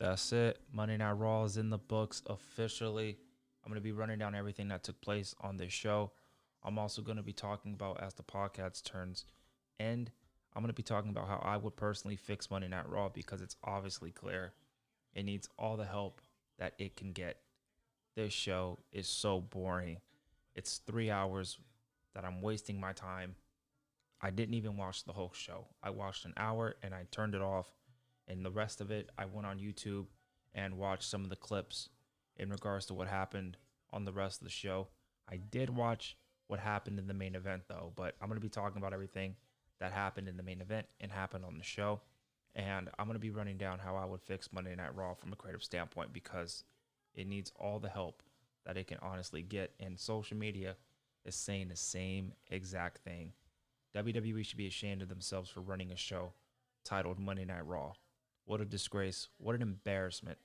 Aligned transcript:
That's 0.00 0.32
it. 0.32 0.58
Monday 0.72 0.96
Night 0.96 1.12
Raw 1.12 1.44
is 1.44 1.58
in 1.58 1.68
the 1.68 1.76
books 1.76 2.22
officially. 2.26 3.18
I'm 3.62 3.70
going 3.70 3.80
to 3.80 3.84
be 3.84 3.92
running 3.92 4.18
down 4.18 4.34
everything 4.34 4.68
that 4.68 4.82
took 4.82 4.98
place 5.02 5.34
on 5.42 5.58
this 5.58 5.74
show. 5.74 6.12
I'm 6.64 6.78
also 6.78 7.02
going 7.02 7.18
to 7.18 7.22
be 7.22 7.34
talking 7.34 7.74
about 7.74 8.00
as 8.00 8.14
the 8.14 8.22
podcast 8.22 8.84
turns 8.84 9.26
end. 9.78 10.10
I'm 10.56 10.62
going 10.62 10.70
to 10.70 10.74
be 10.74 10.82
talking 10.82 11.10
about 11.10 11.28
how 11.28 11.42
I 11.44 11.58
would 11.58 11.76
personally 11.76 12.16
fix 12.16 12.50
Monday 12.50 12.68
Night 12.68 12.88
Raw 12.88 13.10
because 13.10 13.42
it's 13.42 13.56
obviously 13.62 14.10
clear 14.10 14.54
it 15.14 15.24
needs 15.24 15.50
all 15.58 15.76
the 15.76 15.84
help 15.84 16.22
that 16.58 16.72
it 16.78 16.96
can 16.96 17.12
get. 17.12 17.36
This 18.16 18.32
show 18.32 18.78
is 18.92 19.06
so 19.06 19.40
boring. 19.40 19.98
It's 20.54 20.78
three 20.78 21.10
hours 21.10 21.58
that 22.14 22.24
I'm 22.24 22.40
wasting 22.40 22.80
my 22.80 22.92
time. 22.92 23.36
I 24.22 24.30
didn't 24.30 24.54
even 24.54 24.78
watch 24.78 25.04
the 25.04 25.12
whole 25.12 25.32
show. 25.34 25.66
I 25.82 25.90
watched 25.90 26.24
an 26.24 26.34
hour 26.38 26.76
and 26.82 26.94
I 26.94 27.04
turned 27.10 27.34
it 27.34 27.42
off. 27.42 27.68
And 28.30 28.44
the 28.44 28.50
rest 28.50 28.80
of 28.80 28.92
it, 28.92 29.10
I 29.18 29.24
went 29.24 29.46
on 29.46 29.58
YouTube 29.58 30.06
and 30.54 30.78
watched 30.78 31.10
some 31.10 31.24
of 31.24 31.30
the 31.30 31.36
clips 31.36 31.88
in 32.36 32.48
regards 32.50 32.86
to 32.86 32.94
what 32.94 33.08
happened 33.08 33.56
on 33.92 34.04
the 34.04 34.12
rest 34.12 34.40
of 34.40 34.44
the 34.44 34.52
show. 34.52 34.86
I 35.28 35.36
did 35.36 35.68
watch 35.68 36.16
what 36.46 36.60
happened 36.60 36.98
in 36.98 37.08
the 37.08 37.14
main 37.14 37.34
event 37.34 37.62
though, 37.68 37.92
but 37.96 38.14
I'm 38.20 38.28
going 38.28 38.40
to 38.40 38.44
be 38.44 38.48
talking 38.48 38.78
about 38.78 38.92
everything 38.92 39.34
that 39.80 39.92
happened 39.92 40.28
in 40.28 40.36
the 40.36 40.42
main 40.44 40.60
event 40.60 40.86
and 41.00 41.10
happened 41.10 41.44
on 41.44 41.58
the 41.58 41.64
show. 41.64 42.00
And 42.54 42.88
I'm 42.98 43.06
going 43.06 43.14
to 43.14 43.20
be 43.20 43.30
running 43.30 43.56
down 43.56 43.78
how 43.80 43.96
I 43.96 44.04
would 44.04 44.22
fix 44.22 44.52
Monday 44.52 44.74
Night 44.76 44.94
Raw 44.94 45.14
from 45.14 45.32
a 45.32 45.36
creative 45.36 45.62
standpoint 45.62 46.12
because 46.12 46.64
it 47.14 47.26
needs 47.26 47.52
all 47.58 47.80
the 47.80 47.88
help 47.88 48.22
that 48.64 48.76
it 48.76 48.86
can 48.86 48.98
honestly 49.02 49.42
get. 49.42 49.72
And 49.80 49.98
social 49.98 50.36
media 50.36 50.76
is 51.24 51.34
saying 51.34 51.68
the 51.68 51.76
same 51.76 52.32
exact 52.48 52.98
thing. 52.98 53.32
WWE 53.96 54.44
should 54.44 54.58
be 54.58 54.68
ashamed 54.68 55.02
of 55.02 55.08
themselves 55.08 55.50
for 55.50 55.60
running 55.60 55.90
a 55.90 55.96
show 55.96 56.32
titled 56.84 57.18
Monday 57.18 57.44
Night 57.44 57.66
Raw. 57.66 57.92
What 58.50 58.60
a 58.60 58.64
disgrace. 58.64 59.28
What 59.38 59.54
an 59.54 59.62
embarrassment 59.62 60.36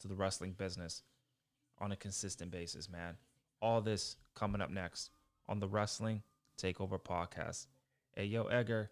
to 0.00 0.08
the 0.08 0.14
wrestling 0.14 0.52
business 0.52 1.02
on 1.78 1.92
a 1.92 1.96
consistent 1.96 2.50
basis, 2.50 2.88
man. 2.88 3.18
All 3.60 3.82
this 3.82 4.16
coming 4.34 4.62
up 4.62 4.70
next 4.70 5.10
on 5.46 5.60
the 5.60 5.68
Wrestling 5.68 6.22
Takeover 6.56 6.98
podcast. 6.98 7.66
Hey, 8.16 8.24
yo, 8.24 8.44
Edgar, 8.44 8.90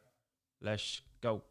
let's 0.61 1.01
go. 1.23 1.45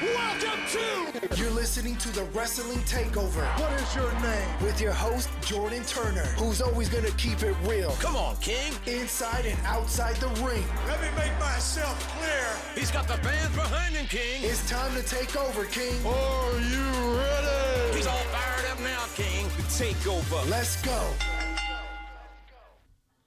Welcome 0.00 0.60
to. 0.68 1.36
You're 1.36 1.50
listening 1.50 1.96
to 1.96 2.08
the 2.12 2.22
Wrestling 2.26 2.78
Takeover 2.80 3.44
What 3.58 3.72
is 3.80 3.96
your 3.96 4.12
name? 4.20 4.48
with 4.62 4.80
your 4.80 4.92
host, 4.92 5.28
Jordan 5.40 5.82
Turner, 5.84 6.24
who's 6.38 6.60
always 6.62 6.88
going 6.88 7.04
to 7.04 7.10
keep 7.12 7.42
it 7.42 7.56
real 7.64 7.90
Come 7.98 8.14
on, 8.14 8.36
King. 8.36 8.72
inside 8.86 9.44
and 9.46 9.58
outside 9.66 10.14
the 10.16 10.28
ring. 10.44 10.62
Let 10.86 11.00
me 11.00 11.08
make 11.16 11.36
myself 11.40 11.98
clear. 12.16 12.46
He's 12.76 12.92
got 12.92 13.08
the 13.08 13.14
fans 13.14 13.52
behind 13.56 13.96
him, 13.96 14.06
King. 14.06 14.44
It's 14.44 14.68
time 14.70 14.94
to 14.94 15.02
take 15.02 15.34
over, 15.36 15.64
King. 15.64 15.94
Are 16.06 16.52
you 16.60 17.18
ready? 17.18 17.96
He's 17.96 18.06
all 18.06 18.22
fired 18.30 18.70
up 18.70 18.78
now, 18.80 19.04
King. 19.16 19.46
The 19.56 19.62
takeover. 19.64 20.48
Let's 20.48 20.80
go. 20.82 21.10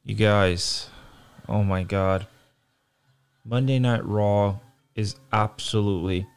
You 0.05 0.15
guys, 0.15 0.89
oh 1.49 1.63
my 1.65 1.83
God. 1.83 2.27
Monday 3.43 3.77
Night 3.79 4.05
Raw 4.05 4.59
is 4.95 5.15
absolutely 5.33 6.27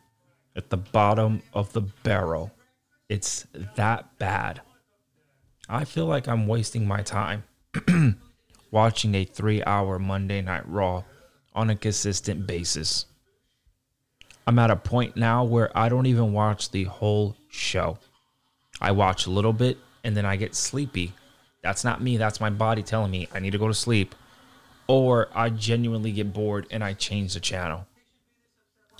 at 0.56 0.70
the 0.70 0.76
bottom 0.76 1.42
of 1.52 1.72
the 1.72 1.80
barrel. 1.80 2.52
It's 3.08 3.46
that 3.76 4.18
bad. 4.18 4.60
I 5.68 5.84
feel 5.84 6.06
like 6.06 6.28
I'm 6.28 6.46
wasting 6.46 6.86
my 6.86 7.02
time 7.02 7.44
watching 8.70 9.14
a 9.14 9.24
three 9.24 9.62
hour 9.64 9.98
Monday 9.98 10.42
Night 10.42 10.68
Raw 10.68 11.04
on 11.54 11.70
a 11.70 11.76
consistent 11.76 12.46
basis. 12.46 13.06
I'm 14.46 14.58
at 14.58 14.70
a 14.70 14.76
point 14.76 15.16
now 15.16 15.44
where 15.44 15.76
I 15.76 15.88
don't 15.88 16.06
even 16.06 16.32
watch 16.32 16.70
the 16.70 16.84
whole 16.84 17.36
show. 17.48 17.98
I 18.80 18.90
watch 18.90 19.26
a 19.26 19.30
little 19.30 19.52
bit 19.52 19.78
and 20.02 20.16
then 20.16 20.26
I 20.26 20.36
get 20.36 20.54
sleepy. 20.54 21.14
That's 21.62 21.84
not 21.84 22.02
me, 22.02 22.18
that's 22.18 22.40
my 22.40 22.50
body 22.50 22.82
telling 22.82 23.10
me 23.10 23.28
I 23.32 23.38
need 23.38 23.52
to 23.52 23.58
go 23.58 23.68
to 23.68 23.74
sleep. 23.74 24.14
Or 24.86 25.28
I 25.34 25.48
genuinely 25.48 26.12
get 26.12 26.34
bored 26.34 26.66
and 26.70 26.84
I 26.84 26.92
change 26.92 27.32
the 27.34 27.40
channel. 27.40 27.86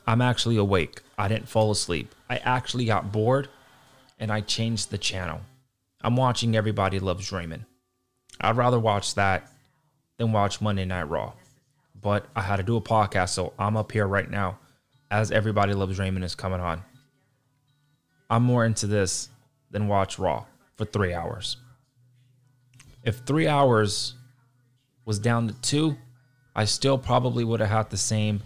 I'm 0.06 0.20
actually 0.20 0.56
awake. 0.56 1.00
I 1.16 1.28
didn't 1.28 1.48
fall 1.48 1.70
asleep. 1.70 2.14
I 2.28 2.36
actually 2.38 2.84
got 2.84 3.12
bored 3.12 3.48
and 4.18 4.30
I 4.30 4.40
changed 4.40 4.90
the 4.90 4.98
channel. 4.98 5.40
I'm 6.02 6.16
watching 6.16 6.54
Everybody 6.56 6.98
Loves 6.98 7.32
Raymond. 7.32 7.64
I'd 8.40 8.56
rather 8.56 8.78
watch 8.78 9.14
that 9.14 9.50
than 10.18 10.32
watch 10.32 10.60
Monday 10.60 10.84
Night 10.84 11.08
Raw. 11.08 11.32
But 12.00 12.26
I 12.36 12.42
had 12.42 12.56
to 12.56 12.62
do 12.62 12.76
a 12.76 12.82
podcast, 12.82 13.30
so 13.30 13.54
I'm 13.58 13.76
up 13.76 13.92
here 13.92 14.06
right 14.06 14.30
now 14.30 14.58
as 15.10 15.30
Everybody 15.30 15.72
Loves 15.72 15.98
Raymond 15.98 16.24
is 16.24 16.34
coming 16.34 16.60
on. 16.60 16.82
I'm 18.28 18.42
more 18.42 18.64
into 18.64 18.86
this 18.86 19.28
than 19.70 19.88
watch 19.88 20.18
Raw 20.18 20.44
for 20.76 20.84
three 20.84 21.14
hours. 21.14 21.56
If 23.02 23.18
three 23.18 23.46
hours 23.46 24.14
was 25.04 25.18
down 25.18 25.48
to 25.48 25.54
two, 25.60 25.96
I 26.54 26.64
still 26.64 26.98
probably 26.98 27.44
would 27.44 27.60
have 27.60 27.70
had 27.70 27.90
the 27.90 27.96
same 27.96 28.42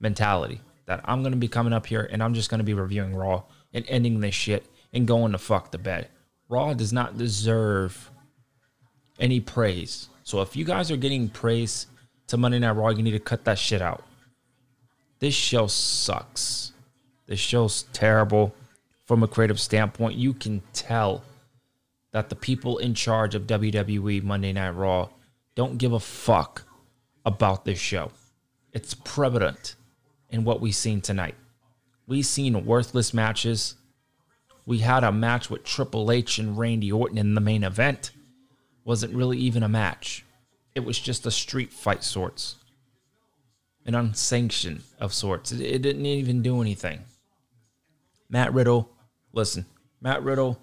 mentality 0.00 0.60
that 0.86 1.00
I'm 1.04 1.22
going 1.22 1.32
to 1.32 1.38
be 1.38 1.48
coming 1.48 1.72
up 1.72 1.86
here 1.86 2.08
and 2.10 2.22
I'm 2.22 2.34
just 2.34 2.50
going 2.50 2.58
to 2.58 2.64
be 2.64 2.74
reviewing 2.74 3.14
Raw 3.14 3.42
and 3.72 3.84
ending 3.88 4.20
this 4.20 4.34
shit 4.34 4.66
and 4.92 5.06
going 5.06 5.32
to 5.32 5.38
fuck 5.38 5.70
the 5.70 5.78
bed. 5.78 6.08
Raw 6.48 6.72
does 6.74 6.92
not 6.92 7.18
deserve 7.18 8.10
any 9.18 9.40
praise. 9.40 10.08
So 10.22 10.40
if 10.40 10.56
you 10.56 10.64
guys 10.64 10.90
are 10.90 10.96
getting 10.96 11.28
praise 11.28 11.86
to 12.28 12.36
Monday 12.36 12.58
Night 12.58 12.72
Raw, 12.72 12.88
you 12.88 13.02
need 13.02 13.12
to 13.12 13.18
cut 13.18 13.44
that 13.44 13.58
shit 13.58 13.82
out. 13.82 14.04
This 15.18 15.34
show 15.34 15.66
sucks. 15.66 16.72
This 17.26 17.40
show's 17.40 17.82
terrible 17.92 18.54
from 19.04 19.22
a 19.22 19.28
creative 19.28 19.60
standpoint. 19.60 20.16
You 20.16 20.32
can 20.32 20.62
tell 20.72 21.22
that 22.12 22.30
the 22.30 22.36
people 22.36 22.78
in 22.78 22.94
charge 22.94 23.34
of 23.34 23.46
WWE 23.46 24.22
Monday 24.22 24.52
Night 24.52 24.70
Raw 24.70 25.08
don't 25.54 25.76
give 25.76 25.92
a 25.92 26.00
fuck 26.00 26.62
about 27.26 27.64
this 27.64 27.78
show. 27.78 28.10
It's 28.72 28.94
prevalent 28.94 29.74
in 30.30 30.44
what 30.44 30.60
we've 30.60 30.74
seen 30.74 31.00
tonight. 31.00 31.34
We've 32.06 32.26
seen 32.26 32.64
worthless 32.64 33.12
matches. 33.12 33.74
We 34.66 34.78
had 34.78 35.04
a 35.04 35.12
match 35.12 35.50
with 35.50 35.64
Triple 35.64 36.10
H 36.10 36.38
and 36.38 36.58
Randy 36.58 36.92
Orton 36.92 37.18
in 37.18 37.34
the 37.34 37.40
main 37.40 37.64
event. 37.64 38.10
Wasn't 38.84 39.14
really 39.14 39.38
even 39.38 39.62
a 39.62 39.68
match. 39.68 40.24
It 40.74 40.80
was 40.80 40.98
just 40.98 41.26
a 41.26 41.30
street 41.30 41.72
fight 41.72 42.04
sorts. 42.04 42.56
An 43.84 43.94
unsanctioned 43.94 44.82
of 45.00 45.14
sorts. 45.14 45.52
It, 45.52 45.60
it 45.60 45.82
didn't 45.82 46.06
even 46.06 46.42
do 46.42 46.60
anything. 46.60 47.00
Matt 48.28 48.52
Riddle, 48.52 48.90
listen, 49.32 49.66
Matt 50.00 50.22
Riddle, 50.22 50.60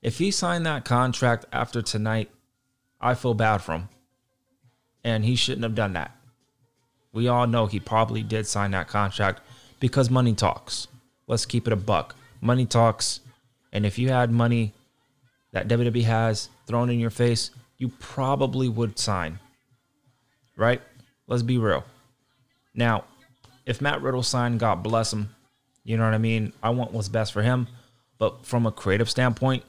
if 0.00 0.18
he 0.18 0.30
signed 0.30 0.66
that 0.66 0.84
contract 0.84 1.44
after 1.52 1.82
tonight, 1.82 2.30
I 3.00 3.14
feel 3.14 3.34
bad 3.34 3.58
for 3.58 3.72
him. 3.72 3.88
And 5.04 5.24
he 5.24 5.36
shouldn't 5.36 5.64
have 5.64 5.74
done 5.74 5.92
that. 5.92 6.16
We 7.12 7.28
all 7.28 7.46
know 7.46 7.66
he 7.66 7.80
probably 7.80 8.22
did 8.22 8.46
sign 8.46 8.70
that 8.70 8.88
contract 8.88 9.40
because 9.80 10.10
money 10.10 10.34
talks. 10.34 10.88
Let's 11.26 11.46
keep 11.46 11.66
it 11.66 11.72
a 11.72 11.76
buck. 11.76 12.14
Money 12.40 12.66
talks. 12.66 13.20
And 13.72 13.84
if 13.84 13.98
you 13.98 14.08
had 14.08 14.30
money 14.30 14.72
that 15.52 15.68
WWE 15.68 16.04
has 16.04 16.48
thrown 16.66 16.90
in 16.90 16.98
your 16.98 17.10
face, 17.10 17.50
you 17.78 17.88
probably 17.88 18.68
would 18.68 18.98
sign. 18.98 19.38
Right? 20.56 20.80
Let's 21.26 21.42
be 21.42 21.58
real. 21.58 21.84
Now, 22.74 23.04
if 23.66 23.80
Matt 23.80 24.02
Riddle 24.02 24.22
signed, 24.22 24.60
God 24.60 24.82
bless 24.82 25.12
him. 25.12 25.34
You 25.84 25.96
know 25.96 26.04
what 26.04 26.14
I 26.14 26.18
mean? 26.18 26.52
I 26.62 26.70
want 26.70 26.92
what's 26.92 27.08
best 27.08 27.32
for 27.32 27.42
him. 27.42 27.68
But 28.18 28.46
from 28.46 28.66
a 28.66 28.72
creative 28.72 29.10
standpoint, 29.10 29.64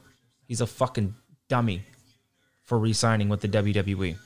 he's 0.46 0.60
a 0.60 0.66
fucking 0.66 1.14
dummy 1.48 1.82
for 2.62 2.78
re 2.78 2.92
signing 2.92 3.28
with 3.28 3.40
the 3.40 3.48
WWE. 3.48 4.16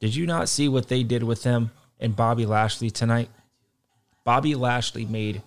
Did 0.00 0.14
you 0.14 0.26
not 0.26 0.48
see 0.48 0.68
what 0.68 0.88
they 0.88 1.02
did 1.02 1.22
with 1.22 1.44
him 1.44 1.70
and 2.00 2.16
Bobby 2.16 2.46
Lashley 2.46 2.90
tonight? 2.90 3.30
Bobby 4.24 4.54
Lashley 4.54 5.04
made 5.04 5.42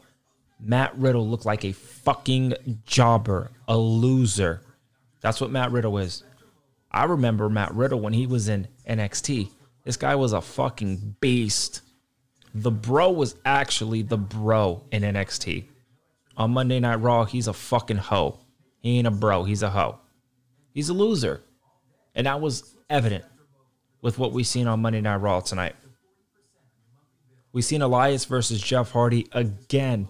Matt 0.60 0.98
Riddle 0.98 1.28
look 1.28 1.46
like 1.46 1.66
a 1.66 1.72
fucking 1.72 2.82
jobber, 2.86 3.52
a 3.68 3.78
loser. 3.78 4.62
That's 5.22 5.42
what 5.42 5.52
Matt 5.52 5.72
Riddle 5.72 5.98
is. 5.98 6.24
I 6.92 7.06
remember 7.06 7.50
Matt 7.50 7.74
Riddle 7.74 8.00
when 8.00 8.14
he 8.14 8.28
was 8.28 8.50
in 8.50 8.68
NXT. 8.88 9.50
This 9.84 9.98
guy 9.98 10.16
was 10.16 10.34
a 10.34 10.42
fucking 10.42 11.16
beast. 11.22 11.82
The 12.54 12.72
bro 12.72 13.12
was 13.12 13.36
actually 13.46 14.02
the 14.02 14.18
bro 14.18 14.84
in 14.92 15.04
NXT. 15.04 15.66
On 16.38 16.52
Monday 16.52 16.80
Night 16.80 16.96
Raw, 16.96 17.26
he's 17.26 17.48
a 17.48 17.54
fucking 17.54 17.98
hoe. 17.98 18.40
He 18.80 18.98
ain't 18.98 19.08
a 19.08 19.12
bro, 19.12 19.44
he's 19.44 19.64
a 19.64 19.70
hoe. 19.70 20.00
He's 20.74 20.90
a 20.90 20.94
loser. 20.94 21.42
And 22.16 22.28
that 22.28 22.42
was 22.42 22.76
evident 22.90 23.24
with 24.02 24.18
what 24.18 24.34
we 24.34 24.44
seen 24.44 24.68
on 24.68 24.82
Monday 24.82 25.02
Night 25.02 25.18
Raw 25.18 25.40
tonight. 25.40 25.76
We 27.54 27.62
seen 27.62 27.82
Elias 27.82 28.26
versus 28.26 28.62
Jeff 28.62 28.92
Hardy 28.92 29.28
again. 29.32 30.08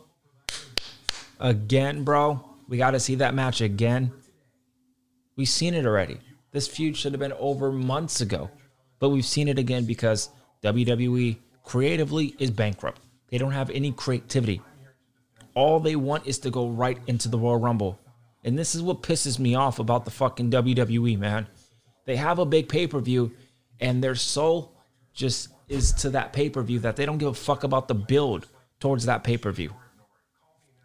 Again, 1.40 2.04
bro. 2.04 2.48
We 2.68 2.78
got 2.78 2.92
to 2.92 3.00
see 3.00 3.16
that 3.16 3.34
match 3.34 3.62
again. 3.62 4.12
We've 5.36 5.50
seen 5.50 5.74
it 5.74 5.86
already. 5.86 6.20
This 6.52 6.68
feud 6.68 6.96
should 6.96 7.14
have 7.14 7.20
been 7.20 7.34
over 7.34 7.72
months 7.72 8.22
ago. 8.22 8.50
But 9.00 9.10
we've 9.10 9.26
seen 9.26 9.48
it 9.48 9.58
again 9.58 9.86
because 9.86 10.30
WWE 10.64 11.38
creatively 11.64 12.36
is 12.38 12.52
bankrupt. 12.52 13.02
They 13.30 13.38
don't 13.38 13.52
have 13.52 13.70
any 13.72 13.92
creativity. 13.92 14.62
all 15.56 15.80
they 15.80 15.96
want 15.96 16.28
is 16.28 16.40
to 16.40 16.50
go 16.50 16.70
right 16.70 16.98
into 17.08 17.28
the 17.28 17.38
Royal 17.38 17.58
Rumble. 17.58 18.00
And 18.44 18.58
this 18.58 18.76
is 18.76 18.82
what 18.82 19.04
pisses 19.04 19.38
me 19.40 19.56
off 19.56 19.80
about 19.80 20.06
the 20.06 20.12
fucking 20.12 20.52
WWE, 20.52 21.18
man. 21.18 21.48
They 22.06 22.16
have 22.16 22.40
a 22.40 22.46
big 22.46 22.70
pay 22.70 22.88
per 22.88 23.00
view, 23.00 23.32
and 23.80 24.04
they're 24.04 24.16
soul 24.16 24.76
just 25.14 25.50
is 25.68 25.94
to 25.94 26.10
that 26.12 26.34
pay 26.34 26.50
per 26.50 26.62
view 26.62 26.80
that 26.80 26.96
they 26.96 27.06
don't 27.06 27.18
give 27.18 27.30
a 27.30 27.34
fuck 27.34 27.64
about 27.64 27.88
the 27.88 27.96
build 27.96 28.48
towards 28.80 29.06
that 29.06 29.24
pay 29.24 29.38
per 29.38 29.52
view. 29.52 29.74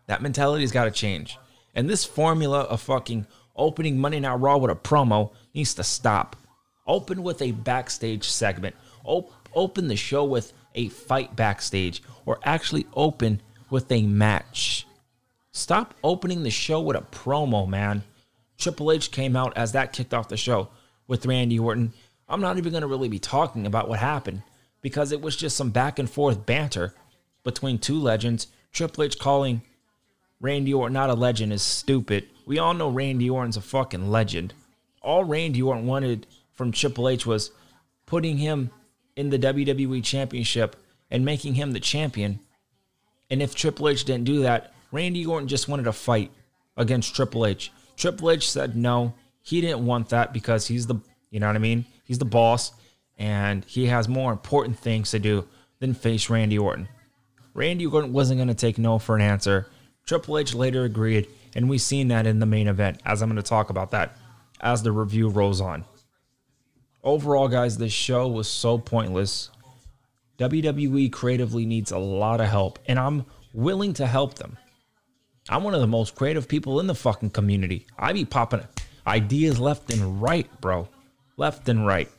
That 0.06 0.23
mentality's 0.23 0.73
got 0.73 0.84
to 0.84 0.90
change. 0.90 1.38
And 1.75 1.90
this 1.90 2.05
formula 2.05 2.61
of 2.61 2.81
fucking 2.81 3.26
opening 3.55 3.99
Monday 3.99 4.20
Night 4.20 4.34
Raw 4.34 4.56
with 4.56 4.70
a 4.70 4.76
promo 4.76 5.32
needs 5.55 5.75
to 5.75 5.84
stop. 5.84 6.37
Open 6.87 7.23
with 7.23 7.43
a 7.43 7.52
backstage 7.52 8.28
segment. 8.28 8.76
Op- 9.05 9.32
open 9.55 9.88
the 9.88 9.96
show 9.96 10.25
with 10.25 10.52
a 10.75 10.88
fight 10.88 11.34
backstage, 11.34 12.02
or 12.26 12.38
actually 12.44 12.87
open 12.94 13.40
with 13.70 13.90
a 13.90 14.02
match. 14.02 14.87
Stop 15.52 15.94
opening 16.05 16.43
the 16.43 16.50
show 16.50 16.81
with 16.81 16.96
a 16.96 17.00
promo, 17.00 17.67
man. 17.67 18.05
Triple 18.58 18.93
H 18.93 19.11
came 19.11 19.37
out 19.37 19.56
as 19.56 19.73
that 19.73 19.93
kicked 19.93 20.14
off 20.14 20.28
the 20.28 20.37
show 20.37 20.69
with 21.08 21.26
Randy 21.26 21.58
Orton. 21.58 21.93
I'm 22.28 22.40
not 22.40 22.58
even 22.58 22.73
going 22.73 22.82
to 22.82 22.88
really 22.88 23.08
be 23.08 23.19
talking 23.19 23.67
about 23.67 23.88
what 23.88 23.99
happened 23.99 24.43
because 24.82 25.12
it 25.12 25.20
was 25.20 25.37
just 25.37 25.56
some 25.56 25.70
back 25.70 25.99
and 25.99 26.11
forth 26.11 26.46
banter 26.46 26.94
between 27.44 27.78
two 27.78 27.99
legends. 27.99 28.49
Triple 28.73 29.05
H 29.05 29.19
calling 29.19 29.62
Randy 30.40 30.75
Orton 30.75 30.93
not 30.93 31.11
a 31.11 31.14
legend 31.14 31.52
is 31.52 31.62
stupid. 31.62 32.28
We 32.46 32.58
all 32.58 32.75
know 32.75 32.90
Randy 32.90 33.31
Orton's 33.31 33.56
a 33.56 33.61
fucking 33.61 34.11
legend. 34.11 34.55
All 35.02 35.25
Randy 35.25 35.62
Orton 35.62 35.87
wanted 35.87 36.26
from 36.52 36.73
Triple 36.73 37.08
H 37.08 37.26
was 37.26 37.50
putting 38.06 38.38
him 38.38 38.70
in 39.14 39.31
the 39.31 39.38
WWE 39.38 40.05
Championship 40.05 40.76
and 41.11 41.25
making 41.25 41.55
him 41.55 41.73
the 41.73 41.81
champion. 41.81 42.40
And 43.31 43.40
if 43.40 43.55
Triple 43.55 43.88
H 43.88 44.05
didn't 44.05 44.25
do 44.25 44.43
that, 44.43 44.73
Randy 44.93 45.25
Orton 45.25 45.49
just 45.49 45.69
wanted 45.69 45.87
a 45.87 45.93
fight 45.93 46.31
against 46.76 47.14
Triple 47.14 47.46
H. 47.46 47.73
Triple 47.96 48.31
H 48.31 48.50
said 48.50 48.76
no, 48.76 49.14
he 49.43 49.61
didn't 49.61 49.87
want 49.87 50.11
that 50.11 50.32
because 50.32 50.67
he's 50.67 50.87
the, 50.87 50.96
you 51.31 51.40
know 51.40 51.46
what 51.46 51.56
I 51.56 51.61
mean? 51.61 51.84
He's 52.06 52.19
the 52.19 52.25
boss 52.25 52.73
and 53.19 53.64
he 53.64 53.87
has 53.87 54.08
more 54.08 54.32
important 54.32 54.79
things 54.79 55.11
to 55.11 55.19
do 55.19 55.47
than 55.79 55.94
face 55.94 56.31
Randy 56.31 56.58
Orton. 56.58 56.88
Randy 57.55 57.87
Orton 57.87 58.12
wasn't 58.12 58.38
going 58.38 58.49
to 58.49 58.55
take 58.55 58.79
no 58.79 58.99
for 58.99 59.17
an 59.17 59.23
answer. 59.23 59.67
Triple 60.06 60.38
H 60.38 60.55
later 60.55 60.85
agreed, 60.85 61.26
and 61.55 61.69
we've 61.69 61.81
seen 61.81 62.08
that 62.08 62.26
in 62.26 62.38
the 62.38 62.47
main 62.47 62.69
event, 62.69 63.00
as 63.05 63.23
I'm 63.23 63.29
going 63.29 63.37
to 63.37 63.43
talk 63.43 63.70
about 63.70 63.91
that 63.93 64.17
as 64.61 64.82
the 64.82 64.93
review 64.93 65.29
rolls 65.29 65.61
on. 65.61 65.85
Overall, 67.03 67.49
guys, 67.49 67.79
this 67.79 67.93
show 67.93 68.29
was 68.29 68.49
so 68.49 68.79
pointless. 68.79 69.50
WWE 70.38 71.11
creatively 71.11 71.64
needs 71.64 71.93
a 71.93 71.99
lot 71.99 72.41
of 72.41 72.49
help, 72.49 72.79
and 72.87 72.99
I'm 72.99 73.25
willing 73.52 73.94
to 73.94 74.06
help 74.06 74.35
them. 74.35 74.59
I'm 75.49 75.62
one 75.62 75.75
of 75.75 75.81
the 75.81 75.87
most 75.87 76.14
creative 76.14 76.49
people 76.49 76.81
in 76.81 76.87
the 76.87 76.94
fucking 76.94 77.31
community. 77.31 77.87
I 77.99 78.12
be 78.12 78.25
popping 78.25 78.62
ideas 79.06 79.59
left 79.59 79.93
and 79.93 80.20
right, 80.20 80.49
bro. 80.61 80.88
Left 81.37 81.69
and 81.69 81.87
right. 81.87 82.11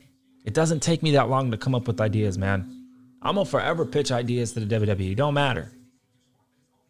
It 0.45 0.53
doesn't 0.53 0.81
take 0.81 1.03
me 1.03 1.11
that 1.11 1.29
long 1.29 1.51
to 1.51 1.57
come 1.57 1.75
up 1.75 1.87
with 1.87 1.99
ideas, 1.99 2.37
man. 2.37 2.85
I'm 3.21 3.35
gonna 3.35 3.45
forever 3.45 3.85
pitch 3.85 4.11
ideas 4.11 4.53
to 4.53 4.59
the 4.61 4.75
WWE. 4.75 5.15
Don't 5.15 5.33
matter. 5.33 5.71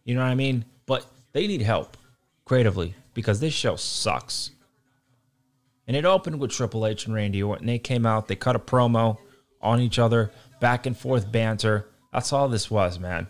You 0.04 0.16
know 0.16 0.22
what 0.22 0.30
I 0.30 0.36
mean? 0.36 0.66
But 0.86 1.06
they 1.34 1.48
need 1.48 1.62
help 1.62 1.98
creatively 2.46 2.96
because 3.14 3.40
this 3.40 3.54
show 3.54 3.76
sucks. 3.76 4.52
And 5.88 5.96
it 5.96 6.06
opened 6.06 6.40
with 6.40 6.52
Triple 6.52 6.86
H 6.86 7.06
and 7.06 7.16
Randy 7.16 7.42
Orton. 7.42 7.66
They 7.66 7.80
came 7.80 8.06
out, 8.06 8.28
they 8.28 8.36
cut 8.36 8.56
a 8.56 8.60
promo 8.60 9.18
on 9.62 9.80
each 9.80 10.00
other, 10.00 10.32
back 10.60 10.86
and 10.86 10.98
forth 10.98 11.32
banter. 11.32 11.88
That's 12.12 12.34
all 12.34 12.48
this 12.50 12.70
was, 12.70 13.00
man. 13.00 13.28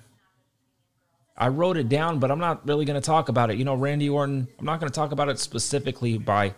I 1.38 1.50
wrote 1.50 1.78
it 1.78 1.88
down, 1.88 2.20
but 2.20 2.32
I'm 2.32 2.40
not 2.40 2.68
really 2.68 2.86
going 2.86 3.00
to 3.00 3.06
talk 3.06 3.30
about 3.30 3.52
it. 3.52 3.58
You 3.58 3.66
know, 3.66 3.76
Randy 3.76 4.10
Orton, 4.10 4.48
I'm 4.58 4.66
not 4.66 4.80
going 4.80 4.92
to 4.92 4.96
talk 4.96 5.12
about 5.12 5.30
it 5.30 5.38
specifically 5.38 6.18
by 6.18 6.56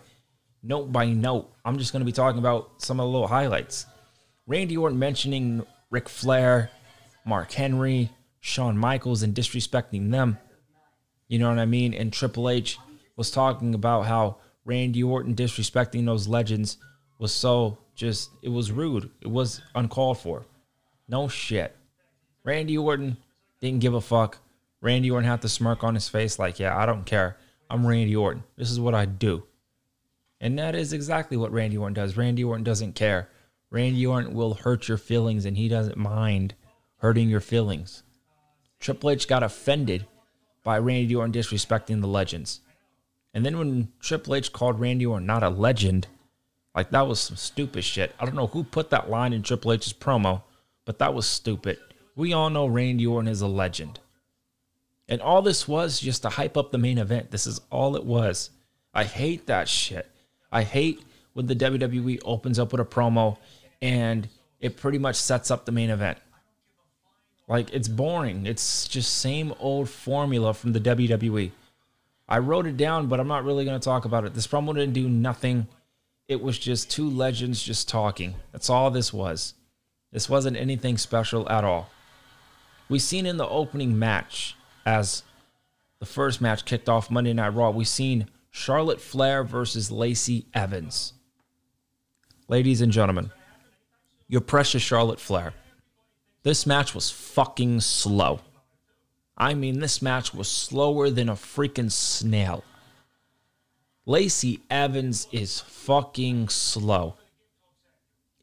note 0.62 0.92
by 0.92 1.06
note. 1.06 1.50
I'm 1.64 1.78
just 1.78 1.92
going 1.92 2.00
to 2.00 2.06
be 2.06 2.12
talking 2.12 2.38
about 2.38 2.82
some 2.82 3.00
of 3.00 3.04
the 3.04 3.10
little 3.10 3.28
highlights. 3.28 3.86
Randy 4.46 4.76
Orton 4.76 4.98
mentioning 4.98 5.64
Ric 5.90 6.08
Flair, 6.08 6.70
Mark 7.24 7.52
Henry, 7.52 8.10
Shawn 8.40 8.76
Michaels, 8.76 9.22
and 9.22 9.34
disrespecting 9.34 10.10
them. 10.10 10.38
You 11.28 11.38
know 11.38 11.48
what 11.48 11.58
I 11.58 11.66
mean? 11.66 11.94
And 11.94 12.12
Triple 12.12 12.50
H 12.50 12.78
was 13.16 13.30
talking 13.30 13.74
about 13.74 14.06
how 14.06 14.38
Randy 14.64 15.02
Orton 15.02 15.34
disrespecting 15.34 16.06
those 16.06 16.26
legends 16.26 16.78
was 17.18 17.32
so 17.32 17.78
just, 17.94 18.30
it 18.42 18.48
was 18.48 18.72
rude. 18.72 19.10
It 19.20 19.28
was 19.28 19.60
uncalled 19.74 20.18
for. 20.18 20.46
No 21.08 21.28
shit. 21.28 21.76
Randy 22.44 22.78
Orton 22.78 23.16
didn't 23.60 23.80
give 23.80 23.94
a 23.94 24.00
fuck. 24.00 24.38
Randy 24.80 25.10
Orton 25.10 25.28
had 25.28 25.42
the 25.42 25.48
smirk 25.48 25.84
on 25.84 25.94
his 25.94 26.08
face, 26.08 26.38
like, 26.38 26.58
yeah, 26.58 26.76
I 26.76 26.86
don't 26.86 27.04
care. 27.04 27.36
I'm 27.68 27.86
Randy 27.86 28.16
Orton. 28.16 28.42
This 28.56 28.70
is 28.70 28.80
what 28.80 28.94
I 28.94 29.04
do. 29.04 29.42
And 30.40 30.58
that 30.58 30.74
is 30.74 30.92
exactly 30.92 31.36
what 31.36 31.52
Randy 31.52 31.76
Orton 31.76 31.94
does. 31.94 32.16
Randy 32.16 32.42
Orton 32.42 32.64
doesn't 32.64 32.94
care. 32.94 33.28
Randy 33.70 34.06
Orton 34.06 34.34
will 34.34 34.54
hurt 34.54 34.88
your 34.88 34.96
feelings 34.96 35.44
and 35.44 35.56
he 35.56 35.68
doesn't 35.68 35.96
mind 35.96 36.54
hurting 36.96 37.28
your 37.28 37.40
feelings. 37.40 38.02
Triple 38.78 39.10
H 39.10 39.28
got 39.28 39.42
offended 39.42 40.06
by 40.64 40.78
Randy 40.78 41.14
Orton 41.14 41.32
disrespecting 41.32 42.00
the 42.00 42.06
legends. 42.06 42.60
And 43.34 43.44
then 43.44 43.58
when 43.58 43.92
Triple 44.00 44.34
H 44.34 44.52
called 44.52 44.80
Randy 44.80 45.06
Orton 45.06 45.26
not 45.26 45.42
a 45.42 45.50
legend, 45.50 46.08
like 46.74 46.90
that 46.90 47.06
was 47.06 47.20
some 47.20 47.36
stupid 47.36 47.84
shit. 47.84 48.14
I 48.18 48.24
don't 48.24 48.34
know 48.34 48.46
who 48.46 48.64
put 48.64 48.90
that 48.90 49.10
line 49.10 49.32
in 49.32 49.42
Triple 49.42 49.72
H's 49.72 49.92
promo, 49.92 50.42
but 50.84 50.98
that 50.98 51.14
was 51.14 51.26
stupid. 51.26 51.78
We 52.16 52.32
all 52.32 52.50
know 52.50 52.66
Randy 52.66 53.06
Orton 53.06 53.28
is 53.28 53.40
a 53.40 53.46
legend. 53.46 54.00
And 55.08 55.20
all 55.20 55.42
this 55.42 55.68
was 55.68 56.00
just 56.00 56.22
to 56.22 56.30
hype 56.30 56.56
up 56.56 56.70
the 56.70 56.78
main 56.78 56.98
event. 56.98 57.30
This 57.30 57.46
is 57.46 57.60
all 57.70 57.96
it 57.96 58.04
was. 58.04 58.50
I 58.94 59.04
hate 59.04 59.46
that 59.46 59.68
shit. 59.68 60.10
I 60.52 60.62
hate 60.62 61.02
when 61.32 61.46
the 61.46 61.56
WWE 61.56 62.20
opens 62.24 62.58
up 62.58 62.72
with 62.72 62.80
a 62.80 62.84
promo 62.84 63.38
and 63.80 64.28
it 64.60 64.76
pretty 64.76 64.98
much 64.98 65.16
sets 65.16 65.50
up 65.50 65.64
the 65.64 65.72
main 65.72 65.90
event. 65.90 66.18
Like 67.48 67.72
it's 67.72 67.88
boring. 67.88 68.46
It's 68.46 68.86
just 68.86 69.18
same 69.18 69.52
old 69.58 69.88
formula 69.88 70.54
from 70.54 70.72
the 70.72 70.80
WWE. 70.80 71.50
I 72.28 72.38
wrote 72.38 72.66
it 72.66 72.76
down, 72.76 73.08
but 73.08 73.18
I'm 73.18 73.26
not 73.28 73.44
really 73.44 73.64
going 73.64 73.78
to 73.78 73.84
talk 73.84 74.04
about 74.04 74.24
it. 74.24 74.34
This 74.34 74.46
promo 74.46 74.74
didn't 74.74 74.92
do 74.92 75.08
nothing. 75.08 75.66
It 76.28 76.40
was 76.40 76.58
just 76.58 76.90
two 76.90 77.10
legends 77.10 77.60
just 77.60 77.88
talking. 77.88 78.36
That's 78.52 78.70
all 78.70 78.90
this 78.90 79.12
was. 79.12 79.54
This 80.12 80.28
wasn't 80.28 80.56
anything 80.56 80.96
special 80.96 81.48
at 81.48 81.64
all. 81.64 81.90
We 82.88 83.00
seen 83.00 83.26
in 83.26 83.36
the 83.36 83.48
opening 83.48 83.98
match 83.98 84.56
as 84.86 85.24
the 85.98 86.06
first 86.06 86.40
match 86.40 86.64
kicked 86.64 86.88
off 86.88 87.10
Monday 87.10 87.32
Night 87.32 87.54
Raw, 87.54 87.70
we 87.70 87.84
seen 87.84 88.28
Charlotte 88.50 89.00
Flair 89.00 89.44
versus 89.44 89.90
Lacey 89.90 90.46
Evans. 90.52 91.14
Ladies 92.48 92.80
and 92.80 92.90
gentlemen, 92.90 93.30
your 94.28 94.40
precious 94.40 94.82
Charlotte 94.82 95.20
Flair. 95.20 95.54
This 96.42 96.66
match 96.66 96.94
was 96.94 97.10
fucking 97.10 97.80
slow. 97.80 98.40
I 99.36 99.54
mean, 99.54 99.80
this 99.80 100.02
match 100.02 100.34
was 100.34 100.48
slower 100.48 101.10
than 101.10 101.28
a 101.28 101.34
freaking 101.34 101.90
snail. 101.90 102.64
Lacey 104.04 104.60
Evans 104.68 105.28
is 105.30 105.60
fucking 105.60 106.48
slow. 106.48 107.16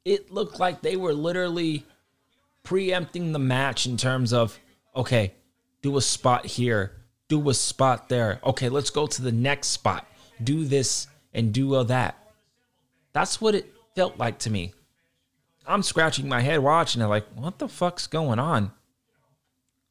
It 0.05 0.31
looked 0.31 0.59
like 0.59 0.81
they 0.81 0.95
were 0.95 1.13
literally 1.13 1.85
preempting 2.63 3.31
the 3.31 3.39
match 3.39 3.85
in 3.85 3.97
terms 3.97 4.31
of, 4.31 4.57
okay, 4.95 5.33
do 5.81 5.97
a 5.97 6.01
spot 6.01 6.45
here, 6.45 6.93
do 7.27 7.49
a 7.49 7.53
spot 7.53 8.09
there. 8.09 8.39
Okay, 8.43 8.69
let's 8.69 8.89
go 8.89 9.07
to 9.07 9.21
the 9.21 9.31
next 9.31 9.67
spot. 9.67 10.07
Do 10.43 10.65
this 10.65 11.07
and 11.33 11.53
do 11.53 11.83
that. 11.83 12.17
That's 13.13 13.41
what 13.41 13.55
it 13.55 13.73
felt 13.95 14.17
like 14.17 14.39
to 14.39 14.49
me. 14.49 14.73
I'm 15.65 15.83
scratching 15.83 16.29
my 16.29 16.41
head 16.41 16.59
watching 16.59 17.01
it, 17.01 17.07
like, 17.07 17.27
what 17.35 17.59
the 17.59 17.67
fuck's 17.67 18.07
going 18.07 18.39
on? 18.39 18.71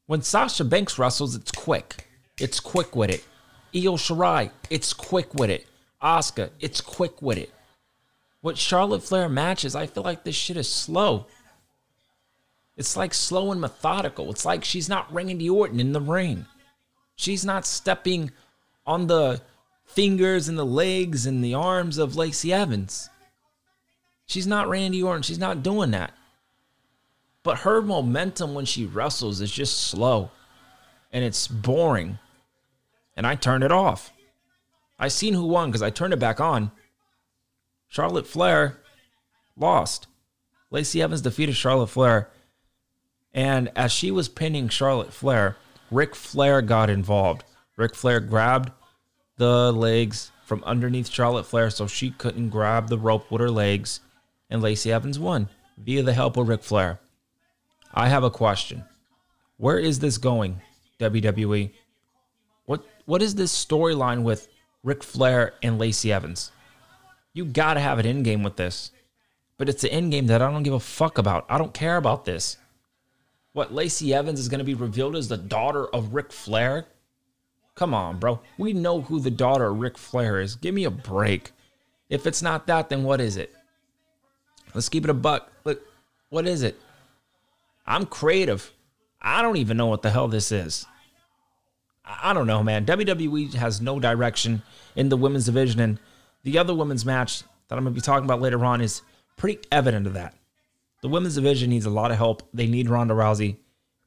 When 0.07 0.21
Sasha 0.21 0.63
Banks 0.63 0.97
wrestles, 0.97 1.35
it's 1.35 1.51
quick. 1.51 2.07
It's 2.39 2.59
quick 2.59 2.95
with 2.95 3.09
it. 3.09 3.23
Io 3.75 3.97
Shirai, 3.97 4.49
it's 4.69 4.93
quick 4.93 5.33
with 5.35 5.49
it. 5.49 5.67
Asuka, 6.01 6.49
it's 6.59 6.81
quick 6.81 7.21
with 7.21 7.37
it. 7.37 7.51
What 8.41 8.57
Charlotte 8.57 9.03
Flair 9.03 9.27
matches, 9.27 9.75
I 9.75 9.87
feel 9.87 10.03
like 10.03 10.23
this 10.23 10.35
shit 10.35 10.57
is 10.57 10.69
slow. 10.69 11.27
It's 12.77 12.95
like 12.95 13.13
slow 13.13 13.51
and 13.51 13.59
methodical. 13.59 14.29
It's 14.31 14.45
like 14.45 14.63
she's 14.63 14.87
not 14.87 15.11
ringing 15.13 15.39
the 15.39 15.49
Orton 15.49 15.79
in 15.79 15.91
the 15.91 16.01
ring. 16.01 16.45
She's 17.17 17.43
not 17.43 17.65
stepping 17.65 18.31
on 18.85 19.07
the 19.07 19.41
fingers 19.85 20.47
and 20.47 20.57
the 20.57 20.65
legs 20.65 21.25
and 21.25 21.43
the 21.43 21.55
arms 21.55 21.97
of 21.97 22.15
Lacey 22.15 22.53
Evans. 22.53 23.09
She's 24.27 24.47
not 24.47 24.69
Randy 24.69 25.01
Orton. 25.01 25.23
She's 25.23 25.39
not 25.39 25.63
doing 25.63 25.91
that. 25.91 26.13
But 27.43 27.59
her 27.59 27.81
momentum 27.81 28.53
when 28.53 28.65
she 28.65 28.85
wrestles 28.85 29.41
is 29.41 29.51
just 29.51 29.77
slow 29.79 30.31
and 31.11 31.23
it's 31.25 31.47
boring. 31.47 32.19
And 33.15 33.25
I 33.25 33.35
turned 33.35 33.63
it 33.63 33.71
off. 33.71 34.13
I 34.99 35.07
seen 35.07 35.33
who 35.33 35.47
won 35.47 35.69
because 35.69 35.81
I 35.81 35.89
turned 35.89 36.13
it 36.13 36.19
back 36.19 36.39
on. 36.39 36.71
Charlotte 37.87 38.27
Flair 38.27 38.77
lost. 39.55 40.07
Lacey 40.69 41.01
Evans 41.01 41.21
defeated 41.21 41.55
Charlotte 41.55 41.87
Flair. 41.87 42.29
And 43.33 43.71
as 43.75 43.91
she 43.91 44.11
was 44.11 44.29
pinning 44.29 44.69
Charlotte 44.69 45.13
Flair, 45.13 45.57
Ric 45.91 46.15
Flair 46.15 46.61
got 46.61 46.89
involved. 46.89 47.43
Ric 47.77 47.95
Flair 47.95 48.19
grabbed 48.19 48.71
the 49.37 49.71
legs 49.71 50.31
from 50.45 50.63
underneath 50.63 51.09
Charlotte 51.09 51.45
Flair 51.45 51.69
so 51.69 51.87
she 51.87 52.11
couldn't 52.11 52.49
grab 52.49 52.89
the 52.89 52.97
rope 52.97 53.29
with 53.31 53.41
her 53.41 53.51
legs, 53.51 53.99
and 54.49 54.61
Lacey 54.61 54.91
Evans 54.91 55.19
won 55.19 55.49
via 55.77 56.03
the 56.03 56.13
help 56.13 56.37
of 56.37 56.47
Ric 56.47 56.63
Flair. 56.63 56.99
I 57.93 58.09
have 58.09 58.23
a 58.23 58.29
question. 58.29 58.83
Where 59.57 59.79
is 59.79 59.99
this 59.99 60.17
going, 60.17 60.61
WWE? 60.99 61.71
What 62.65 62.85
what 63.05 63.21
is 63.21 63.35
this 63.35 63.65
storyline 63.65 64.23
with 64.23 64.47
Ric 64.83 65.03
Flair 65.03 65.53
and 65.63 65.79
Lacey 65.79 66.11
Evans? 66.11 66.51
You 67.33 67.45
gotta 67.45 67.79
have 67.79 67.99
an 67.99 68.05
end 68.05 68.25
game 68.25 68.43
with 68.43 68.55
this. 68.55 68.91
But 69.57 69.69
it's 69.69 69.83
an 69.83 69.89
end 69.89 70.11
game 70.11 70.27
that 70.27 70.41
I 70.41 70.51
don't 70.51 70.63
give 70.63 70.73
a 70.73 70.79
fuck 70.79 71.17
about. 71.17 71.45
I 71.49 71.57
don't 71.57 71.73
care 71.73 71.97
about 71.97 72.25
this. 72.25 72.57
What 73.57 73.73
Lacey 73.73 74.13
Evans 74.13 74.39
is 74.39 74.49
gonna 74.49 74.63
be 74.63 74.75
revealed 74.75 75.15
as 75.15 75.29
the 75.29 75.35
daughter 75.35 75.87
of 75.87 76.13
Ric 76.13 76.31
Flair? 76.31 76.85
Come 77.73 77.91
on, 77.91 78.19
bro. 78.19 78.39
We 78.59 78.71
know 78.71 79.01
who 79.01 79.19
the 79.19 79.31
daughter 79.31 79.65
of 79.65 79.79
Ric 79.79 79.97
Flair 79.97 80.39
is. 80.39 80.55
Give 80.55 80.75
me 80.75 80.83
a 80.83 80.91
break. 80.91 81.53
If 82.07 82.27
it's 82.27 82.43
not 82.43 82.67
that, 82.67 82.89
then 82.89 83.03
what 83.03 83.19
is 83.19 83.35
it? 83.35 83.51
Let's 84.75 84.89
keep 84.89 85.05
it 85.05 85.09
a 85.09 85.15
buck. 85.15 85.51
Look, 85.63 85.81
what 86.29 86.45
is 86.45 86.61
it? 86.61 86.79
I'm 87.87 88.05
creative. 88.05 88.73
I 89.23 89.41
don't 89.41 89.57
even 89.57 89.75
know 89.75 89.87
what 89.87 90.03
the 90.03 90.11
hell 90.11 90.27
this 90.27 90.51
is. 90.51 90.85
I 92.05 92.33
don't 92.33 92.45
know, 92.45 92.61
man. 92.61 92.85
WWE 92.85 93.55
has 93.55 93.81
no 93.81 93.99
direction 93.99 94.61
in 94.95 95.09
the 95.09 95.17
women's 95.17 95.47
division, 95.47 95.79
and 95.79 95.99
the 96.43 96.59
other 96.59 96.75
women's 96.75 97.07
match 97.07 97.41
that 97.69 97.77
I'm 97.79 97.85
going 97.85 97.95
to 97.95 97.99
be 97.99 98.05
talking 98.05 98.25
about 98.25 98.39
later 98.39 98.63
on 98.63 98.81
is 98.81 99.01
pretty 99.35 99.61
evident 99.71 100.05
of 100.05 100.13
that. 100.13 100.35
The 101.01 101.09
women's 101.09 101.35
division 101.35 101.69
needs 101.69 101.85
a 101.85 101.91
lot 101.91 102.11
of 102.11 102.17
help. 102.17 102.47
They 102.53 102.67
need 102.67 102.89
Ronda 102.89 103.13
Rousey. 103.13 103.57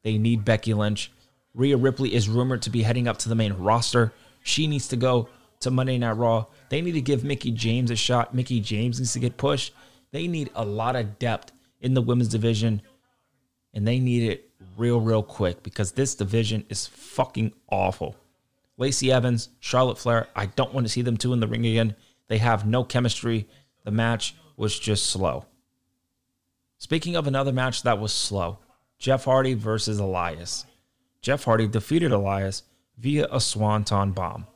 They 0.03 0.19
need 0.19 0.45
Becky 0.45 0.75
Lynch. 0.75 1.13
Rhea 1.55 1.77
Ripley 1.77 2.15
is 2.15 2.29
rumored 2.29 2.63
to 2.63 2.71
be 2.71 2.83
heading 2.83 3.09
up 3.09 3.19
to 3.19 3.29
the 3.29 3.35
main 3.35 3.53
roster. 3.55 4.13
She 4.43 4.67
needs 4.67 4.89
to 4.89 4.97
go 4.97 5.29
to 5.61 5.71
Monday 5.71 5.99
Night 5.99 6.13
Raw. 6.13 6.47
They 6.69 6.81
need 6.81 6.93
to 6.93 7.01
give 7.01 7.25
Mickie 7.25 7.53
James 7.53 7.91
a 7.91 7.97
shot. 7.97 8.35
Mickie 8.35 8.61
James 8.61 8.99
needs 8.99 9.13
to 9.13 9.19
get 9.19 9.37
pushed. 9.37 9.73
They 10.11 10.27
need 10.27 10.51
a 10.55 10.65
lot 10.65 10.97
of 10.97 11.19
depth 11.19 11.53
in 11.81 11.95
the 11.95 12.03
women's 12.03 12.29
division, 12.29 12.83
and 13.75 13.87
they 13.87 13.99
need 13.99 14.31
it 14.31 14.51
real, 14.77 15.01
real 15.01 15.23
quick 15.23 15.63
because 15.63 15.93
this 15.93 16.15
division 16.15 16.65
is 16.69 16.87
fucking 16.87 17.53
awful. 17.71 18.17
Lacey 18.77 19.13
Evans, 19.13 19.51
Charlotte 19.61 19.99
Flair, 19.99 20.29
I 20.35 20.47
don't 20.47 20.73
want 20.73 20.87
to 20.87 20.93
see 20.93 21.03
them 21.03 21.17
two 21.17 21.33
in 21.33 21.41
the 21.41 21.47
ring 21.47 21.67
again. 21.67 21.95
They 22.29 22.39
have 22.39 22.67
no 22.67 22.83
chemistry. 22.83 23.49
The 23.85 23.91
match 23.91 24.35
was 24.57 24.79
just 24.79 25.07
slow. 25.07 25.45
Speaking 26.81 27.15
of 27.15 27.27
another 27.27 27.53
match 27.53 27.83
that 27.83 28.01
was 28.01 28.11
slow, 28.11 28.59
Jeff 28.99 29.25
Hardy 29.25 29.53
versus 29.53 29.99
Elias. 29.99 30.65
Jeff 31.21 31.45
Hardy 31.45 31.69
defeated 31.69 32.11
Elias 32.11 32.63
via 32.97 33.29
a 33.31 33.39
swanton 33.39 34.13
bomb. 34.13 34.47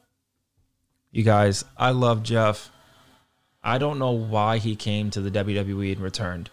You 1.12 1.22
guys, 1.22 1.66
I 1.76 1.90
love 1.90 2.22
Jeff. 2.22 2.70
I 3.62 3.76
don't 3.76 3.98
know 3.98 4.12
why 4.12 4.56
he 4.56 4.74
came 4.74 5.10
to 5.10 5.20
the 5.20 5.30
WWE 5.30 5.92
and 5.92 6.00
returned. 6.00 6.48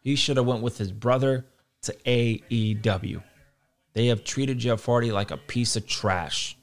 He 0.00 0.16
should 0.16 0.38
have 0.38 0.46
went 0.46 0.62
with 0.62 0.78
his 0.78 0.92
brother 0.92 1.44
to 1.82 1.92
AEW. 2.06 3.22
They 3.92 4.06
have 4.06 4.24
treated 4.24 4.58
Jeff 4.60 4.82
Hardy 4.82 5.12
like 5.12 5.30
a 5.30 5.36
piece 5.36 5.76
of 5.76 5.86
trash. 5.86 6.56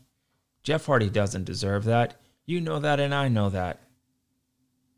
Jeff 0.63 0.87
Hardy 0.87 1.11
doesn't 1.11 1.45
deserve 1.45 1.83
that. 1.83 2.19
You 2.47 2.61
know 2.61 2.79
that, 2.79 2.99
and 2.99 3.13
I 3.13 3.27
know 3.27 3.51
that. 3.51 3.79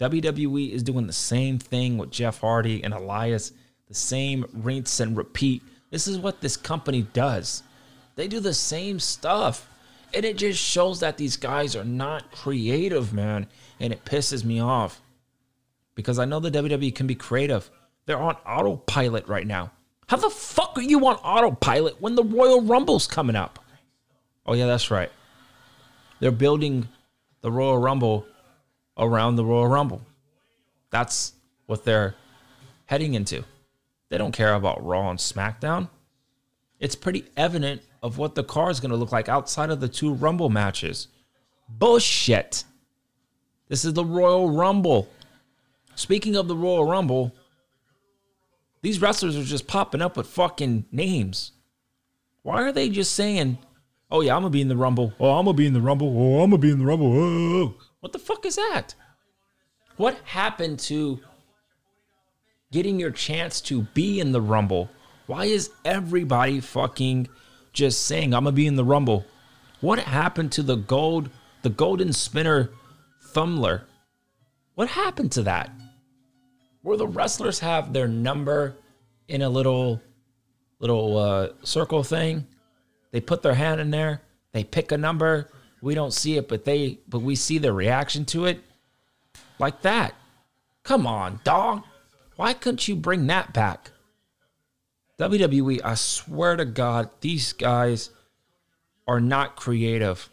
WWE 0.01 0.71
is 0.71 0.81
doing 0.81 1.05
the 1.05 1.13
same 1.13 1.59
thing 1.59 1.97
with 1.99 2.09
Jeff 2.09 2.39
Hardy 2.41 2.83
and 2.83 2.91
Elias, 2.91 3.53
the 3.87 3.93
same 3.93 4.45
rinse 4.51 4.99
and 4.99 5.15
repeat. 5.15 5.61
This 5.91 6.07
is 6.07 6.17
what 6.17 6.41
this 6.41 6.57
company 6.57 7.03
does. 7.13 7.61
They 8.15 8.27
do 8.27 8.39
the 8.39 8.53
same 8.53 8.99
stuff. 8.99 9.69
And 10.13 10.25
it 10.25 10.37
just 10.37 10.59
shows 10.59 10.99
that 11.01 11.17
these 11.17 11.37
guys 11.37 11.75
are 11.75 11.85
not 11.85 12.31
creative, 12.31 13.13
man. 13.13 13.45
And 13.79 13.93
it 13.93 14.03
pisses 14.03 14.43
me 14.43 14.59
off. 14.59 14.99
Because 15.93 16.17
I 16.17 16.25
know 16.25 16.39
the 16.39 16.51
WWE 16.51 16.95
can 16.95 17.05
be 17.05 17.15
creative. 17.15 17.69
They're 18.07 18.17
on 18.17 18.35
autopilot 18.45 19.27
right 19.27 19.45
now. 19.45 19.71
How 20.07 20.17
the 20.17 20.29
fuck 20.31 20.73
are 20.77 20.81
you 20.81 21.05
on 21.05 21.15
autopilot 21.17 22.01
when 22.01 22.15
the 22.15 22.23
Royal 22.23 22.61
Rumble's 22.61 23.05
coming 23.05 23.35
up? 23.35 23.59
Oh, 24.45 24.53
yeah, 24.53 24.65
that's 24.65 24.89
right. 24.89 25.11
They're 26.19 26.31
building 26.31 26.87
the 27.41 27.51
Royal 27.51 27.77
Rumble 27.77 28.25
around 29.01 29.35
the 29.35 29.43
Royal 29.43 29.67
Rumble. 29.67 30.01
That's 30.91 31.33
what 31.65 31.83
they're 31.83 32.15
heading 32.85 33.15
into. 33.15 33.43
They 34.09 34.17
don't 34.17 34.33
care 34.33 34.53
about 34.53 34.85
Raw 34.85 35.09
and 35.09 35.19
SmackDown. 35.19 35.89
It's 36.79 36.95
pretty 36.95 37.25
evident 37.35 37.81
of 38.03 38.17
what 38.17 38.35
the 38.35 38.43
car 38.43 38.69
is 38.69 38.79
going 38.79 38.91
to 38.91 38.97
look 38.97 39.11
like 39.11 39.27
outside 39.27 39.69
of 39.69 39.79
the 39.79 39.87
two 39.87 40.13
Rumble 40.13 40.49
matches. 40.49 41.07
Bullshit. 41.67 42.63
This 43.67 43.85
is 43.85 43.93
the 43.93 44.05
Royal 44.05 44.49
Rumble. 44.49 45.09
Speaking 45.95 46.35
of 46.35 46.47
the 46.47 46.55
Royal 46.55 46.85
Rumble, 46.85 47.33
these 48.81 49.01
wrestlers 49.01 49.37
are 49.37 49.43
just 49.43 49.67
popping 49.67 50.01
up 50.01 50.17
with 50.17 50.27
fucking 50.27 50.85
names. 50.91 51.51
Why 52.41 52.63
are 52.63 52.71
they 52.71 52.89
just 52.89 53.13
saying, 53.13 53.59
oh 54.09 54.21
yeah, 54.21 54.35
I'm 54.35 54.41
going 54.41 54.51
to 54.51 54.55
be 54.55 54.61
in 54.61 54.67
the 54.67 54.75
Rumble. 54.75 55.13
Oh, 55.19 55.31
I'm 55.31 55.45
going 55.45 55.55
to 55.55 55.61
be 55.61 55.67
in 55.67 55.73
the 55.73 55.81
Rumble. 55.81 56.07
Oh, 56.07 56.41
I'm 56.41 56.49
going 56.49 56.61
to 56.61 56.67
be 56.67 56.71
in 56.71 56.79
the 56.79 56.85
Rumble. 56.85 57.13
Oh. 57.13 57.19
oh, 57.19 57.75
oh. 57.79 57.90
What 58.01 58.13
the 58.13 58.19
fuck 58.19 58.45
is 58.45 58.55
that? 58.55 58.95
What 59.95 60.17
happened 60.25 60.79
to 60.79 61.19
getting 62.71 62.99
your 62.99 63.11
chance 63.11 63.61
to 63.61 63.83
be 63.93 64.19
in 64.19 64.31
the 64.31 64.41
Rumble? 64.41 64.89
Why 65.27 65.45
is 65.45 65.69
everybody 65.85 66.59
fucking 66.59 67.29
just 67.73 68.05
saying 68.05 68.33
I'm 68.33 68.43
gonna 68.43 68.55
be 68.55 68.67
in 68.67 68.75
the 68.75 68.83
Rumble? 68.83 69.25
What 69.79 69.99
happened 69.99 70.51
to 70.53 70.63
the 70.63 70.75
gold, 70.75 71.29
the 71.61 71.69
golden 71.69 72.11
spinner 72.11 72.71
thumbler? 73.21 73.85
What 74.75 74.89
happened 74.89 75.31
to 75.33 75.43
that? 75.43 75.71
Where 76.81 76.97
the 76.97 77.07
wrestlers 77.07 77.59
have 77.59 77.93
their 77.93 78.07
number 78.07 78.75
in 79.27 79.41
a 79.41 79.49
little 79.49 80.01
little 80.79 81.17
uh, 81.17 81.49
circle 81.63 82.03
thing. 82.03 82.47
They 83.11 83.21
put 83.21 83.43
their 83.43 83.53
hand 83.53 83.79
in 83.79 83.91
there. 83.91 84.23
They 84.51 84.63
pick 84.63 84.91
a 84.91 84.97
number. 84.97 85.49
We 85.81 85.95
don't 85.95 86.13
see 86.13 86.37
it, 86.37 86.47
but 86.47 86.65
they 86.65 86.99
but 87.07 87.21
we 87.21 87.35
see 87.35 87.57
their 87.57 87.73
reaction 87.73 88.25
to 88.25 88.45
it. 88.45 88.61
Like 89.59 89.81
that. 89.81 90.15
Come 90.83 91.05
on, 91.05 91.39
dog. 91.43 91.83
Why 92.35 92.53
couldn't 92.53 92.87
you 92.87 92.95
bring 92.95 93.27
that 93.27 93.53
back? 93.53 93.91
WWE, 95.19 95.81
I 95.83 95.93
swear 95.93 96.55
to 96.55 96.65
God, 96.65 97.09
these 97.21 97.53
guys 97.53 98.09
are 99.07 99.19
not 99.19 99.55
creative. 99.55 100.29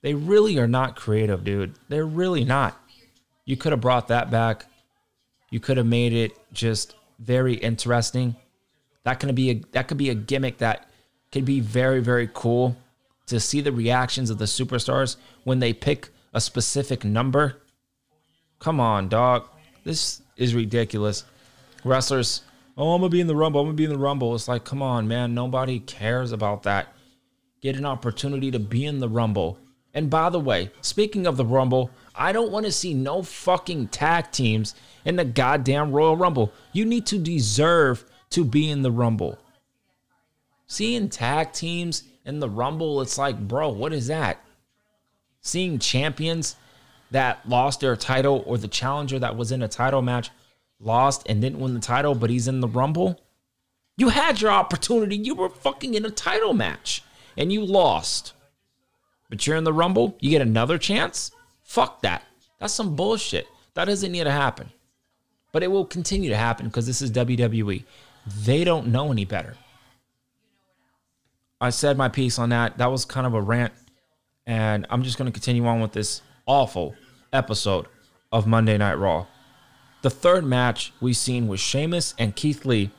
They 0.00 0.14
really 0.14 0.58
are 0.58 0.66
not 0.66 0.96
creative, 0.96 1.44
dude. 1.44 1.74
They're 1.88 2.06
really 2.06 2.44
not. 2.44 2.80
You 3.44 3.58
could 3.58 3.72
have 3.72 3.82
brought 3.82 4.08
that 4.08 4.30
back. 4.30 4.64
You 5.50 5.60
could 5.60 5.76
have 5.76 5.86
made 5.86 6.14
it 6.14 6.32
just 6.52 6.94
very 7.18 7.54
interesting. 7.54 8.36
That 9.04 9.20
could 9.20 9.34
be 9.34 9.50
a 9.50 9.54
that 9.72 9.88
could 9.88 9.98
be 9.98 10.10
a 10.10 10.14
gimmick 10.14 10.58
that 10.58 10.88
could 11.32 11.44
be 11.44 11.60
very 11.60 12.00
very 12.00 12.28
cool 12.32 12.76
to 13.30 13.40
see 13.40 13.60
the 13.60 13.72
reactions 13.72 14.30
of 14.30 14.38
the 14.38 14.44
superstars 14.44 15.16
when 15.44 15.58
they 15.58 15.72
pick 15.72 16.10
a 16.32 16.40
specific 16.40 17.04
number. 17.04 17.62
Come 18.58 18.78
on, 18.78 19.08
dog. 19.08 19.48
This 19.84 20.22
is 20.36 20.54
ridiculous. 20.54 21.24
Wrestlers 21.82 22.42
Oh, 22.80 22.94
I'm 22.94 23.02
gonna 23.02 23.10
be 23.10 23.20
in 23.20 23.26
the 23.26 23.36
rumble. 23.36 23.60
I'm 23.60 23.66
gonna 23.66 23.76
be 23.76 23.84
in 23.84 23.90
the 23.90 23.98
rumble. 23.98 24.34
It's 24.34 24.48
like, 24.48 24.64
come 24.64 24.80
on, 24.80 25.06
man. 25.06 25.34
Nobody 25.34 25.80
cares 25.80 26.32
about 26.32 26.62
that. 26.62 26.94
Get 27.60 27.76
an 27.76 27.84
opportunity 27.84 28.50
to 28.50 28.58
be 28.58 28.86
in 28.86 29.00
the 29.00 29.08
rumble. 29.08 29.58
And 29.92 30.08
by 30.08 30.30
the 30.30 30.40
way, 30.40 30.70
speaking 30.80 31.26
of 31.26 31.36
the 31.36 31.44
rumble, 31.44 31.90
I 32.14 32.32
don't 32.32 32.50
want 32.50 32.64
to 32.64 32.72
see 32.72 32.94
no 32.94 33.22
fucking 33.22 33.88
tag 33.88 34.30
teams 34.30 34.74
in 35.04 35.16
the 35.16 35.26
goddamn 35.26 35.92
Royal 35.92 36.16
Rumble. 36.16 36.52
You 36.72 36.86
need 36.86 37.04
to 37.06 37.18
deserve 37.18 38.04
to 38.30 38.44
be 38.44 38.70
in 38.70 38.80
the 38.80 38.90
rumble. 38.90 39.38
Seeing 40.66 41.10
tag 41.10 41.52
teams 41.52 42.04
in 42.30 42.40
the 42.40 42.48
rumble, 42.48 43.02
it's 43.02 43.18
like, 43.18 43.38
bro, 43.38 43.68
what 43.68 43.92
is 43.92 44.06
that? 44.06 44.42
Seeing 45.42 45.78
champions 45.78 46.56
that 47.10 47.46
lost 47.48 47.80
their 47.80 47.96
title 47.96 48.42
or 48.46 48.56
the 48.56 48.68
challenger 48.68 49.18
that 49.18 49.36
was 49.36 49.52
in 49.52 49.62
a 49.62 49.68
title 49.68 50.00
match 50.00 50.30
lost 50.78 51.26
and 51.28 51.40
didn't 51.42 51.58
win 51.60 51.74
the 51.74 51.80
title, 51.80 52.14
but 52.14 52.30
he's 52.30 52.48
in 52.48 52.60
the 52.60 52.68
Rumble. 52.68 53.20
You 53.96 54.10
had 54.10 54.40
your 54.40 54.52
opportunity. 54.52 55.16
You 55.16 55.34
were 55.34 55.50
fucking 55.50 55.94
in 55.94 56.06
a 56.06 56.10
title 56.10 56.54
match 56.54 57.02
and 57.36 57.52
you 57.52 57.64
lost. 57.64 58.32
But 59.28 59.46
you're 59.46 59.56
in 59.56 59.64
the 59.64 59.72
Rumble, 59.72 60.16
you 60.20 60.30
get 60.30 60.40
another 60.40 60.78
chance? 60.78 61.32
Fuck 61.64 62.02
that. 62.02 62.24
That's 62.58 62.72
some 62.72 62.96
bullshit. 62.96 63.46
That 63.74 63.86
doesn't 63.86 64.12
need 64.12 64.24
to 64.24 64.30
happen. 64.30 64.70
But 65.52 65.62
it 65.62 65.70
will 65.70 65.84
continue 65.84 66.30
to 66.30 66.36
happen 66.36 66.66
because 66.66 66.86
this 66.86 67.02
is 67.02 67.10
WWE. 67.10 67.84
They 68.44 68.64
don't 68.64 68.88
know 68.88 69.10
any 69.10 69.24
better. 69.24 69.56
I 71.60 71.70
said 71.70 71.98
my 71.98 72.08
piece 72.08 72.38
on 72.38 72.48
that. 72.50 72.78
That 72.78 72.90
was 72.90 73.04
kind 73.04 73.26
of 73.26 73.34
a 73.34 73.40
rant. 73.40 73.72
And 74.46 74.86
I'm 74.90 75.02
just 75.02 75.18
going 75.18 75.26
to 75.26 75.32
continue 75.32 75.66
on 75.66 75.80
with 75.80 75.92
this 75.92 76.22
awful 76.46 76.94
episode 77.32 77.86
of 78.32 78.46
Monday 78.46 78.78
Night 78.78 78.94
Raw. 78.94 79.26
The 80.02 80.10
third 80.10 80.44
match 80.44 80.92
we 81.00 81.12
seen 81.12 81.46
was 81.46 81.60
Sheamus 81.60 82.14
and 82.18 82.34
Keith 82.34 82.64
Lee 82.64 82.90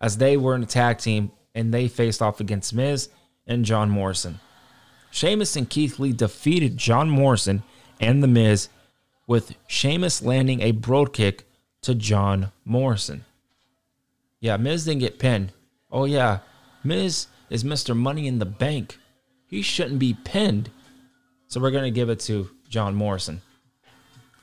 as 0.00 0.18
they 0.18 0.36
were 0.36 0.54
in 0.54 0.62
a 0.62 0.66
tag 0.66 0.98
team 0.98 1.32
and 1.54 1.72
they 1.72 1.88
faced 1.88 2.20
off 2.20 2.40
against 2.40 2.74
Miz 2.74 3.08
and 3.46 3.64
John 3.64 3.88
Morrison. 3.88 4.40
Sheamus 5.10 5.56
and 5.56 5.68
Keith 5.68 5.98
Lee 5.98 6.12
defeated 6.12 6.76
John 6.76 7.08
Morrison 7.08 7.62
and 7.98 8.22
The 8.22 8.28
Miz 8.28 8.68
with 9.26 9.56
Sheamus 9.66 10.22
landing 10.22 10.60
a 10.60 10.72
Brogue 10.72 11.14
Kick 11.14 11.44
to 11.82 11.94
John 11.94 12.52
Morrison. 12.64 13.24
Yeah, 14.40 14.56
Miz 14.58 14.84
didn't 14.84 15.00
get 15.00 15.18
pinned. 15.18 15.52
Oh, 15.90 16.04
yeah, 16.04 16.40
Miz 16.84 17.26
is 17.50 17.64
Mr. 17.64 17.96
Money 17.96 18.26
in 18.26 18.38
the 18.38 18.46
Bank. 18.46 18.98
He 19.46 19.62
shouldn't 19.62 19.98
be 19.98 20.16
pinned. 20.24 20.70
So 21.46 21.60
we're 21.60 21.70
going 21.70 21.84
to 21.84 21.90
give 21.90 22.10
it 22.10 22.20
to 22.20 22.50
John 22.68 22.94
Morrison. 22.94 23.40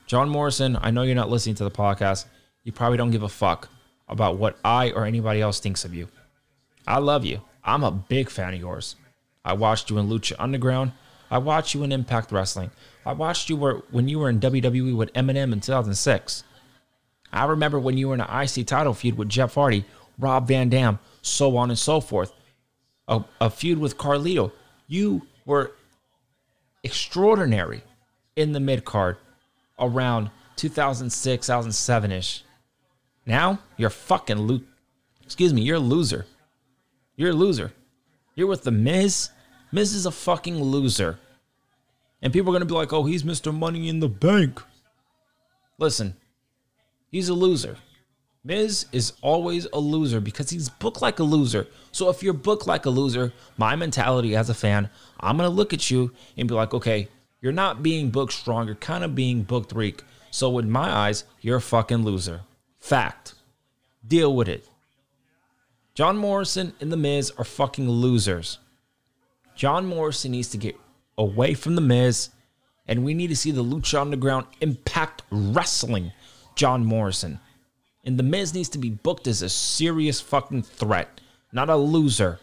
John 0.06 0.28
Morrison, 0.28 0.76
I 0.80 0.90
know 0.90 1.02
you're 1.02 1.14
not 1.14 1.30
listening 1.30 1.54
to 1.56 1.64
the 1.64 1.70
podcast. 1.70 2.26
You 2.64 2.72
probably 2.72 2.98
don't 2.98 3.10
give 3.10 3.22
a 3.22 3.28
fuck 3.28 3.68
about 4.08 4.38
what 4.38 4.58
I 4.64 4.90
or 4.90 5.04
anybody 5.04 5.40
else 5.40 5.60
thinks 5.60 5.84
of 5.84 5.94
you. 5.94 6.08
I 6.86 6.98
love 6.98 7.24
you. 7.24 7.40
I'm 7.64 7.84
a 7.84 7.90
big 7.90 8.30
fan 8.30 8.54
of 8.54 8.60
yours. 8.60 8.96
I 9.44 9.52
watched 9.52 9.90
you 9.90 9.98
in 9.98 10.08
Lucha 10.08 10.34
Underground. 10.38 10.92
I 11.30 11.38
watched 11.38 11.74
you 11.74 11.82
in 11.82 11.92
Impact 11.92 12.30
Wrestling. 12.30 12.70
I 13.04 13.12
watched 13.12 13.48
you 13.48 13.56
when 13.90 14.08
you 14.08 14.18
were 14.18 14.28
in 14.28 14.40
WWE 14.40 14.96
with 14.96 15.12
MNM 15.12 15.52
in 15.52 15.60
2006. 15.60 16.44
I 17.32 17.44
remember 17.44 17.78
when 17.78 17.96
you 17.98 18.08
were 18.08 18.14
in 18.14 18.20
an 18.20 18.42
IC 18.42 18.66
title 18.66 18.94
feud 18.94 19.18
with 19.18 19.28
Jeff 19.28 19.54
Hardy, 19.54 19.84
Rob 20.18 20.46
Van 20.48 20.68
Dam, 20.68 20.98
so 21.22 21.56
on 21.56 21.70
and 21.70 21.78
so 21.78 22.00
forth. 22.00 22.32
A, 23.08 23.22
a 23.40 23.50
feud 23.50 23.78
with 23.78 23.98
Carlito. 23.98 24.52
You 24.88 25.22
were 25.44 25.72
extraordinary 26.82 27.82
in 28.36 28.52
the 28.52 28.60
mid 28.60 28.84
card 28.84 29.16
around 29.78 30.30
2006, 30.56 31.46
2007 31.46 32.12
ish. 32.12 32.44
Now 33.24 33.58
you're 33.76 33.90
fucking 33.90 34.38
lo- 34.38 34.60
excuse 35.22 35.52
me, 35.52 35.62
you're 35.62 35.76
a 35.76 35.80
loser. 35.80 36.26
You're 37.16 37.30
a 37.30 37.34
loser. 37.34 37.72
You're 38.34 38.46
with 38.46 38.64
the 38.64 38.70
Miz. 38.70 39.30
Miz 39.72 39.94
is 39.94 40.06
a 40.06 40.10
fucking 40.10 40.62
loser. 40.62 41.18
And 42.22 42.32
people 42.32 42.50
are 42.50 42.54
gonna 42.54 42.66
be 42.66 42.74
like, 42.74 42.92
oh, 42.92 43.04
he's 43.04 43.22
Mr. 43.22 43.52
Money 43.56 43.88
in 43.88 44.00
the 44.00 44.08
Bank. 44.08 44.62
Listen, 45.78 46.16
he's 47.10 47.28
a 47.28 47.34
loser. 47.34 47.76
Miz 48.46 48.86
is 48.92 49.12
always 49.22 49.66
a 49.72 49.80
loser 49.80 50.20
because 50.20 50.50
he's 50.50 50.68
booked 50.68 51.02
like 51.02 51.18
a 51.18 51.24
loser. 51.24 51.66
So 51.90 52.08
if 52.10 52.22
you're 52.22 52.32
booked 52.32 52.68
like 52.68 52.86
a 52.86 52.90
loser, 52.90 53.32
my 53.58 53.74
mentality 53.74 54.36
as 54.36 54.48
a 54.48 54.54
fan, 54.54 54.88
I'm 55.18 55.36
gonna 55.36 55.48
look 55.48 55.72
at 55.72 55.90
you 55.90 56.12
and 56.36 56.46
be 56.46 56.54
like, 56.54 56.72
okay, 56.72 57.08
you're 57.40 57.50
not 57.50 57.82
being 57.82 58.10
booked 58.10 58.32
strong, 58.32 58.66
you're 58.66 58.76
kind 58.76 59.02
of 59.02 59.16
being 59.16 59.42
booked 59.42 59.72
weak. 59.72 60.04
So 60.30 60.58
in 60.58 60.70
my 60.70 60.88
eyes, 60.88 61.24
you're 61.40 61.56
a 61.56 61.60
fucking 61.60 62.04
loser. 62.04 62.42
Fact. 62.78 63.34
Deal 64.06 64.32
with 64.32 64.48
it. 64.48 64.68
John 65.94 66.16
Morrison 66.16 66.72
and 66.80 66.92
The 66.92 66.96
Miz 66.96 67.32
are 67.38 67.44
fucking 67.44 67.90
losers. 67.90 68.58
John 69.56 69.86
Morrison 69.86 70.30
needs 70.30 70.50
to 70.50 70.58
get 70.58 70.76
away 71.18 71.54
from 71.54 71.74
The 71.74 71.80
Miz, 71.80 72.28
and 72.86 73.04
we 73.04 73.12
need 73.12 73.28
to 73.28 73.36
see 73.36 73.50
the 73.50 73.64
Lucha 73.64 74.00
Underground 74.00 74.46
Impact 74.60 75.22
Wrestling 75.32 76.12
John 76.54 76.84
Morrison. 76.84 77.40
And 78.06 78.16
The 78.16 78.22
Miz 78.22 78.54
needs 78.54 78.68
to 78.70 78.78
be 78.78 78.90
booked 78.90 79.26
as 79.26 79.42
a 79.42 79.48
serious 79.48 80.20
fucking 80.20 80.62
threat, 80.62 81.20
not 81.52 81.68
a 81.68 81.76
loser. 81.76 82.38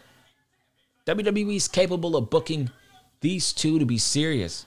WWE 1.06 1.56
is 1.56 1.68
capable 1.68 2.16
of 2.16 2.28
booking 2.28 2.70
these 3.22 3.52
two 3.52 3.78
to 3.78 3.86
be 3.86 3.96
serious. 3.96 4.66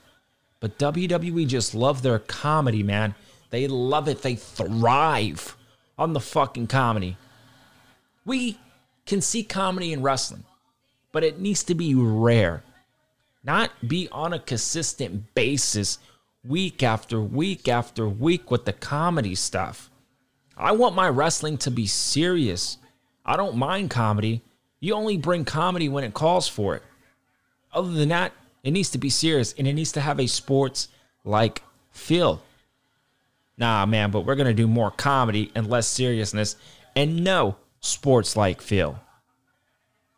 But 0.58 0.78
WWE 0.78 1.46
just 1.46 1.72
love 1.72 2.02
their 2.02 2.18
comedy, 2.18 2.82
man. 2.82 3.14
They 3.50 3.68
love 3.68 4.08
it. 4.08 4.22
They 4.22 4.34
thrive 4.34 5.56
on 5.96 6.12
the 6.12 6.20
fucking 6.20 6.66
comedy. 6.66 7.16
We 8.26 8.58
can 9.06 9.20
see 9.20 9.44
comedy 9.44 9.92
in 9.92 10.02
wrestling, 10.02 10.44
but 11.12 11.22
it 11.22 11.38
needs 11.38 11.62
to 11.64 11.74
be 11.74 11.94
rare, 11.94 12.64
not 13.44 13.70
be 13.86 14.08
on 14.10 14.32
a 14.32 14.40
consistent 14.40 15.32
basis 15.34 15.98
week 16.44 16.82
after 16.82 17.20
week 17.20 17.68
after 17.68 18.08
week 18.08 18.50
with 18.50 18.64
the 18.64 18.72
comedy 18.72 19.34
stuff. 19.34 19.87
I 20.58 20.72
want 20.72 20.96
my 20.96 21.08
wrestling 21.08 21.56
to 21.58 21.70
be 21.70 21.86
serious. 21.86 22.78
I 23.24 23.36
don't 23.36 23.56
mind 23.56 23.90
comedy. 23.90 24.42
You 24.80 24.94
only 24.94 25.16
bring 25.16 25.44
comedy 25.44 25.88
when 25.88 26.04
it 26.04 26.14
calls 26.14 26.48
for 26.48 26.74
it. 26.74 26.82
Other 27.72 27.92
than 27.92 28.08
that, 28.08 28.32
it 28.64 28.72
needs 28.72 28.90
to 28.90 28.98
be 28.98 29.08
serious 29.08 29.54
and 29.56 29.68
it 29.68 29.74
needs 29.74 29.92
to 29.92 30.00
have 30.00 30.18
a 30.18 30.26
sports 30.26 30.88
like 31.24 31.62
feel. 31.92 32.42
Nah, 33.56 33.86
man, 33.86 34.10
but 34.10 34.20
we're 34.20 34.34
going 34.34 34.48
to 34.48 34.54
do 34.54 34.66
more 34.66 34.90
comedy 34.90 35.52
and 35.54 35.68
less 35.68 35.86
seriousness 35.86 36.56
and 36.96 37.22
no 37.22 37.56
sports 37.80 38.36
like 38.36 38.60
feel. 38.60 39.00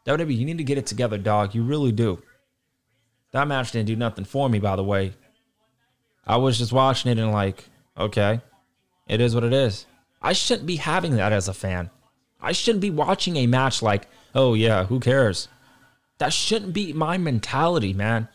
WWE, 0.06 0.36
you 0.36 0.46
need 0.46 0.58
to 0.58 0.64
get 0.64 0.78
it 0.78 0.86
together, 0.86 1.18
dog. 1.18 1.54
You 1.54 1.62
really 1.62 1.92
do. 1.92 2.22
That 3.32 3.46
match 3.46 3.72
didn't 3.72 3.86
do 3.86 3.96
nothing 3.96 4.24
for 4.24 4.48
me, 4.48 4.58
by 4.58 4.76
the 4.76 4.84
way. 4.84 5.12
I 6.26 6.36
was 6.36 6.58
just 6.58 6.72
watching 6.72 7.10
it 7.10 7.18
and 7.18 7.32
like, 7.32 7.64
okay, 7.96 8.40
it 9.06 9.20
is 9.20 9.34
what 9.34 9.44
it 9.44 9.52
is. 9.52 9.86
I 10.22 10.32
shouldn't 10.32 10.66
be 10.66 10.76
having 10.76 11.16
that 11.16 11.32
as 11.32 11.48
a 11.48 11.54
fan. 11.54 11.90
I 12.40 12.52
shouldn't 12.52 12.82
be 12.82 12.90
watching 12.90 13.36
a 13.36 13.46
match 13.46 13.82
like, 13.82 14.06
oh 14.34 14.54
yeah, 14.54 14.84
who 14.84 15.00
cares? 15.00 15.48
That 16.18 16.32
shouldn't 16.32 16.72
be 16.72 16.92
my 16.92 17.18
mentality, 17.18 17.92
man. 17.92 18.28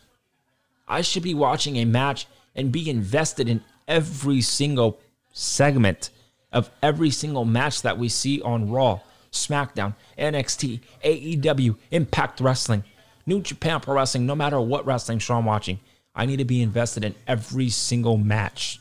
I 0.88 1.02
should 1.02 1.22
be 1.22 1.34
watching 1.34 1.76
a 1.76 1.84
match 1.84 2.26
and 2.54 2.72
be 2.72 2.88
invested 2.88 3.48
in 3.48 3.62
every 3.86 4.40
single 4.40 5.00
segment 5.32 6.10
of 6.52 6.70
every 6.82 7.10
single 7.10 7.44
match 7.44 7.82
that 7.82 7.98
we 7.98 8.08
see 8.08 8.40
on 8.42 8.70
Raw, 8.70 9.00
SmackDown, 9.30 9.94
NXT, 10.18 10.80
AEW, 11.04 11.76
Impact 11.90 12.40
Wrestling, 12.40 12.84
New 13.26 13.40
Japan 13.40 13.80
Pro 13.80 13.94
Wrestling, 13.94 14.26
no 14.26 14.34
matter 14.34 14.60
what 14.60 14.86
wrestling 14.86 15.18
show 15.18 15.34
I'm 15.34 15.44
watching. 15.44 15.80
I 16.14 16.24
need 16.24 16.38
to 16.38 16.44
be 16.44 16.62
invested 16.62 17.04
in 17.04 17.14
every 17.26 17.68
single 17.68 18.16
match. 18.16 18.80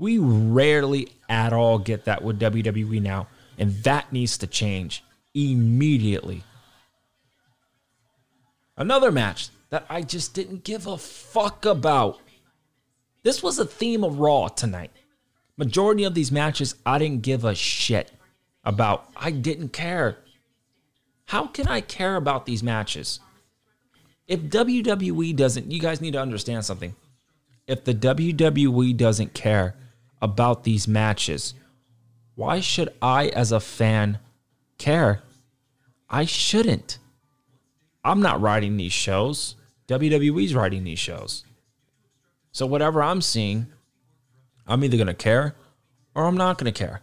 We 0.00 0.16
rarely 0.16 1.08
at 1.28 1.52
all 1.52 1.78
get 1.78 2.06
that 2.06 2.24
with 2.24 2.40
WWE 2.40 3.02
now, 3.02 3.28
and 3.58 3.74
that 3.84 4.10
needs 4.10 4.38
to 4.38 4.46
change 4.46 5.04
immediately. 5.34 6.42
Another 8.78 9.12
match 9.12 9.50
that 9.68 9.84
I 9.90 10.00
just 10.00 10.32
didn't 10.32 10.64
give 10.64 10.86
a 10.86 10.96
fuck 10.96 11.66
about. 11.66 12.18
This 13.24 13.42
was 13.42 13.58
a 13.58 13.66
theme 13.66 14.02
of 14.02 14.18
Raw 14.18 14.48
tonight. 14.48 14.90
Majority 15.58 16.04
of 16.04 16.14
these 16.14 16.32
matches 16.32 16.76
I 16.86 16.98
didn't 16.98 17.20
give 17.20 17.44
a 17.44 17.54
shit 17.54 18.10
about. 18.64 19.06
I 19.14 19.30
didn't 19.30 19.74
care. 19.74 20.16
How 21.26 21.46
can 21.46 21.68
I 21.68 21.82
care 21.82 22.16
about 22.16 22.46
these 22.46 22.62
matches? 22.62 23.20
If 24.26 24.40
WWE 24.40 25.36
doesn't, 25.36 25.70
you 25.70 25.78
guys 25.78 26.00
need 26.00 26.14
to 26.14 26.22
understand 26.22 26.64
something. 26.64 26.96
If 27.66 27.84
the 27.84 27.94
WWE 27.94 28.96
doesn't 28.96 29.34
care 29.34 29.74
about 30.20 30.64
these 30.64 30.86
matches, 30.86 31.54
why 32.34 32.60
should 32.60 32.88
I, 33.02 33.28
as 33.28 33.52
a 33.52 33.60
fan, 33.60 34.18
care? 34.78 35.22
I 36.08 36.24
shouldn't. 36.24 36.98
I'm 38.02 38.22
not 38.22 38.40
writing 38.40 38.76
these 38.76 38.92
shows. 38.92 39.56
WWE's 39.88 40.54
writing 40.54 40.84
these 40.84 40.98
shows. 40.98 41.44
So 42.52 42.66
whatever 42.66 43.02
I'm 43.02 43.20
seeing, 43.20 43.66
I'm 44.66 44.82
either 44.82 44.96
going 44.96 45.06
to 45.06 45.14
care 45.14 45.54
or 46.14 46.24
I'm 46.24 46.36
not 46.36 46.58
going 46.58 46.72
to 46.72 46.78
care. 46.78 47.02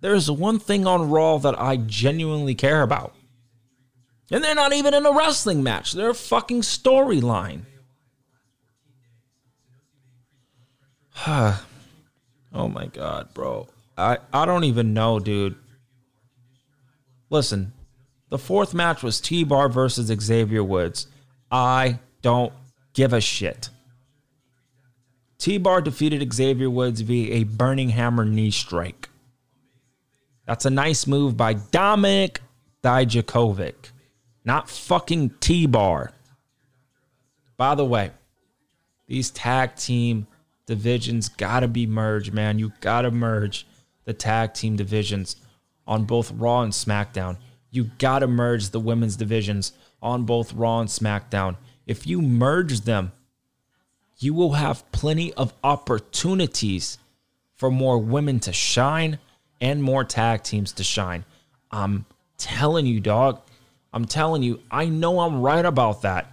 There's 0.00 0.30
one 0.30 0.58
thing 0.58 0.86
on 0.86 1.10
Raw 1.10 1.38
that 1.38 1.58
I 1.60 1.76
genuinely 1.76 2.54
care 2.54 2.82
about. 2.82 3.14
And 4.30 4.44
they're 4.44 4.54
not 4.54 4.72
even 4.72 4.94
in 4.94 5.04
a 5.04 5.12
wrestling 5.12 5.62
match. 5.62 5.92
They're 5.92 6.10
a 6.10 6.14
fucking 6.14 6.60
storyline. 6.62 7.62
oh 12.54 12.68
my 12.68 12.86
god, 12.86 13.34
bro. 13.34 13.68
I, 13.96 14.18
I 14.32 14.46
don't 14.46 14.64
even 14.64 14.94
know, 14.94 15.18
dude. 15.20 15.56
Listen, 17.30 17.72
the 18.30 18.38
fourth 18.38 18.74
match 18.74 19.02
was 19.02 19.20
T 19.20 19.44
Bar 19.44 19.68
versus 19.68 20.06
Xavier 20.06 20.64
Woods. 20.64 21.06
I 21.50 21.98
don't 22.22 22.52
give 22.94 23.12
a 23.12 23.20
shit. 23.20 23.68
T 25.38 25.58
Bar 25.58 25.82
defeated 25.82 26.32
Xavier 26.32 26.70
Woods 26.70 27.00
via 27.02 27.34
a 27.34 27.44
burning 27.44 27.90
hammer 27.90 28.24
knee 28.24 28.50
strike. 28.50 29.08
That's 30.46 30.64
a 30.64 30.70
nice 30.70 31.06
move 31.06 31.36
by 31.36 31.54
Dominik 31.54 32.38
Dijakovic, 32.82 33.90
not 34.44 34.68
fucking 34.68 35.30
T 35.40 35.66
Bar. 35.66 36.12
By 37.56 37.74
the 37.74 37.84
way, 37.84 38.10
these 39.06 39.30
tag 39.30 39.76
team 39.76 40.26
divisions 40.66 41.28
gotta 41.28 41.68
be 41.68 41.86
merged, 41.86 42.32
man. 42.32 42.58
You 42.58 42.72
gotta 42.80 43.10
merge 43.10 43.66
the 44.04 44.12
tag 44.12 44.54
team 44.54 44.76
divisions 44.76 45.36
on 45.86 46.04
both 46.04 46.30
Raw 46.32 46.62
and 46.62 46.72
SmackDown. 46.72 47.36
You 47.70 47.90
gotta 47.98 48.26
merge 48.26 48.70
the 48.70 48.80
women's 48.80 49.16
divisions 49.16 49.72
on 50.02 50.24
both 50.24 50.52
Raw 50.52 50.80
and 50.80 50.88
SmackDown. 50.88 51.56
If 51.86 52.06
you 52.06 52.22
merge 52.22 52.82
them, 52.82 53.12
you 54.18 54.32
will 54.32 54.52
have 54.52 54.90
plenty 54.92 55.32
of 55.34 55.52
opportunities 55.62 56.98
for 57.56 57.70
more 57.70 57.98
women 57.98 58.40
to 58.40 58.52
shine 58.52 59.18
and 59.60 59.82
more 59.82 60.04
tag 60.04 60.42
teams 60.42 60.72
to 60.72 60.84
shine. 60.84 61.24
I'm 61.70 62.06
telling 62.38 62.86
you, 62.86 63.00
dog. 63.00 63.40
I'm 63.92 64.04
telling 64.04 64.42
you, 64.42 64.60
I 64.70 64.86
know 64.86 65.20
I'm 65.20 65.40
right 65.40 65.64
about 65.64 66.02
that. 66.02 66.32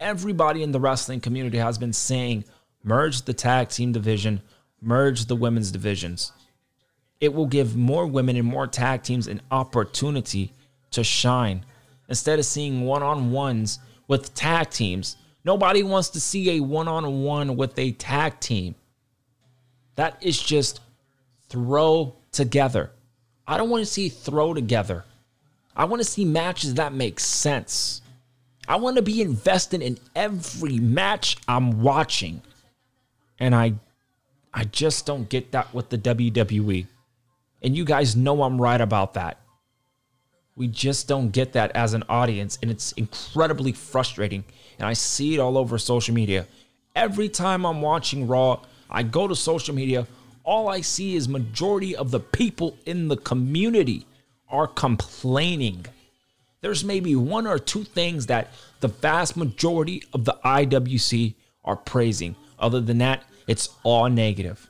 Everybody 0.00 0.62
in 0.62 0.72
the 0.72 0.80
wrestling 0.80 1.20
community 1.20 1.58
has 1.58 1.78
been 1.78 1.92
saying 1.92 2.44
merge 2.82 3.22
the 3.22 3.34
tag 3.34 3.68
team 3.68 3.92
division, 3.92 4.42
merge 4.80 5.26
the 5.26 5.36
women's 5.36 5.70
divisions. 5.70 6.32
It 7.20 7.32
will 7.32 7.46
give 7.46 7.76
more 7.76 8.06
women 8.06 8.36
and 8.36 8.46
more 8.46 8.66
tag 8.66 9.02
teams 9.02 9.28
an 9.28 9.42
opportunity 9.50 10.52
to 10.90 11.04
shine 11.04 11.64
instead 12.08 12.38
of 12.38 12.44
seeing 12.44 12.84
one 12.84 13.02
on 13.02 13.30
ones 13.30 13.78
with 14.08 14.34
tag 14.34 14.70
teams. 14.70 15.16
Nobody 15.44 15.82
wants 15.82 16.10
to 16.10 16.20
see 16.20 16.56
a 16.56 16.60
one 16.60 16.88
on 16.88 17.22
one 17.22 17.56
with 17.56 17.78
a 17.78 17.92
tag 17.92 18.40
team. 18.40 18.74
That 19.94 20.16
is 20.20 20.40
just 20.40 20.80
throw 21.48 22.16
together. 22.32 22.90
I 23.46 23.56
don't 23.56 23.70
want 23.70 23.84
to 23.84 23.90
see 23.90 24.08
throw 24.08 24.54
together. 24.54 25.04
I 25.76 25.84
want 25.84 26.00
to 26.00 26.08
see 26.08 26.24
matches 26.24 26.74
that 26.74 26.92
make 26.92 27.18
sense. 27.18 28.02
I 28.68 28.76
want 28.76 28.96
to 28.96 29.02
be 29.02 29.20
invested 29.20 29.82
in 29.82 29.98
every 30.14 30.78
match 30.78 31.36
I'm 31.48 31.82
watching. 31.82 32.42
And 33.42 33.56
I 33.56 33.74
I 34.54 34.62
just 34.62 35.04
don't 35.04 35.28
get 35.28 35.50
that 35.50 35.74
with 35.74 35.88
the 35.88 35.98
WWE. 35.98 36.86
And 37.60 37.76
you 37.76 37.84
guys 37.84 38.14
know 38.14 38.44
I'm 38.44 38.60
right 38.60 38.80
about 38.80 39.14
that. 39.14 39.38
We 40.54 40.68
just 40.68 41.08
don't 41.08 41.30
get 41.30 41.54
that 41.54 41.72
as 41.72 41.92
an 41.92 42.04
audience 42.08 42.56
and 42.62 42.70
it's 42.70 42.92
incredibly 42.92 43.72
frustrating. 43.72 44.44
And 44.78 44.86
I 44.86 44.92
see 44.92 45.34
it 45.34 45.40
all 45.40 45.58
over 45.58 45.76
social 45.76 46.14
media. 46.14 46.46
Every 46.94 47.28
time 47.28 47.66
I'm 47.66 47.82
watching 47.82 48.28
Raw, 48.28 48.60
I 48.88 49.02
go 49.02 49.26
to 49.26 49.34
social 49.34 49.74
media, 49.74 50.06
all 50.44 50.68
I 50.68 50.80
see 50.80 51.16
is 51.16 51.28
majority 51.28 51.96
of 51.96 52.12
the 52.12 52.20
people 52.20 52.76
in 52.86 53.08
the 53.08 53.16
community 53.16 54.06
are 54.48 54.68
complaining. 54.68 55.86
There's 56.60 56.84
maybe 56.84 57.16
one 57.16 57.48
or 57.48 57.58
two 57.58 57.82
things 57.82 58.26
that 58.26 58.52
the 58.78 58.88
vast 58.88 59.36
majority 59.36 60.04
of 60.12 60.26
the 60.26 60.38
IWC 60.44 61.34
are 61.64 61.76
praising. 61.76 62.36
Other 62.62 62.80
than 62.80 62.98
that, 62.98 63.24
it's 63.46 63.68
all 63.82 64.08
negative. 64.08 64.68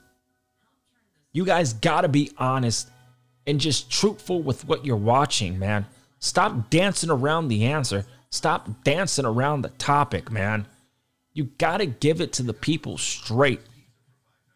You 1.31 1.45
guys 1.45 1.73
got 1.73 2.01
to 2.01 2.07
be 2.07 2.31
honest 2.37 2.89
and 3.47 3.59
just 3.59 3.91
truthful 3.91 4.41
with 4.41 4.67
what 4.67 4.85
you're 4.85 4.95
watching, 4.95 5.59
man. 5.59 5.85
Stop 6.19 6.69
dancing 6.69 7.09
around 7.09 7.47
the 7.47 7.65
answer. 7.65 8.05
Stop 8.29 8.83
dancing 8.83 9.25
around 9.25 9.61
the 9.61 9.69
topic, 9.69 10.31
man. 10.31 10.65
You 11.33 11.45
got 11.57 11.77
to 11.77 11.85
give 11.85 12.21
it 12.21 12.33
to 12.33 12.43
the 12.43 12.53
people 12.53 12.97
straight. 12.97 13.61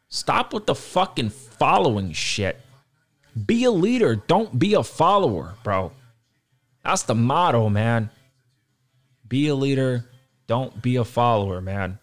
Stop 0.10 0.54
with 0.54 0.66
the 0.66 0.76
fucking 0.76 1.30
following 1.30 2.14
shit. 2.14 2.62
Be 3.46 3.66
a 3.66 3.72
leader, 3.72 4.16
don't 4.16 4.58
be 4.58 4.74
a 4.74 4.84
follower, 4.84 5.56
bro. 5.64 5.92
That's 6.84 7.04
the 7.04 7.16
motto, 7.16 7.70
man. 7.70 8.10
Be 9.28 9.50
a 9.50 9.56
leader, 9.56 10.06
don't 10.48 10.82
be 10.82 10.96
a 10.96 11.04
follower, 11.04 11.60
man. 11.60 12.00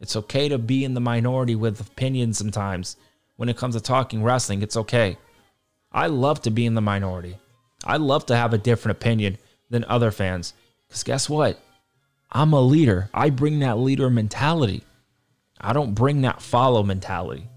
It's 0.00 0.16
okay 0.16 0.48
to 0.48 0.58
be 0.58 0.84
in 0.84 0.94
the 0.94 1.00
minority 1.00 1.54
with 1.54 1.80
opinions 1.80 2.38
sometimes. 2.38 2.96
When 3.36 3.48
it 3.48 3.56
comes 3.56 3.74
to 3.74 3.80
talking 3.80 4.22
wrestling, 4.22 4.62
it's 4.62 4.76
okay. 4.76 5.18
I 5.92 6.06
love 6.06 6.42
to 6.42 6.50
be 6.50 6.66
in 6.66 6.74
the 6.74 6.80
minority. 6.80 7.36
I 7.84 7.96
love 7.96 8.26
to 8.26 8.36
have 8.36 8.52
a 8.52 8.58
different 8.58 8.98
opinion 8.98 9.38
than 9.68 9.84
other 9.84 10.10
fans. 10.10 10.54
Because 10.88 11.02
guess 11.02 11.28
what? 11.28 11.60
I'm 12.32 12.52
a 12.52 12.60
leader. 12.60 13.10
I 13.12 13.30
bring 13.30 13.58
that 13.60 13.78
leader 13.78 14.08
mentality. 14.10 14.84
I 15.60 15.72
don't 15.72 15.94
bring 15.94 16.22
that 16.22 16.40
follow 16.40 16.82
mentality. 16.82 17.48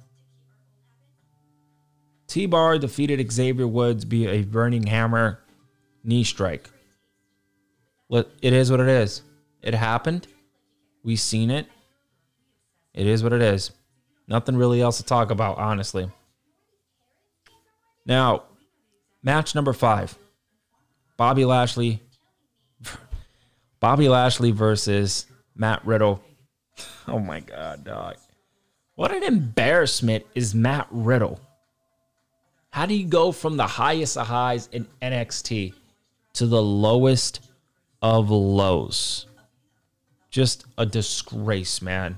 T 2.28 2.46
Bar 2.46 2.80
defeated 2.80 3.32
Xavier 3.32 3.68
Woods 3.68 4.04
via 4.04 4.32
a 4.32 4.42
burning 4.44 4.88
hammer 4.88 5.40
knee 6.04 6.24
strike. 6.24 6.70
It 8.10 8.54
is 8.54 8.72
what 8.72 8.80
it 8.80 8.90
is. 8.90 9.22
It 9.62 9.74
happened. 9.74 10.28
We've 11.04 11.20
seen 11.20 11.52
it. 11.52 11.68
It 12.94 13.08
is 13.08 13.24
what 13.24 13.34
it 13.34 13.42
is. 13.42 13.72
Nothing 14.28 14.56
really 14.56 14.82
else 14.82 14.98
to 14.98 15.04
talk 15.04 15.32
about, 15.32 15.58
honestly. 15.58 16.10
Now, 18.06 18.44
match 19.22 19.56
number 19.56 19.74
five 19.74 20.18
Bobby 21.18 21.46
Lashley. 21.46 22.02
Bobby 23.80 24.08
Lashley 24.10 24.52
versus 24.52 25.26
Matt 25.56 25.86
Riddle. 25.86 26.24
Oh 27.06 27.20
my 27.20 27.42
God, 27.42 27.84
dog. 27.84 28.16
What 28.96 29.14
an 29.14 29.24
embarrassment 29.24 30.26
is 30.34 30.56
Matt 30.56 30.88
Riddle. 30.90 31.42
How 32.70 32.86
do 32.86 32.96
you 32.96 33.06
go 33.06 33.34
from 33.34 33.58
the 33.58 33.68
highest 33.68 34.18
of 34.18 34.28
highs 34.28 34.70
in 34.72 34.88
NXT 35.02 35.74
to 36.34 36.48
the 36.48 36.62
lowest 36.64 37.50
of 38.02 38.30
lows? 38.30 39.28
Just 40.32 40.66
a 40.78 40.86
disgrace, 40.86 41.82
man. 41.82 42.18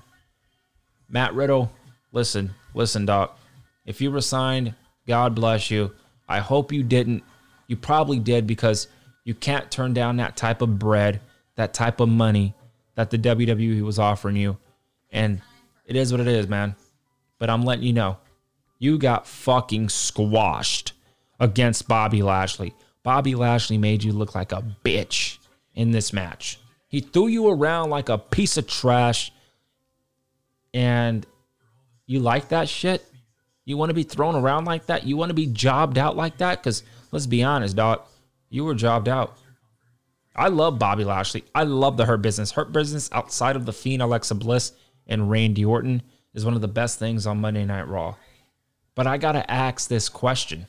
Matt 1.10 1.34
Riddle, 1.34 1.72
listen, 2.12 2.54
listen, 2.74 3.06
Doc. 3.06 3.38
If 3.86 4.02
you 4.02 4.10
resigned, 4.10 4.74
God 5.08 5.36
bless 5.36 5.70
you. 5.70 5.92
I 6.28 6.40
hope 6.40 6.72
you 6.72 6.84
didn't. 6.84 7.24
You 7.68 7.78
probably 7.78 8.20
did 8.20 8.48
because 8.48 8.88
you 9.24 9.34
can't 9.34 9.70
turn 9.70 9.94
down 9.94 10.18
that 10.18 10.38
type 10.38 10.62
of 10.62 10.80
bread, 10.80 11.22
that 11.56 11.74
type 11.74 12.00
of 12.00 12.10
money 12.10 12.54
that 12.96 13.10
the 13.10 13.18
WWE 13.18 13.82
was 13.82 14.00
offering 14.00 14.36
you. 14.36 14.58
And 15.12 15.42
it 15.86 15.96
is 15.96 16.12
what 16.12 16.22
it 16.22 16.28
is, 16.28 16.48
man. 16.48 16.76
But 17.38 17.50
I'm 17.50 17.64
letting 17.64 17.84
you 17.86 17.94
know, 17.94 18.18
you 18.80 18.98
got 18.98 19.28
fucking 19.28 19.90
squashed 19.90 20.94
against 21.40 21.88
Bobby 21.88 22.22
Lashley. 22.22 22.74
Bobby 23.04 23.36
Lashley 23.36 23.78
made 23.78 24.04
you 24.04 24.12
look 24.12 24.34
like 24.36 24.52
a 24.52 24.64
bitch 24.84 25.38
in 25.74 25.92
this 25.92 26.12
match. 26.12 26.60
He 26.88 27.02
threw 27.02 27.28
you 27.28 27.50
around 27.50 27.90
like 27.90 28.10
a 28.10 28.18
piece 28.18 28.58
of 28.58 28.68
trash. 28.68 29.32
And 30.76 31.26
you 32.06 32.20
like 32.20 32.50
that 32.50 32.68
shit? 32.68 33.04
You 33.64 33.78
want 33.78 33.90
to 33.90 33.96
be 33.96 34.04
thrown 34.04 34.36
around 34.36 34.66
like 34.66 34.88
that? 34.88 35.08
You 35.08 35.16
want 35.16 35.30
to 35.30 35.34
be 35.34 35.48
jobbed 35.48 35.98
out 35.98 36.18
like 36.18 36.38
that? 36.38 36.62
Because 36.62 36.84
let's 37.12 37.26
be 37.26 37.44
honest, 37.44 37.78
dog, 37.78 38.02
you 38.50 38.66
were 38.66 38.76
jobbed 38.76 39.08
out. 39.08 39.38
I 40.36 40.50
love 40.50 40.78
Bobby 40.78 41.06
Lashley. 41.06 41.46
I 41.56 41.64
love 41.64 41.96
the 41.96 42.06
Hurt 42.06 42.22
Business. 42.22 42.52
Hurt 42.52 42.74
Business 42.74 43.10
outside 43.14 43.56
of 43.56 43.66
the 43.66 43.72
Fiend, 43.72 44.02
Alexa 44.02 44.36
Bliss, 44.36 44.74
and 45.08 45.32
Randy 45.32 45.64
Orton 45.64 46.02
is 46.34 46.44
one 46.44 46.56
of 46.56 46.62
the 46.62 46.68
best 46.68 47.00
things 47.00 47.26
on 47.26 47.40
Monday 47.40 47.64
Night 47.64 47.88
Raw. 47.88 48.16
But 48.96 49.08
I 49.08 49.18
got 49.18 49.32
to 49.32 49.50
ask 49.50 49.88
this 49.88 50.10
question 50.10 50.68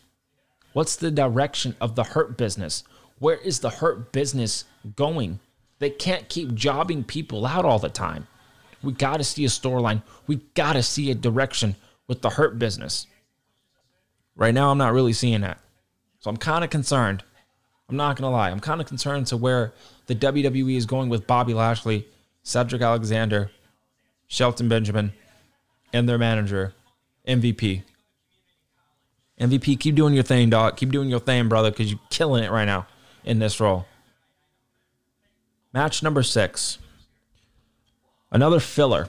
What's 0.72 0.94
the 0.94 1.10
direction 1.10 1.74
of 1.80 1.96
the 1.96 2.04
Hurt 2.04 2.38
Business? 2.38 2.84
Where 3.18 3.38
is 3.38 3.58
the 3.58 3.70
Hurt 3.70 4.12
Business 4.12 4.64
going? 4.94 5.40
They 5.80 5.90
can't 5.90 6.28
keep 6.28 6.54
jobbing 6.54 7.02
people 7.02 7.44
out 7.44 7.64
all 7.64 7.80
the 7.80 7.88
time. 7.88 8.28
We 8.82 8.92
got 8.92 9.18
to 9.18 9.24
see 9.24 9.44
a 9.44 9.48
storyline. 9.48 10.02
We 10.26 10.36
got 10.54 10.74
to 10.74 10.82
see 10.82 11.10
a 11.10 11.14
direction 11.14 11.76
with 12.06 12.22
the 12.22 12.30
Hurt 12.30 12.58
Business. 12.58 13.06
Right 14.36 14.54
now, 14.54 14.70
I'm 14.70 14.78
not 14.78 14.92
really 14.92 15.12
seeing 15.12 15.40
that. 15.40 15.58
So 16.20 16.30
I'm 16.30 16.36
kind 16.36 16.62
of 16.62 16.70
concerned. 16.70 17.24
I'm 17.88 17.96
not 17.96 18.16
going 18.16 18.30
to 18.30 18.36
lie. 18.36 18.50
I'm 18.50 18.60
kind 18.60 18.80
of 18.80 18.86
concerned 18.86 19.28
to 19.28 19.36
where 19.36 19.72
the 20.06 20.14
WWE 20.14 20.76
is 20.76 20.86
going 20.86 21.08
with 21.08 21.26
Bobby 21.26 21.54
Lashley, 21.54 22.06
Cedric 22.42 22.82
Alexander, 22.82 23.50
Shelton 24.26 24.68
Benjamin, 24.68 25.12
and 25.92 26.08
their 26.08 26.18
manager, 26.18 26.74
MVP. 27.26 27.82
MVP, 29.40 29.78
keep 29.78 29.94
doing 29.94 30.14
your 30.14 30.22
thing, 30.22 30.50
dog. 30.50 30.76
Keep 30.76 30.90
doing 30.90 31.08
your 31.08 31.20
thing, 31.20 31.48
brother, 31.48 31.70
because 31.70 31.90
you're 31.90 32.00
killing 32.10 32.42
it 32.42 32.50
right 32.50 32.64
now 32.64 32.86
in 33.24 33.38
this 33.38 33.60
role. 33.60 33.86
Match 35.72 36.02
number 36.02 36.22
six. 36.22 36.78
Another 38.30 38.60
filler. 38.60 39.08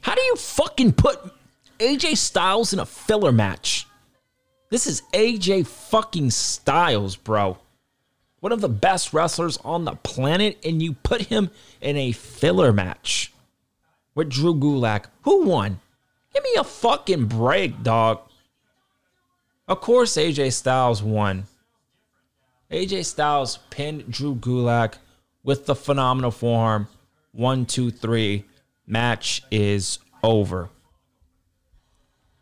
How 0.00 0.14
do 0.14 0.22
you 0.22 0.36
fucking 0.36 0.92
put 0.92 1.18
AJ 1.78 2.16
Styles 2.16 2.72
in 2.72 2.78
a 2.78 2.86
filler 2.86 3.32
match? 3.32 3.86
This 4.70 4.86
is 4.86 5.02
AJ 5.12 5.66
fucking 5.66 6.30
Styles, 6.30 7.16
bro. 7.16 7.58
One 8.40 8.52
of 8.52 8.60
the 8.60 8.68
best 8.68 9.12
wrestlers 9.12 9.56
on 9.58 9.84
the 9.84 9.94
planet, 9.96 10.58
and 10.64 10.82
you 10.82 10.94
put 10.94 11.22
him 11.22 11.50
in 11.80 11.96
a 11.96 12.12
filler 12.12 12.72
match 12.72 13.32
with 14.14 14.28
Drew 14.28 14.54
Gulak. 14.54 15.06
Who 15.22 15.46
won? 15.46 15.80
Give 16.32 16.42
me 16.42 16.54
a 16.58 16.64
fucking 16.64 17.26
break, 17.26 17.82
dog. 17.82 18.20
Of 19.66 19.80
course, 19.80 20.16
AJ 20.16 20.52
Styles 20.52 21.02
won. 21.02 21.44
AJ 22.70 23.06
Styles 23.06 23.58
pinned 23.70 24.10
Drew 24.10 24.34
Gulak 24.34 24.94
with 25.42 25.66
the 25.66 25.74
phenomenal 25.74 26.30
forearm. 26.30 26.88
One, 27.34 27.66
two, 27.66 27.90
three. 27.90 28.44
Match 28.86 29.42
is 29.50 29.98
over. 30.22 30.70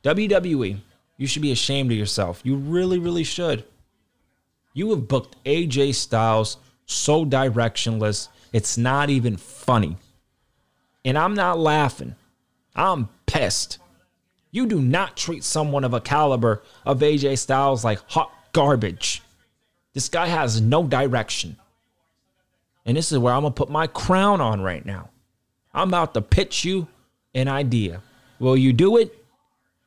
WWE, 0.04 0.78
you 1.16 1.26
should 1.26 1.42
be 1.42 1.52
ashamed 1.52 1.90
of 1.90 1.98
yourself. 1.98 2.40
You 2.44 2.56
really, 2.56 2.98
really 2.98 3.24
should. 3.24 3.64
You 4.74 4.90
have 4.90 5.08
booked 5.08 5.42
AJ 5.44 5.94
Styles 5.94 6.58
so 6.84 7.24
directionless, 7.24 8.28
it's 8.52 8.76
not 8.76 9.08
even 9.10 9.36
funny. 9.36 9.96
And 11.04 11.16
I'm 11.16 11.34
not 11.34 11.58
laughing. 11.58 12.14
I'm 12.74 13.08
pissed. 13.26 13.78
You 14.50 14.66
do 14.66 14.80
not 14.80 15.16
treat 15.16 15.44
someone 15.44 15.84
of 15.84 15.94
a 15.94 16.00
caliber 16.00 16.62
of 16.84 17.00
AJ 17.00 17.38
Styles 17.38 17.84
like 17.84 17.98
hot 18.10 18.30
garbage. 18.52 19.22
This 19.94 20.08
guy 20.08 20.26
has 20.26 20.60
no 20.60 20.86
direction. 20.86 21.56
And 22.84 22.96
this 22.96 23.12
is 23.12 23.18
where 23.18 23.32
I'm 23.32 23.42
going 23.42 23.52
to 23.52 23.56
put 23.56 23.70
my 23.70 23.86
crown 23.86 24.40
on 24.40 24.60
right 24.60 24.84
now. 24.84 25.10
I'm 25.72 25.88
about 25.88 26.14
to 26.14 26.22
pitch 26.22 26.64
you 26.64 26.88
an 27.34 27.48
idea. 27.48 28.02
Will 28.38 28.56
you 28.56 28.72
do 28.72 28.96
it? 28.96 29.16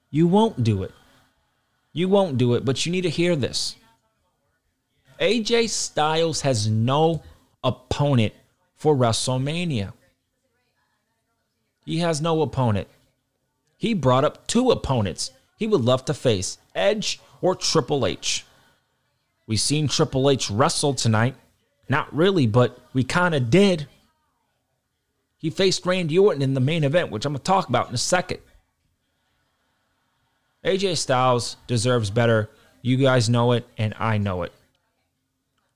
You 0.10 0.28
won't 0.28 0.64
do 0.64 0.84
it. 0.84 0.92
You 1.94 2.10
won't 2.10 2.38
do 2.38 2.56
it, 2.56 2.66
but 2.66 2.86
you 2.86 2.92
need 2.92 3.02
to 3.02 3.10
hear 3.10 3.36
this. 3.36 3.76
AJ 5.20 5.70
Styles 5.70 6.42
has 6.42 6.68
no 6.68 7.24
opponent 7.64 8.34
for 8.76 8.96
WrestleMania. 8.96 9.94
He 11.86 12.00
has 12.00 12.22
no 12.22 12.42
opponent. 12.42 12.88
He 13.78 13.94
brought 13.94 14.26
up 14.26 14.48
two 14.48 14.72
opponents 14.72 15.32
he 15.58 15.68
would 15.68 15.82
love 15.82 16.06
to 16.06 16.14
face 16.14 16.58
Edge 16.74 17.20
or 17.42 17.56
Triple 17.56 18.06
H. 18.06 18.46
We've 19.48 19.60
seen 19.60 19.88
Triple 19.88 20.30
H 20.30 20.50
wrestle 20.50 20.94
tonight. 20.94 21.36
Not 21.88 22.14
really, 22.16 22.48
but 22.48 22.80
we 22.94 23.04
kind 23.04 23.36
of 23.36 23.50
did. 23.50 23.88
He 25.38 25.50
faced 25.50 25.86
Randy 25.86 26.18
Orton 26.18 26.42
in 26.42 26.54
the 26.54 26.60
main 26.60 26.84
event, 26.84 27.12
which 27.12 27.26
I'm 27.26 27.34
going 27.34 27.40
to 27.40 27.44
talk 27.44 27.70
about 27.70 27.90
in 27.90 27.96
a 27.96 28.00
second. 28.00 28.40
AJ 30.64 30.98
Styles 30.98 31.58
deserves 31.68 32.10
better. 32.10 32.50
You 32.82 32.98
guys 32.98 33.30
know 33.30 33.52
it, 33.52 33.68
and 33.78 33.94
I 34.00 34.18
know 34.18 34.42
it. 34.44 34.52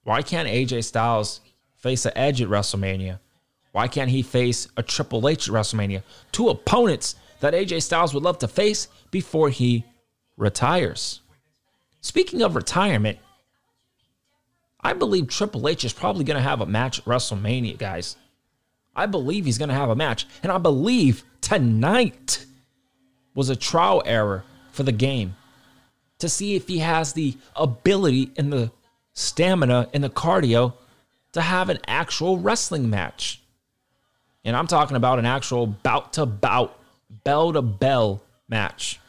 Why 0.04 0.24
can't 0.24 0.50
AJ 0.50 0.86
Styles 0.86 1.42
face 1.76 2.06
an 2.06 2.14
Edge 2.16 2.42
at 2.42 2.50
WrestleMania? 2.50 3.20
Why 3.72 3.88
can't 3.88 4.10
he 4.10 4.24
face 4.24 4.68
a 4.78 4.82
Triple 4.82 5.30
H 5.30 5.48
at 5.48 5.54
WrestleMania? 5.54 6.02
Two 6.32 6.50
opponents 6.50 7.16
that 7.40 7.54
AJ 7.54 7.84
Styles 7.84 8.14
would 8.14 8.24
love 8.24 8.40
to 8.40 8.48
face 8.48 8.88
before 9.12 9.50
he 9.50 9.86
retires. 10.38 11.22
Speaking 12.02 12.42
of 12.42 12.56
retirement, 12.56 13.20
I 14.82 14.94
believe 14.94 15.28
Triple 15.28 15.68
H 15.68 15.84
is 15.84 15.94
probably 15.94 16.24
going 16.24 16.38
to 16.38 16.44
have 16.44 16.62
a 16.62 16.66
match 16.66 17.00
at 17.00 17.06
WrestleMania, 17.06 17.78
guys. 17.78 18.16
I 18.96 19.06
believe 19.06 19.46
he's 19.46 19.58
going 19.58 19.70
to 19.70 19.76
have 19.76 19.90
a 19.90 19.96
match. 19.96 20.26
And 20.44 20.52
I 20.52 20.58
believe 20.58 21.24
tonight 21.42 22.46
was 23.36 23.50
a 23.50 23.56
trial 23.56 24.02
error 24.06 24.44
for 24.72 24.84
the 24.84 24.92
game 24.92 25.36
to 26.20 26.30
see 26.30 26.56
if 26.56 26.68
he 26.68 26.80
has 26.80 27.14
the 27.14 27.38
ability 27.56 28.32
and 28.38 28.52
the 28.52 28.72
stamina 29.14 29.90
and 29.94 30.04
the 30.04 30.10
cardio 30.10 30.74
to 31.34 31.42
have 31.42 31.70
an 31.70 31.80
actual 31.88 32.38
wrestling 32.38 32.90
match. 32.90 33.42
And 34.44 34.56
I'm 34.56 34.68
talking 34.68 34.98
about 34.98 35.20
an 35.20 35.26
actual 35.26 35.68
bout 35.68 36.14
to 36.14 36.26
bout, 36.26 36.78
bell 37.24 37.54
to 37.54 37.62
bell 37.62 38.22
match. 38.48 39.00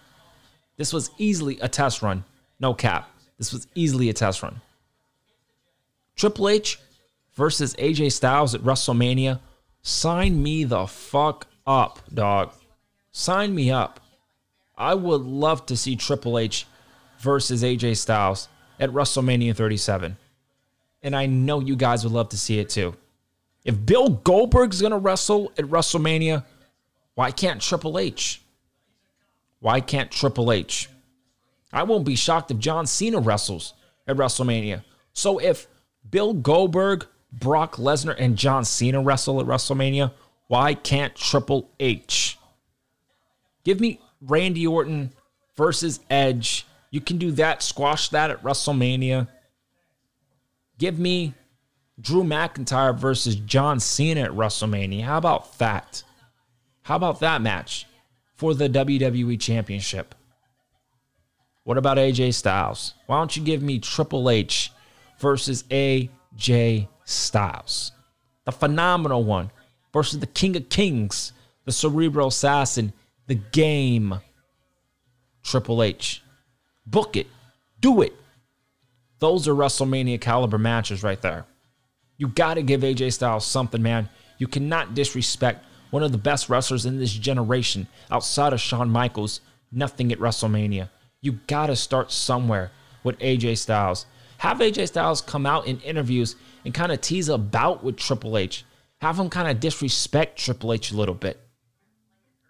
This 0.76 0.92
was 0.92 1.11
easily 1.18 1.59
a 1.61 1.68
test 1.68 2.02
run. 2.02 2.24
No 2.59 2.74
cap. 2.74 3.11
This 3.38 3.52
was 3.52 3.66
easily 3.74 4.09
a 4.09 4.12
test 4.12 4.42
run. 4.42 4.61
Triple 6.20 6.50
H 6.50 6.78
versus 7.33 7.74
AJ 7.76 8.12
Styles 8.12 8.54
at 8.54 8.61
WrestleMania. 8.61 9.40
Sign 9.80 10.42
me 10.42 10.64
the 10.64 10.87
fuck 10.87 11.46
up, 11.66 11.98
dog. 12.12 12.52
Sign 13.11 13.54
me 13.54 13.70
up. 13.70 14.00
I 14.76 14.94
would 14.94 15.22
love 15.22 15.64
to 15.64 15.78
see 15.78 15.96
Triple 15.96 16.38
H 16.38 16.66
versus 17.20 17.62
AJ 17.62 17.96
Styles 17.96 18.48
at 18.78 18.90
WrestleMania 18.90 19.56
37. 19.56 20.18
And 21.02 21.16
I 21.16 21.24
know 21.24 21.59
you 21.59 21.74
guys 21.74 22.04
would 22.04 22.12
love 22.12 22.28
to 22.28 22.37
see 22.37 22.59
it 22.59 22.68
too. 22.68 22.94
If 23.64 23.87
Bill 23.87 24.11
Goldberg's 24.11 24.83
going 24.83 24.92
to 24.92 24.98
wrestle 24.98 25.50
at 25.56 25.64
WrestleMania, 25.64 26.44
why 27.14 27.30
can't 27.30 27.62
Triple 27.62 27.98
H? 27.98 28.42
Why 29.61 29.80
can't 29.80 30.11
Triple 30.11 30.52
H? 30.52 30.90
I 31.72 31.85
won't 31.85 32.04
be 32.04 32.14
shocked 32.14 32.50
if 32.50 32.59
John 32.59 32.87
Cena 32.87 33.20
wrestles 33.20 33.72
at 34.06 34.18
WrestleMania. 34.18 34.85
So 35.14 35.38
if 35.38 35.66
Bill 36.11 36.35
Goldberg, 36.35 37.07
Brock 37.33 37.77
Lesnar, 37.77 38.16
and 38.18 38.37
John 38.37 38.64
Cena 38.64 39.01
wrestle 39.01 39.40
at 39.40 39.46
WrestleMania, 39.46 40.12
why 40.49 40.75
can't 40.75 41.14
Triple 41.14 41.70
H? 41.79 42.38
Give 43.64 43.81
me 43.81 44.01
Randy 44.20 44.66
Orton 44.66 45.12
versus 45.57 46.01
Edge. 46.11 46.66
You 46.90 47.01
can 47.01 47.18
do 47.18 47.31
that, 47.33 47.62
squash 47.62 48.09
that 48.09 48.31
at 48.31 48.42
WrestleMania. 48.42 49.29
Give 50.79 50.99
me 50.99 51.35
Drew 52.01 52.25
McIntyre 52.25 52.96
versus 52.96 53.37
John 53.37 53.79
Cena 53.79 54.23
at 54.23 54.31
WrestleMania. 54.31 55.03
How 55.03 55.18
about 55.18 55.59
that? 55.59 56.03
How 56.83 56.96
about 56.96 57.20
that 57.20 57.42
match 57.42 57.87
for 58.35 58.55
the 58.55 58.68
WWE 58.68 59.38
Championship? 59.38 60.14
What 61.62 61.79
about 61.79 61.99
AJ 61.99 62.35
Styles? 62.35 62.94
Why 63.07 63.18
don't 63.18 63.37
you 63.37 63.44
give 63.44 63.62
me 63.62 63.79
Triple 63.79 64.31
H 64.31 64.73
versus 65.20 65.62
AJ 65.64 66.88
Styles? 67.04 67.92
The 68.44 68.52
phenomenal 68.52 69.22
one 69.22 69.50
versus 69.92 70.18
the 70.18 70.26
King 70.26 70.56
of 70.56 70.68
Kings, 70.68 71.33
the 71.64 71.72
cerebral 71.72 72.28
assassin, 72.28 72.92
the 73.26 73.37
game. 73.37 74.20
Triple 75.42 75.83
H. 75.83 76.22
Book 76.87 77.16
it. 77.16 77.26
Do 77.80 78.02
it. 78.02 78.14
Those 79.20 79.46
are 79.46 79.54
WrestleMania 79.54 80.20
caliber 80.20 80.59
matches 80.59 81.02
right 81.02 81.20
there. 81.20 81.44
You 82.16 82.28
got 82.28 82.54
to 82.54 82.62
give 82.62 82.80
AJ 82.80 83.12
Styles 83.12 83.46
something, 83.46 83.83
man. 83.83 84.09
You 84.38 84.46
cannot 84.46 84.94
disrespect 84.94 85.64
one 85.90 86.02
of 86.02 86.12
the 86.12 86.18
best 86.18 86.48
wrestlers 86.48 86.87
in 86.87 86.98
this 86.98 87.12
generation 87.12 87.87
outside 88.11 88.52
of 88.52 88.61
Shawn 88.61 88.90
Michaels. 88.90 89.40
Nothing 89.72 90.12
at 90.12 90.18
WrestleMania. 90.18 90.88
You 91.20 91.33
got 91.46 91.66
to 91.66 91.76
start 91.76 92.11
somewhere 92.11 92.72
with 93.04 93.18
AJ 93.18 93.59
Styles. 93.59 94.06
Have 94.40 94.61
AJ 94.61 94.88
Styles 94.88 95.20
come 95.20 95.44
out 95.44 95.66
in 95.66 95.81
interviews 95.81 96.35
and 96.64 96.72
kind 96.72 96.90
of 96.90 97.03
tease 97.03 97.29
about 97.29 97.85
with 97.85 97.98
Triple 97.98 98.38
H. 98.38 98.64
Have 99.03 99.18
him 99.18 99.29
kind 99.29 99.50
of 99.50 99.61
disrespect 99.61 100.38
Triple 100.38 100.72
H 100.72 100.92
a 100.92 100.96
little 100.96 101.14
bit. 101.14 101.38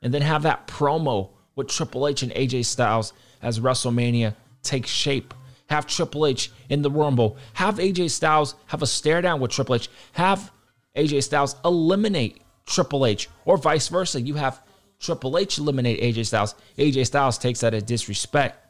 And 0.01 0.15
then 0.15 0.23
have 0.23 0.45
that 0.45 0.69
promo 0.69 1.31
with 1.57 1.67
Triple 1.67 2.07
H 2.07 2.23
and 2.23 2.31
AJ 2.31 2.67
Styles 2.67 3.13
as 3.43 3.59
WrestleMania 3.59 4.37
takes 4.63 4.89
shape. 4.89 5.35
Have 5.69 5.85
Triple 5.89 6.27
H 6.27 6.53
in 6.69 6.83
the 6.83 6.93
Rumble. 6.93 7.37
Have 7.55 7.79
AJ 7.79 8.11
Styles 8.11 8.55
have 8.67 8.83
a 8.83 8.87
stare 8.87 9.21
down 9.21 9.41
with 9.41 9.51
Triple 9.51 9.75
H. 9.75 9.89
Have 10.13 10.53
AJ 10.97 11.25
Styles 11.25 11.57
eliminate 11.65 12.41
Triple 12.67 13.05
H, 13.05 13.29
or 13.45 13.57
vice 13.57 13.89
versa. 13.89 14.21
You 14.21 14.35
have 14.35 14.63
Triple 15.01 15.37
H 15.37 15.59
eliminate 15.59 16.01
AJ 16.01 16.27
Styles. 16.27 16.55
AJ 16.79 17.07
Styles 17.07 17.37
takes 17.37 17.59
that 17.61 17.75
as 17.75 17.83
disrespect. 17.83 18.65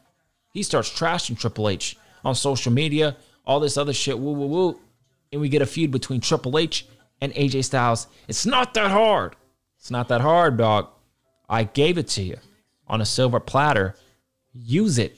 He 0.53 0.63
starts 0.63 0.89
trashing 0.89 1.37
Triple 1.39 1.69
H 1.69 1.97
on 2.23 2.35
social 2.35 2.71
media, 2.71 3.17
all 3.45 3.59
this 3.59 3.77
other 3.77 3.93
shit, 3.93 4.17
woo 4.17 4.33
woo 4.33 4.47
woo. 4.47 4.79
And 5.31 5.41
we 5.41 5.49
get 5.49 5.61
a 5.61 5.65
feud 5.65 5.91
between 5.91 6.21
Triple 6.21 6.57
H 6.57 6.85
and 7.21 7.33
AJ 7.33 7.65
Styles. 7.65 8.07
It's 8.27 8.45
not 8.45 8.73
that 8.73 8.91
hard. 8.91 9.35
It's 9.79 9.91
not 9.91 10.09
that 10.09 10.21
hard, 10.21 10.57
dog. 10.57 10.89
I 11.49 11.63
gave 11.63 11.97
it 11.97 12.07
to 12.09 12.21
you 12.21 12.37
on 12.87 13.01
a 13.01 13.05
silver 13.05 13.39
platter. 13.39 13.95
Use 14.53 14.97
it. 14.97 15.17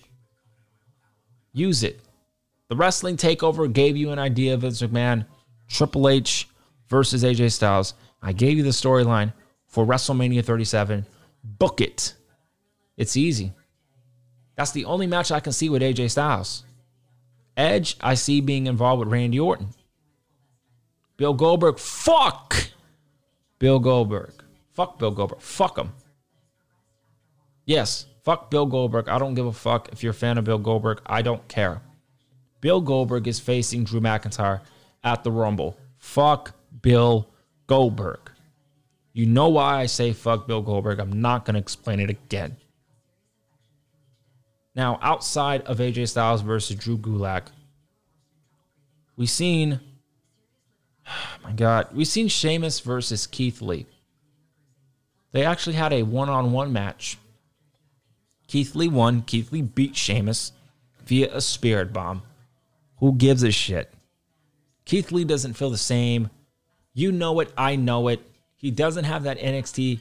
Use 1.52 1.84
it. 1.84 2.00
The 2.70 2.76
wrestling 2.76 3.18
takeover 3.18 3.72
gave 3.72 3.98
you 3.98 4.12
an 4.12 4.20
idea 4.20 4.54
of 4.54 4.62
Vince 4.62 4.82
McMahon, 4.82 5.26
Triple 5.68 6.10
H 6.10 6.48
versus 6.88 7.24
AJ 7.24 7.52
Styles. 7.52 7.94
I 8.22 8.32
gave 8.32 8.58
you 8.58 8.64
the 8.64 8.70
storyline 8.70 9.34
for 9.68 9.86
WrestleMania 9.86 10.44
37. 10.44 11.06
Book 11.44 11.82
it. 11.82 12.14
It's 12.96 13.18
easy. 13.18 13.52
That's 14.56 14.72
the 14.72 14.86
only 14.86 15.08
match 15.08 15.32
I 15.32 15.40
can 15.40 15.52
see 15.52 15.70
with 15.70 15.82
AJ 15.82 16.12
Styles. 16.12 16.64
Edge, 17.56 17.98
I 18.02 18.16
see 18.16 18.42
being 18.42 18.68
involved 18.68 19.00
with 19.00 19.10
Randy 19.10 19.40
Orton. 19.40 19.70
Bill 21.18 21.34
Goldberg, 21.34 21.78
fuck 21.78 22.70
Bill 23.60 23.80
Goldberg. 23.80 24.34
Fuck 24.74 24.98
Bill 24.98 25.12
Goldberg. 25.12 25.42
Fuck 25.42 25.78
him. 25.78 25.94
Yes, 27.66 28.08
fuck 28.24 28.50
Bill 28.50 28.66
Goldberg. 28.66 29.08
I 29.08 29.20
don't 29.20 29.36
give 29.36 29.46
a 29.46 29.54
fuck 29.54 29.90
if 29.92 30.04
you're 30.04 30.12
a 30.12 30.16
fan 30.16 30.38
of 30.38 30.46
Bill 30.46 30.58
Goldberg. 30.58 31.02
I 31.06 31.22
don't 31.22 31.48
care. 31.48 31.82
Bill 32.60 32.82
Goldberg 32.82 33.28
is 33.28 33.40
facing 33.40 33.84
Drew 33.84 34.02
McIntyre 34.02 34.62
at 35.04 35.24
the 35.24 35.32
Rumble. 35.32 35.78
Fuck 35.98 36.56
Bill 36.82 37.30
Goldberg. 37.68 38.32
You 39.14 39.28
know 39.28 39.50
why 39.50 39.82
I 39.82 39.86
say 39.86 40.12
fuck 40.12 40.48
Bill 40.48 40.62
Goldberg. 40.62 41.00
I'm 41.00 41.22
not 41.22 41.46
going 41.46 41.54
to 41.54 41.60
explain 41.60 42.00
it 42.00 42.10
again. 42.10 42.58
Now, 44.76 45.00
outside 45.02 45.62
of 45.64 45.78
AJ 45.78 46.10
Styles 46.10 46.42
versus 46.42 46.76
Drew 46.76 46.98
Gulak, 46.98 47.48
we've 49.16 49.30
seen, 49.30 49.80
oh 51.08 51.12
my 51.44 51.52
God, 51.52 51.90
we've 51.94 52.08
seen 52.08 52.28
Sheamus 52.28 52.80
versus 52.80 53.28
Keith 53.28 53.62
Lee. 53.62 53.86
They 55.32 55.46
actually 55.46 55.76
had 55.76 55.94
a 55.94 56.04
one 56.04 56.30
on 56.30 56.52
one 56.52 56.72
match. 56.72 57.18
Keith 58.48 58.76
Lee 58.76 58.88
won. 58.88 59.24
Keith 59.24 59.52
Lee 59.52 59.64
beat 59.64 59.96
Sheamus 59.96 60.52
via 61.06 61.36
a 61.36 61.42
spirit 61.42 61.92
bomb. 61.92 62.22
Who 62.98 63.14
gives 63.14 63.44
a 63.44 63.52
shit? 63.52 63.92
Keith 64.86 65.12
Lee 65.12 65.26
doesn't 65.26 65.54
feel 65.54 65.70
the 65.70 65.78
same. 65.78 66.30
You 66.94 67.12
know 67.12 67.40
it. 67.40 67.52
I 67.58 67.76
know 67.76 68.08
it. 68.10 68.22
He 68.56 68.70
doesn't 68.70 69.06
have 69.06 69.24
that 69.24 69.40
NXT 69.40 70.00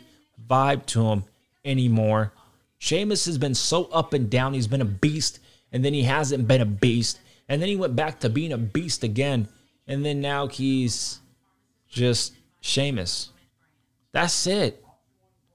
vibe 0.49 0.87
to 0.87 1.07
him 1.09 1.25
anymore. 1.65 2.33
Sheamus 2.83 3.27
has 3.27 3.39
been 3.39 3.55
so 3.55 3.85
up 3.93 4.13
and 4.13 4.29
down. 4.29 4.55
He's 4.55 4.67
been 4.67 4.81
a 4.81 4.85
beast, 4.85 5.39
and 5.71 5.85
then 5.85 5.95
he 5.95 6.03
hasn't 6.03 6.49
been 6.49 6.61
a 6.61 6.67
beast. 6.67 7.21
And 7.49 7.63
then 7.63 7.69
he 7.69 7.77
went 7.77 7.95
back 7.95 8.19
to 8.19 8.29
being 8.29 8.53
a 8.53 8.59
beast 8.59 9.05
again. 9.05 9.47
And 9.87 10.05
then 10.05 10.21
now 10.21 10.49
he's 10.49 11.21
just 11.89 12.35
Sheamus. 12.61 13.29
That's 14.11 14.49
it. 14.49 14.85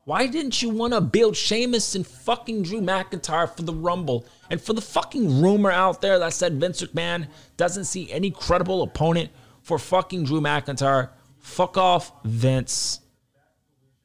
Why 0.05 0.27
didn't 0.27 0.61
you 0.61 0.69
want 0.69 0.93
to 0.93 1.01
build 1.01 1.35
Sheamus 1.35 1.95
and 1.95 2.07
fucking 2.07 2.63
Drew 2.63 2.79
McIntyre 2.79 3.53
for 3.53 3.63
the 3.63 3.73
Rumble? 3.73 4.25
And 4.49 4.61
for 4.61 4.71
the 4.71 4.79
fucking 4.79 5.41
rumor 5.41 5.69
out 5.69 5.99
there 5.99 6.19
that 6.19 6.31
said 6.31 6.61
Vince 6.61 6.81
McMahon 6.81 7.27
doesn't 7.57 7.85
see 7.85 8.09
any 8.09 8.31
credible 8.31 8.83
opponent 8.83 9.31
for 9.63 9.77
fucking 9.77 10.23
Drew 10.23 10.39
McIntyre, 10.39 11.09
fuck 11.39 11.75
off, 11.75 12.13
Vince. 12.23 13.01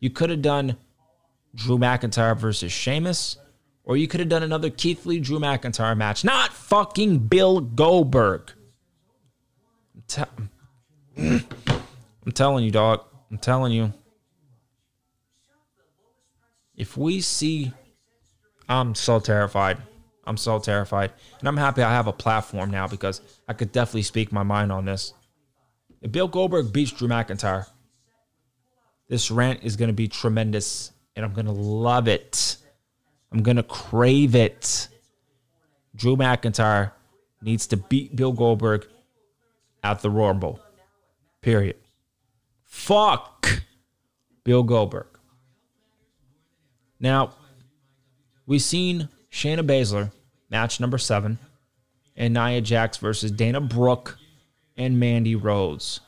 You 0.01 0.11
could 0.11 0.31
have 0.31 0.43
done 0.43 0.77
Drew 1.55 1.79
McIntyre 1.79 2.37
versus 2.37 2.73
Sheamus, 2.73 3.37
or 3.85 3.97
you 3.97 4.09
could 4.09 4.21
have 4.21 4.29
done 4.29 4.43
another 4.43 4.71
Keith 4.71 5.05
Lee 5.07 5.21
Drew 5.21 5.39
McIntyre 5.39 5.97
match, 5.97 6.25
not 6.25 6.53
fucking 6.53 7.19
Bill 7.19 7.61
Goldberg. 7.61 8.53
I'm, 9.95 10.03
te- 10.07 11.45
I'm 12.27 12.33
telling 12.33 12.65
you, 12.65 12.71
dog. 12.71 13.05
I'm 13.31 13.39
telling 13.39 13.73
you. 13.73 13.93
If 16.77 16.97
we 16.97 17.21
see, 17.21 17.73
I'm 18.69 18.95
so 18.95 19.21
terrified. 19.21 19.79
I'm 20.25 20.37
so 20.37 20.59
terrified. 20.59 21.13
And 21.41 21.49
I'm 21.49 21.57
happy 21.57 21.83
I 21.83 21.91
have 21.91 22.07
a 22.07 22.13
platform 22.13 22.71
now 22.71 22.87
because 22.87 23.21
I 23.49 23.53
could 23.53 23.73
definitely 23.73 24.03
speak 24.03 24.33
my 24.33 24.43
mind 24.43 24.73
on 24.73 24.85
this. 24.85 25.13
If 26.01 26.13
Bill 26.13 26.29
Goldberg 26.29 26.73
beats 26.73 26.93
Drew 26.93 27.09
McIntyre, 27.09 27.67
this 29.09 29.31
rant 29.31 29.61
is 29.63 29.77
going 29.77 29.89
to 29.89 29.95
be 29.95 30.09
tremendous 30.09 30.93
and 31.17 31.25
I'm 31.25 31.33
going 31.33 31.47
to 31.47 31.53
love 31.53 32.09
it. 32.09 32.57
I'm 33.31 33.43
going 33.43 33.57
to 33.57 33.63
crave 33.63 34.35
it. 34.35 34.89
Drew 35.95 36.17
McIntyre 36.17 36.93
needs 37.43 37.67
to 37.69 37.77
beat 37.77 38.15
Bill 38.17 38.33
Goldberg 38.33 38.87
at 39.83 40.01
the 40.01 40.11
Rumble. 40.11 40.61
Period. 41.41 41.77
Fuck 42.65 43.63
Bill 44.45 44.63
Goldberg. 44.63 45.07
Now, 47.01 47.35
we've 48.47 48.63
seen 48.63 49.09
Shayna 49.31 49.67
Baszler, 49.67 50.13
match 50.51 50.79
number 50.79 50.99
seven, 50.99 51.39
and 52.17 52.35
Nia 52.35 52.61
Jax 52.61 52.99
versus 52.99 53.31
Dana 53.31 53.61
Brooke 53.61 54.19
and 54.77 55.01
Mandy 55.01 55.35
Rose. 55.35 56.01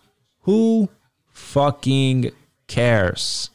Who 0.42 0.88
fucking 1.32 2.30
cares? 2.66 3.50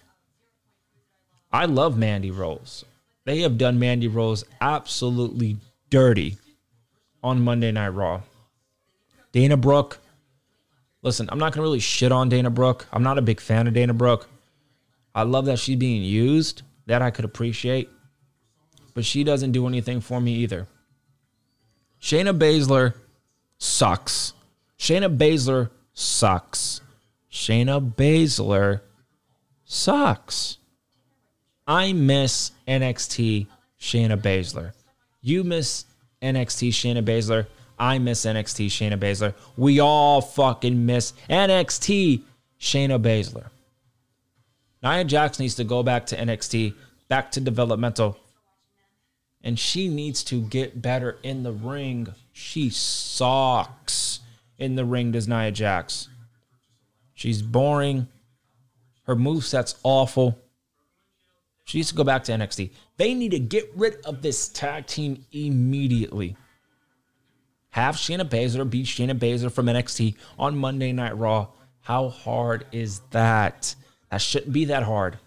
I 1.52 1.66
love 1.66 1.98
Mandy 1.98 2.32
Rose. 2.32 2.86
They 3.26 3.40
have 3.40 3.58
done 3.58 3.80
Mandy 3.80 4.08
Rose 4.08 4.44
absolutely 4.62 5.58
dirty 5.90 6.38
on 7.24 7.42
Monday 7.42 7.72
Night 7.72 7.90
Raw. 7.90 8.22
Dana 9.32 9.58
Brooke, 9.58 10.00
listen, 11.02 11.30
I'm 11.32 11.40
not 11.40 11.54
going 11.54 11.60
to 11.60 11.62
really 11.62 11.80
shit 11.80 12.12
on 12.12 12.30
Dana 12.30 12.50
Brooke. 12.50 12.88
I'm 12.92 13.04
not 13.04 13.18
a 13.18 13.24
big 13.24 13.40
fan 13.40 13.68
of 13.68 13.74
Dana 13.74 13.94
Brooke. 13.94 14.28
I 15.14 15.24
love 15.24 15.46
that 15.46 15.60
she's 15.60 15.78
being 15.78 16.04
used. 16.04 16.62
That 16.86 17.02
I 17.02 17.12
could 17.12 17.26
appreciate. 17.26 17.90
But 18.94 19.06
she 19.06 19.24
doesn't 19.24 19.52
do 19.52 19.68
anything 19.68 20.02
for 20.02 20.20
me 20.20 20.34
either. 20.36 20.68
Shayna 22.02 22.38
Baszler 22.38 22.94
sucks. 23.58 24.34
Shayna 24.78 25.16
Baszler 25.16 25.70
sucks. 25.94 26.82
Shayna 27.32 27.94
Baszler 27.94 28.82
sucks. 29.66 30.59
I 31.70 31.94
miss 31.94 32.52
NXT 32.68 33.46
Shayna 33.80 34.20
Baszler. 34.20 34.74
You 35.22 35.44
miss 35.44 35.86
NXT 36.20 36.70
Shayna 36.70 37.04
Baszler. 37.04 37.46
I 37.78 38.00
miss 38.00 38.26
NXT 38.26 38.66
Shayna 38.66 38.98
Baszler. 38.98 39.36
We 39.56 39.80
all 39.80 40.20
fucking 40.20 40.88
miss 40.88 41.14
NXT 41.30 42.24
Shayna 42.60 43.00
Baszler. 43.00 43.50
Nia 44.82 45.04
Jax 45.04 45.38
needs 45.38 45.54
to 45.56 45.64
go 45.64 45.84
back 45.84 46.08
to 46.08 46.18
NXT, 46.18 46.74
back 47.08 47.32
to 47.34 47.40
developmental. 47.40 48.18
And 49.44 49.60
she 49.60 49.90
needs 49.90 50.24
to 50.24 50.42
get 50.42 50.82
better 50.82 51.20
in 51.22 51.44
the 51.44 51.52
ring. 51.52 52.08
She 52.34 52.72
sucks 52.72 54.22
in 54.58 54.76
the 54.76 54.86
ring, 54.86 55.12
does 55.12 55.28
Nia 55.28 55.52
Jax. 55.52 56.08
She's 57.14 57.44
boring. 57.44 58.08
Her 59.04 59.16
moveset's 59.16 59.76
awful. 59.84 60.40
She 61.70 61.78
needs 61.78 61.90
to 61.90 61.96
go 61.96 62.04
back 62.04 62.24
to 62.24 62.32
NXT. 62.32 62.72
They 62.98 63.14
need 63.14 63.30
to 63.30 63.38
get 63.38 63.72
rid 63.76 63.98
of 64.04 64.24
this 64.24 64.50
tag 64.50 64.88
team 64.88 65.24
immediately. 65.32 66.36
Have 67.70 67.94
Shayna 67.94 68.28
Baszler 68.28 68.68
beat 68.68 68.88
Shayna 68.88 69.14
Baszler 69.14 69.52
from 69.52 69.68
NXT 69.68 70.16
on 70.40 70.58
Monday 70.58 70.92
Night 70.94 71.16
Raw. 71.16 71.50
How 71.82 72.10
hard 72.10 72.66
is 72.72 73.02
that? 73.12 73.76
That 74.10 74.20
shouldn't 74.20 74.52
be 74.52 74.66
that 74.66 74.82
hard. 74.82 75.20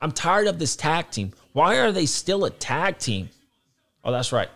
I'm 0.00 0.12
tired 0.12 0.46
of 0.46 0.60
this 0.60 0.76
tag 0.76 1.10
team. 1.10 1.32
Why 1.54 1.80
are 1.80 1.90
they 1.90 2.06
still 2.06 2.44
a 2.44 2.50
tag 2.50 2.98
team? 2.98 3.28
Oh, 4.04 4.12
that's 4.12 4.30
right. 4.30 4.50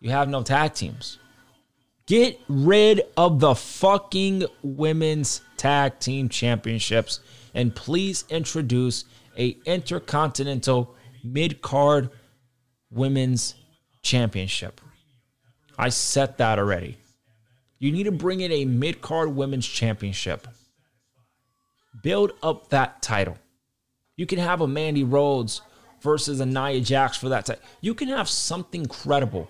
You 0.00 0.10
have 0.10 0.28
no 0.28 0.44
tag 0.44 0.74
teams. 0.74 1.18
Get 2.06 2.38
rid 2.46 3.02
of 3.16 3.40
the 3.40 3.56
fucking 3.56 4.44
women's 4.62 5.40
tag 5.56 5.98
team 5.98 6.28
championships 6.28 7.18
and 7.52 7.74
please 7.74 8.24
introduce 8.30 9.06
a 9.38 9.56
intercontinental 9.64 10.94
mid-card 11.24 12.10
women's 12.90 13.54
championship. 14.02 14.80
I 15.78 15.88
set 15.88 16.38
that 16.38 16.58
already. 16.58 16.98
You 17.78 17.92
need 17.92 18.04
to 18.04 18.12
bring 18.12 18.40
in 18.40 18.52
a 18.52 18.64
mid-card 18.64 19.34
women's 19.34 19.66
championship. 19.66 20.46
Build 22.02 22.32
up 22.42 22.68
that 22.70 23.02
title. 23.02 23.38
You 24.16 24.26
can 24.26 24.38
have 24.38 24.60
a 24.60 24.68
Mandy 24.68 25.04
Rose 25.04 25.62
versus 26.00 26.40
a 26.40 26.46
Nia 26.46 26.80
Jax 26.80 27.16
for 27.16 27.28
that 27.30 27.46
title. 27.46 27.62
You 27.80 27.94
can 27.94 28.08
have 28.08 28.28
something 28.28 28.86
credible. 28.86 29.48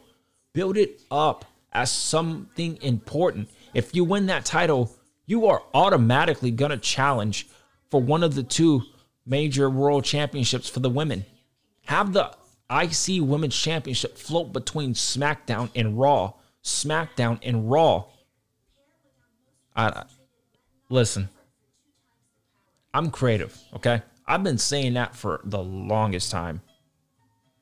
Build 0.52 0.76
it 0.76 1.00
up 1.10 1.44
as 1.72 1.90
something 1.90 2.78
important. 2.82 3.48
If 3.74 3.94
you 3.94 4.04
win 4.04 4.26
that 4.26 4.44
title, 4.44 4.94
you 5.26 5.46
are 5.46 5.62
automatically 5.72 6.50
going 6.50 6.70
to 6.70 6.78
challenge 6.78 7.48
for 7.90 8.00
one 8.00 8.22
of 8.22 8.34
the 8.34 8.42
two 8.42 8.82
major 9.24 9.70
world 9.70 10.04
championships 10.04 10.68
for 10.68 10.80
the 10.80 10.90
women. 10.90 11.24
Have 11.86 12.12
the 12.12 12.32
IC 12.70 13.22
Women's 13.22 13.56
Championship 13.56 14.16
float 14.16 14.52
between 14.52 14.94
SmackDown 14.94 15.70
and 15.74 15.98
Raw. 15.98 16.34
SmackDown 16.62 17.38
and 17.42 17.70
Raw. 17.70 18.04
I, 19.74 20.04
listen, 20.88 21.28
I'm 22.94 23.10
creative, 23.10 23.58
okay? 23.74 24.02
I've 24.26 24.44
been 24.44 24.58
saying 24.58 24.94
that 24.94 25.16
for 25.16 25.40
the 25.44 25.62
longest 25.62 26.30
time 26.30 26.60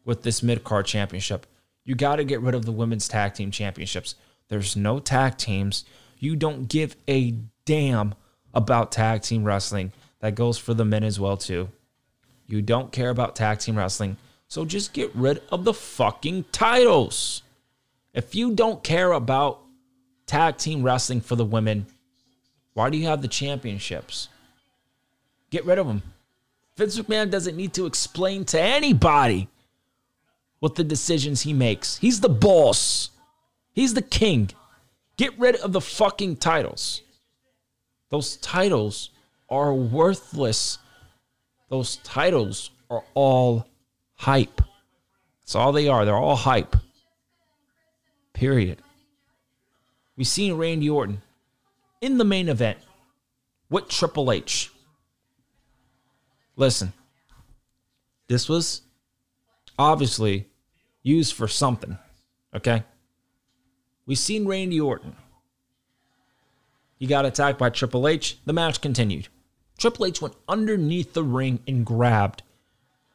with 0.04 0.22
this 0.22 0.42
mid 0.42 0.64
card 0.64 0.86
championship. 0.86 1.46
You 1.84 1.94
got 1.94 2.16
to 2.16 2.24
get 2.24 2.40
rid 2.40 2.54
of 2.54 2.64
the 2.64 2.72
women's 2.72 3.08
tag 3.08 3.34
team 3.34 3.50
championships. 3.50 4.16
There's 4.48 4.76
no 4.76 4.98
tag 4.98 5.38
teams. 5.38 5.84
You 6.18 6.36
don't 6.36 6.68
give 6.68 6.96
a 7.08 7.36
damn 7.64 8.14
about 8.52 8.92
tag 8.92 9.22
team 9.22 9.44
wrestling. 9.44 9.92
That 10.20 10.34
goes 10.34 10.58
for 10.58 10.74
the 10.74 10.84
men 10.84 11.04
as 11.04 11.18
well 11.18 11.36
too. 11.36 11.68
You 12.46 12.62
don't 12.62 12.92
care 12.92 13.10
about 13.10 13.36
tag 13.36 13.58
team 13.58 13.76
wrestling. 13.76 14.16
So 14.48 14.64
just 14.64 14.92
get 14.92 15.14
rid 15.14 15.42
of 15.50 15.64
the 15.64 15.74
fucking 15.74 16.46
titles. 16.52 17.42
If 18.12 18.34
you 18.34 18.54
don't 18.54 18.82
care 18.82 19.12
about 19.12 19.60
tag 20.26 20.56
team 20.56 20.82
wrestling 20.82 21.20
for 21.20 21.36
the 21.36 21.44
women, 21.44 21.86
why 22.74 22.90
do 22.90 22.98
you 22.98 23.06
have 23.06 23.22
the 23.22 23.28
championships? 23.28 24.28
Get 25.50 25.64
rid 25.64 25.78
of 25.78 25.86
them. 25.86 26.02
Vince 26.76 26.98
McMahon 26.98 27.30
doesn't 27.30 27.56
need 27.56 27.74
to 27.74 27.86
explain 27.86 28.44
to 28.46 28.60
anybody 28.60 29.48
what 30.60 30.74
the 30.74 30.84
decisions 30.84 31.42
he 31.42 31.52
makes. 31.52 31.98
He's 31.98 32.20
the 32.20 32.28
boss. 32.28 33.10
He's 33.72 33.94
the 33.94 34.02
king. 34.02 34.50
Get 35.16 35.38
rid 35.38 35.56
of 35.56 35.72
the 35.72 35.80
fucking 35.80 36.36
titles. 36.36 37.02
Those 38.08 38.36
titles 38.36 39.10
are 39.50 39.74
worthless. 39.74 40.78
Those 41.68 41.96
titles 41.98 42.70
are 42.90 43.04
all 43.14 43.66
hype. 44.14 44.60
That's 45.40 45.54
all 45.54 45.72
they 45.72 45.88
are. 45.88 46.04
They're 46.04 46.14
all 46.16 46.36
hype. 46.36 46.76
Period. 48.32 48.78
We've 50.16 50.26
seen 50.26 50.54
Randy 50.54 50.88
Orton 50.88 51.22
in 52.00 52.18
the 52.18 52.24
main 52.24 52.48
event 52.48 52.78
with 53.68 53.88
Triple 53.88 54.30
H. 54.30 54.70
Listen, 56.56 56.92
this 58.28 58.48
was 58.48 58.82
obviously 59.78 60.46
used 61.02 61.34
for 61.34 61.48
something. 61.48 61.98
Okay? 62.54 62.84
We've 64.06 64.18
seen 64.18 64.46
Randy 64.46 64.80
Orton. 64.80 65.16
He 66.96 67.06
got 67.06 67.24
attacked 67.24 67.58
by 67.58 67.70
Triple 67.70 68.06
H. 68.06 68.38
The 68.44 68.52
match 68.52 68.80
continued. 68.80 69.28
Triple 69.80 70.04
H 70.04 70.20
went 70.20 70.34
underneath 70.46 71.14
the 71.14 71.24
ring 71.24 71.60
and 71.66 71.86
grabbed 71.86 72.42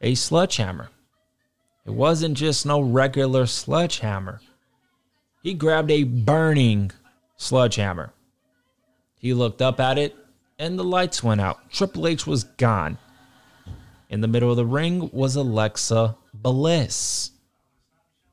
a 0.00 0.16
sledgehammer. 0.16 0.90
It 1.86 1.92
wasn't 1.92 2.36
just 2.36 2.66
no 2.66 2.80
regular 2.80 3.46
sledgehammer. 3.46 4.40
He 5.44 5.54
grabbed 5.54 5.92
a 5.92 6.02
burning 6.02 6.90
sledgehammer. 7.36 8.12
He 9.20 9.32
looked 9.32 9.62
up 9.62 9.78
at 9.78 9.96
it, 9.96 10.16
and 10.58 10.76
the 10.76 10.82
lights 10.82 11.22
went 11.22 11.40
out. 11.40 11.70
Triple 11.70 12.08
H 12.08 12.26
was 12.26 12.42
gone. 12.42 12.98
In 14.10 14.20
the 14.20 14.28
middle 14.28 14.50
of 14.50 14.56
the 14.56 14.66
ring 14.66 15.08
was 15.12 15.36
Alexa 15.36 16.16
Bliss. 16.34 17.30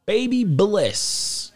Baby 0.08 0.44
Bliss. 0.44 1.52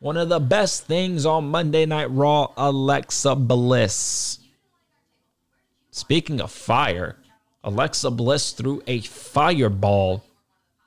One 0.00 0.16
of 0.16 0.28
the 0.28 0.40
best 0.40 0.86
things 0.86 1.24
on 1.24 1.48
Monday 1.48 1.86
Night 1.86 2.10
Raw, 2.10 2.48
Alexa 2.56 3.36
Bliss. 3.36 4.40
Speaking 5.98 6.40
of 6.40 6.52
fire, 6.52 7.16
Alexa 7.64 8.12
Bliss 8.12 8.52
threw 8.52 8.80
a 8.86 9.00
fireball 9.00 10.22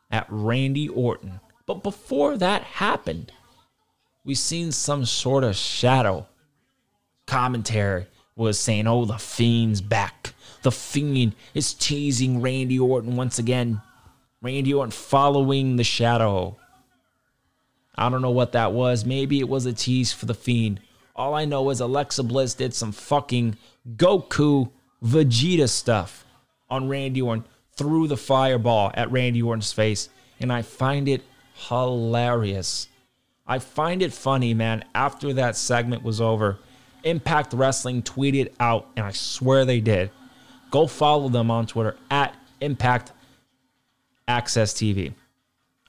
at 0.10 0.26
Randy 0.30 0.88
Orton. 0.88 1.42
But 1.66 1.84
before 1.84 2.38
that 2.38 2.64
happened, 2.64 3.34
we 4.24 4.36
seen 4.36 4.72
some 4.72 5.04
sort 5.04 5.44
of 5.44 5.58
shadow. 5.58 6.28
Commentary 7.28 8.08
was 8.38 8.58
saying, 8.58 8.88
oh, 8.88 9.04
the 9.04 9.18
Fiend's 9.18 9.82
back. 9.82 10.34
The 10.62 10.72
Fiend 10.72 11.36
is 11.54 11.74
teasing 11.74 12.42
Randy 12.42 12.80
Orton 12.80 13.18
once 13.18 13.38
again. 13.38 13.82
Randy 14.42 14.74
Orton 14.74 14.92
following 14.92 15.76
the 15.76 15.84
shadow. 15.84 16.56
I 17.96 18.08
don't 18.08 18.22
know 18.22 18.32
what 18.32 18.54
that 18.54 18.72
was. 18.72 19.04
Maybe 19.04 19.42
it 19.42 19.50
was 19.50 19.66
a 19.66 19.74
tease 19.74 20.14
for 20.14 20.26
the 20.26 20.34
Fiend. 20.34 20.80
All 21.18 21.34
I 21.34 21.44
know 21.44 21.70
is 21.70 21.82
Alexa 21.82 22.24
Bliss 22.24 22.54
did 22.54 22.74
some 22.74 22.94
fucking 22.94 23.58
Goku 23.98 24.72
Vegeta 25.04 25.68
stuff 25.68 26.26
on 26.70 26.88
Randy 26.88 27.22
Orton, 27.22 27.46
threw 27.76 28.08
the 28.08 28.18
fireball 28.18 28.92
at 28.94 29.12
Randy 29.12 29.42
Orton's 29.42 29.74
face, 29.74 30.10
and 30.40 30.52
I 30.52 30.62
find 30.62 31.08
it 31.08 31.24
hilarious. 31.54 32.88
I 33.48 33.60
find 33.60 34.02
it 34.02 34.14
funny, 34.14 34.54
man. 34.54 34.86
After 34.94 35.34
that 35.34 35.56
segment 35.56 36.04
was 36.04 36.22
over, 36.22 36.60
Impact 37.04 37.54
Wrestling 37.54 38.04
tweeted 38.04 38.54
out, 38.60 38.88
and 38.96 39.06
I 39.06 39.12
swear 39.12 39.66
they 39.66 39.82
did. 39.82 40.12
Go 40.70 40.88
follow 40.88 41.30
them 41.30 41.52
on 41.52 41.66
Twitter 41.68 41.98
at 42.10 42.36
Impact 42.62 43.12
Access 44.28 44.74
TV. 44.74 45.14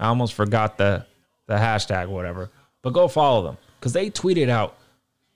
I 0.00 0.08
almost 0.08 0.34
forgot 0.34 0.78
the 0.78 1.06
the 1.46 1.54
hashtag, 1.54 2.08
whatever. 2.08 2.50
But 2.80 2.94
go 2.94 3.08
follow 3.08 3.42
them 3.42 3.58
because 3.78 3.92
they 3.92 4.10
tweeted 4.10 4.48
out, 4.48 4.76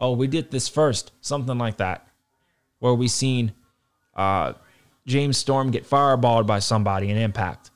"Oh, 0.01 0.13
we 0.13 0.27
did 0.27 0.51
this 0.51 0.69
first, 0.69 1.13
something 1.21 1.59
like 1.59 1.77
that," 1.77 2.09
where 2.79 2.95
we 2.95 3.07
seen 3.07 3.53
uh, 4.17 4.55
James 5.07 5.37
Storm 5.37 5.71
get 5.71 5.89
fireballed 5.89 6.47
by 6.47 6.59
somebody 6.59 7.11
in 7.11 7.17
Impact. 7.17 7.71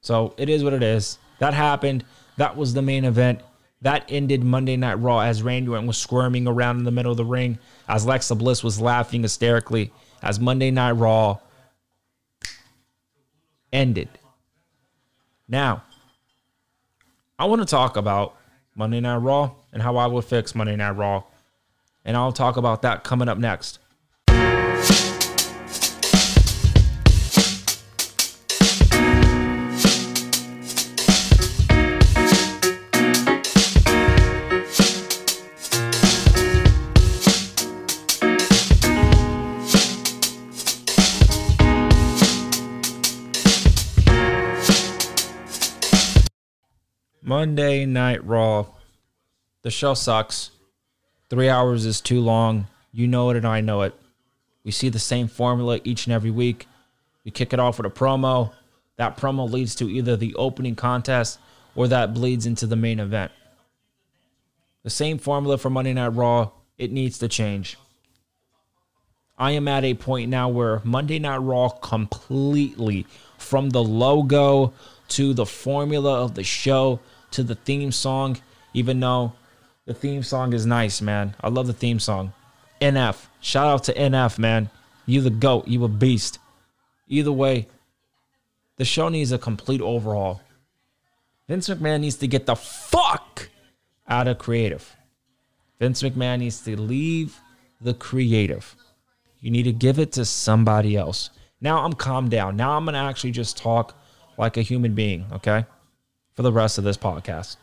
So 0.00 0.34
it 0.36 0.48
is 0.48 0.62
what 0.62 0.72
it 0.72 0.82
is. 0.82 1.18
That 1.38 1.54
happened. 1.54 2.04
That 2.36 2.56
was 2.56 2.74
the 2.74 2.82
main 2.82 3.04
event. 3.04 3.40
That 3.82 4.04
ended 4.08 4.42
Monday 4.42 4.76
Night 4.76 4.94
Raw 4.94 5.20
as 5.20 5.42
Randy 5.42 5.70
Orton 5.70 5.86
was 5.86 5.96
squirming 5.96 6.46
around 6.46 6.78
in 6.78 6.84
the 6.84 6.90
middle 6.90 7.10
of 7.10 7.16
the 7.16 7.24
ring, 7.24 7.58
as 7.88 8.04
Alexa 8.04 8.34
Bliss 8.34 8.64
was 8.64 8.80
laughing 8.80 9.22
hysterically, 9.22 9.92
as 10.22 10.40
Monday 10.40 10.70
Night 10.70 10.92
Raw 10.92 11.38
ended. 13.72 14.08
Now, 15.48 15.84
I 17.38 17.44
want 17.44 17.60
to 17.60 17.66
talk 17.66 17.96
about 17.96 18.36
Monday 18.74 19.00
Night 19.00 19.18
Raw 19.18 19.52
and 19.72 19.82
how 19.82 19.96
I 19.96 20.06
would 20.06 20.24
fix 20.24 20.54
Monday 20.54 20.76
Night 20.76 20.96
Raw. 20.96 21.22
And 22.04 22.16
I'll 22.16 22.32
talk 22.32 22.56
about 22.56 22.82
that 22.82 23.04
coming 23.04 23.28
up 23.28 23.38
next. 23.38 23.78
Monday 47.46 47.86
Night 47.86 48.26
Raw. 48.26 48.66
The 49.62 49.70
show 49.70 49.94
sucks. 49.94 50.50
Three 51.30 51.48
hours 51.48 51.86
is 51.86 52.00
too 52.00 52.20
long. 52.20 52.66
You 52.90 53.06
know 53.06 53.30
it, 53.30 53.36
and 53.36 53.46
I 53.46 53.60
know 53.60 53.82
it. 53.82 53.94
We 54.64 54.72
see 54.72 54.88
the 54.88 54.98
same 54.98 55.28
formula 55.28 55.78
each 55.84 56.06
and 56.06 56.12
every 56.12 56.32
week. 56.32 56.66
We 57.24 57.30
kick 57.30 57.52
it 57.52 57.60
off 57.60 57.78
with 57.78 57.86
a 57.86 57.90
promo. 57.90 58.52
That 58.96 59.16
promo 59.16 59.48
leads 59.48 59.76
to 59.76 59.88
either 59.88 60.16
the 60.16 60.34
opening 60.34 60.74
contest 60.74 61.38
or 61.76 61.86
that 61.86 62.14
bleeds 62.14 62.46
into 62.46 62.66
the 62.66 62.74
main 62.74 62.98
event. 62.98 63.30
The 64.82 64.90
same 64.90 65.16
formula 65.16 65.56
for 65.56 65.70
Monday 65.70 65.94
Night 65.94 66.08
Raw. 66.08 66.50
It 66.78 66.90
needs 66.90 67.16
to 67.18 67.28
change. 67.28 67.78
I 69.38 69.52
am 69.52 69.68
at 69.68 69.84
a 69.84 69.94
point 69.94 70.30
now 70.30 70.48
where 70.48 70.80
Monday 70.82 71.20
Night 71.20 71.36
Raw 71.36 71.68
completely, 71.68 73.06
from 73.38 73.70
the 73.70 73.84
logo 73.84 74.72
to 75.10 75.32
the 75.32 75.46
formula 75.46 76.24
of 76.24 76.34
the 76.34 76.42
show 76.42 76.98
to 77.36 77.42
the 77.42 77.54
theme 77.54 77.92
song, 77.92 78.38
even 78.72 78.98
though 78.98 79.32
the 79.84 79.94
theme 79.94 80.22
song 80.22 80.54
is 80.54 80.64
nice, 80.64 81.02
man. 81.02 81.36
I 81.40 81.48
love 81.48 81.66
the 81.66 81.72
theme 81.74 82.00
song. 82.00 82.32
NF. 82.80 83.26
Shout 83.40 83.66
out 83.66 83.84
to 83.84 83.94
NF, 83.94 84.38
man. 84.38 84.70
You 85.04 85.20
the 85.20 85.30
GOAT. 85.30 85.68
You 85.68 85.84
a 85.84 85.88
beast. 85.88 86.38
Either 87.08 87.32
way, 87.32 87.68
the 88.78 88.86
show 88.86 89.10
needs 89.10 89.32
a 89.32 89.38
complete 89.38 89.82
overhaul. 89.82 90.40
Vince 91.46 91.68
McMahon 91.68 92.00
needs 92.00 92.16
to 92.16 92.26
get 92.26 92.46
the 92.46 92.56
fuck 92.56 93.50
out 94.08 94.28
of 94.28 94.38
creative. 94.38 94.96
Vince 95.78 96.02
McMahon 96.02 96.38
needs 96.38 96.62
to 96.62 96.80
leave 96.80 97.38
the 97.82 97.94
creative. 97.94 98.74
You 99.40 99.50
need 99.50 99.64
to 99.64 99.72
give 99.72 99.98
it 99.98 100.12
to 100.12 100.24
somebody 100.24 100.96
else. 100.96 101.30
Now 101.60 101.84
I'm 101.84 101.92
calmed 101.92 102.30
down. 102.30 102.56
Now 102.56 102.76
I'm 102.76 102.86
going 102.86 102.94
to 102.94 103.00
actually 103.00 103.32
just 103.32 103.58
talk 103.58 103.94
like 104.38 104.56
a 104.56 104.62
human 104.62 104.94
being, 104.94 105.26
okay? 105.32 105.66
For 106.36 106.42
the 106.42 106.52
rest 106.52 106.76
of 106.76 106.84
this 106.84 106.98
podcast. 106.98 107.56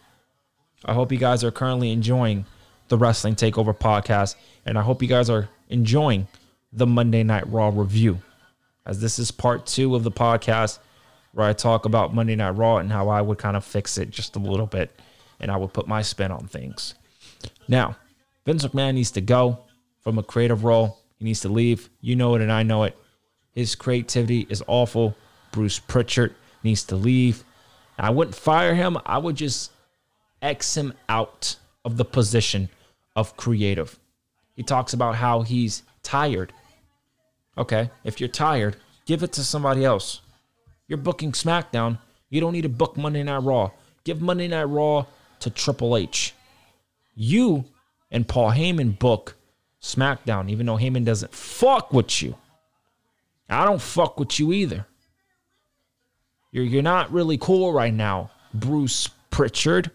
I 0.83 0.95
hope 0.95 1.11
you 1.11 1.19
guys 1.19 1.43
are 1.43 1.51
currently 1.51 1.91
enjoying 1.91 2.45
the 2.87 2.97
Wrestling 2.97 3.35
Takeover 3.35 3.77
podcast, 3.77 4.35
and 4.65 4.79
I 4.79 4.81
hope 4.81 5.03
you 5.03 5.07
guys 5.07 5.29
are 5.29 5.47
enjoying 5.69 6.27
the 6.71 6.87
Monday 6.87 7.21
Night 7.21 7.47
Raw 7.47 7.71
review, 7.71 8.19
as 8.87 8.99
this 8.99 9.19
is 9.19 9.29
part 9.29 9.67
two 9.67 9.93
of 9.93 10.03
the 10.03 10.11
podcast 10.11 10.79
where 11.33 11.47
I 11.47 11.53
talk 11.53 11.85
about 11.85 12.15
Monday 12.15 12.35
Night 12.35 12.55
Raw 12.55 12.77
and 12.77 12.91
how 12.91 13.09
I 13.09 13.21
would 13.21 13.37
kind 13.37 13.55
of 13.55 13.63
fix 13.63 13.99
it 13.99 14.09
just 14.09 14.35
a 14.35 14.39
little 14.39 14.65
bit, 14.65 14.89
and 15.39 15.51
I 15.51 15.57
would 15.57 15.71
put 15.71 15.87
my 15.87 16.01
spin 16.01 16.31
on 16.31 16.47
things. 16.47 16.95
Now, 17.67 17.95
Vince 18.43 18.65
McMahon 18.65 18.95
needs 18.95 19.11
to 19.11 19.21
go 19.21 19.59
from 20.01 20.17
a 20.17 20.23
creative 20.23 20.63
role. 20.63 20.97
He 21.19 21.25
needs 21.25 21.41
to 21.41 21.49
leave. 21.49 21.91
You 22.01 22.15
know 22.15 22.33
it, 22.33 22.41
and 22.41 22.51
I 22.51 22.63
know 22.63 22.85
it. 22.85 22.97
His 23.51 23.75
creativity 23.75 24.47
is 24.49 24.63
awful. 24.65 25.15
Bruce 25.51 25.77
Pritchard 25.77 26.33
needs 26.63 26.83
to 26.85 26.95
leave. 26.95 27.43
I 27.97 28.09
wouldn't 28.09 28.35
fire 28.35 28.75
him. 28.75 28.97
I 29.05 29.17
would 29.17 29.35
just 29.35 29.71
X 30.41 30.75
him 30.75 30.93
out 31.07 31.55
of 31.85 31.97
the 31.97 32.05
position 32.05 32.69
of 33.15 33.37
creative. 33.37 33.99
He 34.55 34.63
talks 34.63 34.93
about 34.93 35.15
how 35.15 35.41
he's 35.41 35.83
tired. 36.01 36.53
Okay, 37.57 37.89
if 38.03 38.19
you're 38.19 38.29
tired, 38.29 38.77
give 39.05 39.23
it 39.23 39.31
to 39.33 39.43
somebody 39.43 39.85
else. 39.85 40.21
You're 40.87 40.97
booking 40.97 41.31
SmackDown. 41.31 41.99
You 42.29 42.41
don't 42.41 42.53
need 42.53 42.63
to 42.63 42.69
book 42.69 42.97
Monday 42.97 43.23
Night 43.23 43.43
Raw. 43.43 43.71
Give 44.03 44.21
Monday 44.21 44.47
Night 44.47 44.63
Raw 44.63 45.05
to 45.39 45.49
Triple 45.49 45.95
H. 45.97 46.33
You 47.15 47.65
and 48.11 48.27
Paul 48.27 48.51
Heyman 48.51 48.97
book 48.97 49.35
SmackDown, 49.81 50.49
even 50.49 50.65
though 50.65 50.77
Heyman 50.77 51.05
doesn't 51.05 51.33
fuck 51.33 51.93
with 51.93 52.21
you. 52.21 52.35
I 53.49 53.65
don't 53.65 53.81
fuck 53.81 54.19
with 54.19 54.39
you 54.39 54.51
either. 54.51 54.87
You're, 56.53 56.65
you're 56.65 56.83
not 56.83 57.11
really 57.11 57.37
cool 57.37 57.73
right 57.73 57.93
now, 57.93 58.29
Bruce 58.53 59.09
Pritchard. 59.31 59.91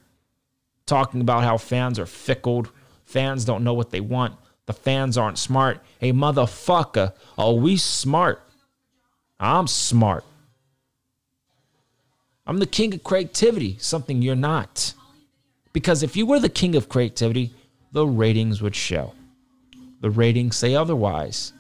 Talking 0.85 1.21
about 1.21 1.45
how 1.45 1.57
fans 1.57 1.99
are 1.99 2.07
fickle, 2.07 2.67
fans 3.05 3.45
don't 3.45 3.63
know 3.63 3.75
what 3.75 3.91
they 3.91 4.01
want, 4.01 4.35
the 4.67 4.73
fans 4.73 5.17
aren't 5.17 5.39
smart. 5.39 5.81
Hey, 5.99 6.13
motherfucker, 6.13 7.13
are 7.39 7.53
we 7.55 7.77
smart? 7.77 8.43
I'm 9.39 9.67
smart. 9.67 10.25
I'm 12.47 12.59
the 12.59 12.67
king 12.67 12.93
of 12.93 13.05
creativity, 13.05 13.77
something 13.79 14.21
you're 14.21 14.35
not. 14.35 14.95
Because 15.73 16.03
if 16.03 16.17
you 16.17 16.27
were 16.27 16.41
the 16.41 16.49
king 16.49 16.75
of 16.75 16.89
creativity, 16.89 17.53
the 17.93 18.07
ratings 18.07 18.61
would 18.61 18.75
show. 18.75 19.13
The 20.01 20.11
ratings 20.11 20.57
say 20.57 20.75
otherwise. 20.75 21.53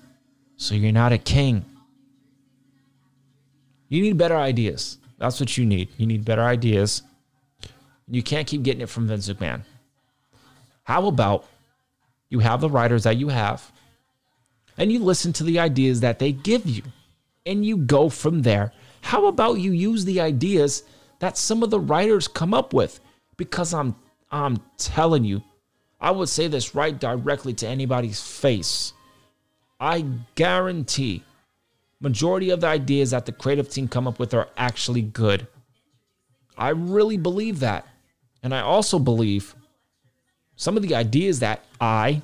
So 0.57 0.74
you're 0.74 0.90
not 0.90 1.12
a 1.12 1.18
king. 1.18 1.64
You 3.89 4.03
need 4.03 4.18
better 4.18 4.36
ideas. 4.36 4.99
That's 5.18 5.41
what 5.41 5.57
you 5.57 5.66
need. 5.66 5.89
You 5.97 6.07
need 6.07 6.24
better 6.24 6.43
ideas. 6.43 7.03
You 8.09 8.22
can't 8.22 8.47
keep 8.47 8.62
getting 8.62 8.82
it 8.82 8.89
from 8.89 9.09
Vince 9.09 9.28
McMahon. 9.28 9.62
How 10.84 11.07
about 11.07 11.47
you 12.30 12.39
have 12.39 12.61
the 12.61 12.70
writers 12.70 13.05
that 13.05 13.16
you 13.16 13.28
have 13.28 13.70
and 14.76 14.93
you 14.93 15.01
listen 15.01 15.32
to 15.34 15.45
the 15.45 15.59
ideas 15.59 16.01
that 16.01 16.18
they 16.18 16.32
give 16.32 16.66
you 16.66 16.82
and 17.45 17.64
you 17.64 17.76
go 17.76 18.09
from 18.09 18.43
there? 18.43 18.72
How 19.01 19.26
about 19.26 19.61
you 19.61 19.72
use 19.72 20.05
the 20.05 20.20
ideas 20.20 20.84
that 21.18 21.36
some 21.36 21.62
of 21.62 21.70
the 21.70 21.80
writers 21.80 22.28
come 22.28 22.55
up 22.55 22.72
with? 22.72 23.01
because 23.39 23.72
I'm 23.72 23.97
I'm 24.30 24.59
telling 24.76 25.24
you, 25.24 25.43
I 25.99 26.11
would 26.11 26.28
say 26.28 26.49
this 26.49 26.74
right 26.74 26.99
directly 26.99 27.55
to 27.55 27.66
anybody's 27.66 28.20
face. 28.20 28.93
I 29.80 30.05
guarantee 30.34 31.22
majority 32.01 32.51
of 32.51 32.61
the 32.61 32.66
ideas 32.66 33.11
that 33.11 33.26
the 33.26 33.32
creative 33.32 33.68
team 33.68 33.88
come 33.88 34.07
up 34.07 34.18
with 34.18 34.34
are 34.34 34.49
actually 34.57 35.03
good. 35.03 35.46
I 36.57 36.70
really 36.70 37.16
believe 37.16 37.61
that. 37.61 37.86
And 38.42 38.55
I 38.55 38.61
also 38.61 38.99
believe 38.99 39.55
some 40.57 40.76
of 40.76 40.82
the 40.82 40.94
ideas 40.94 41.40
that 41.40 41.64
I 41.80 42.22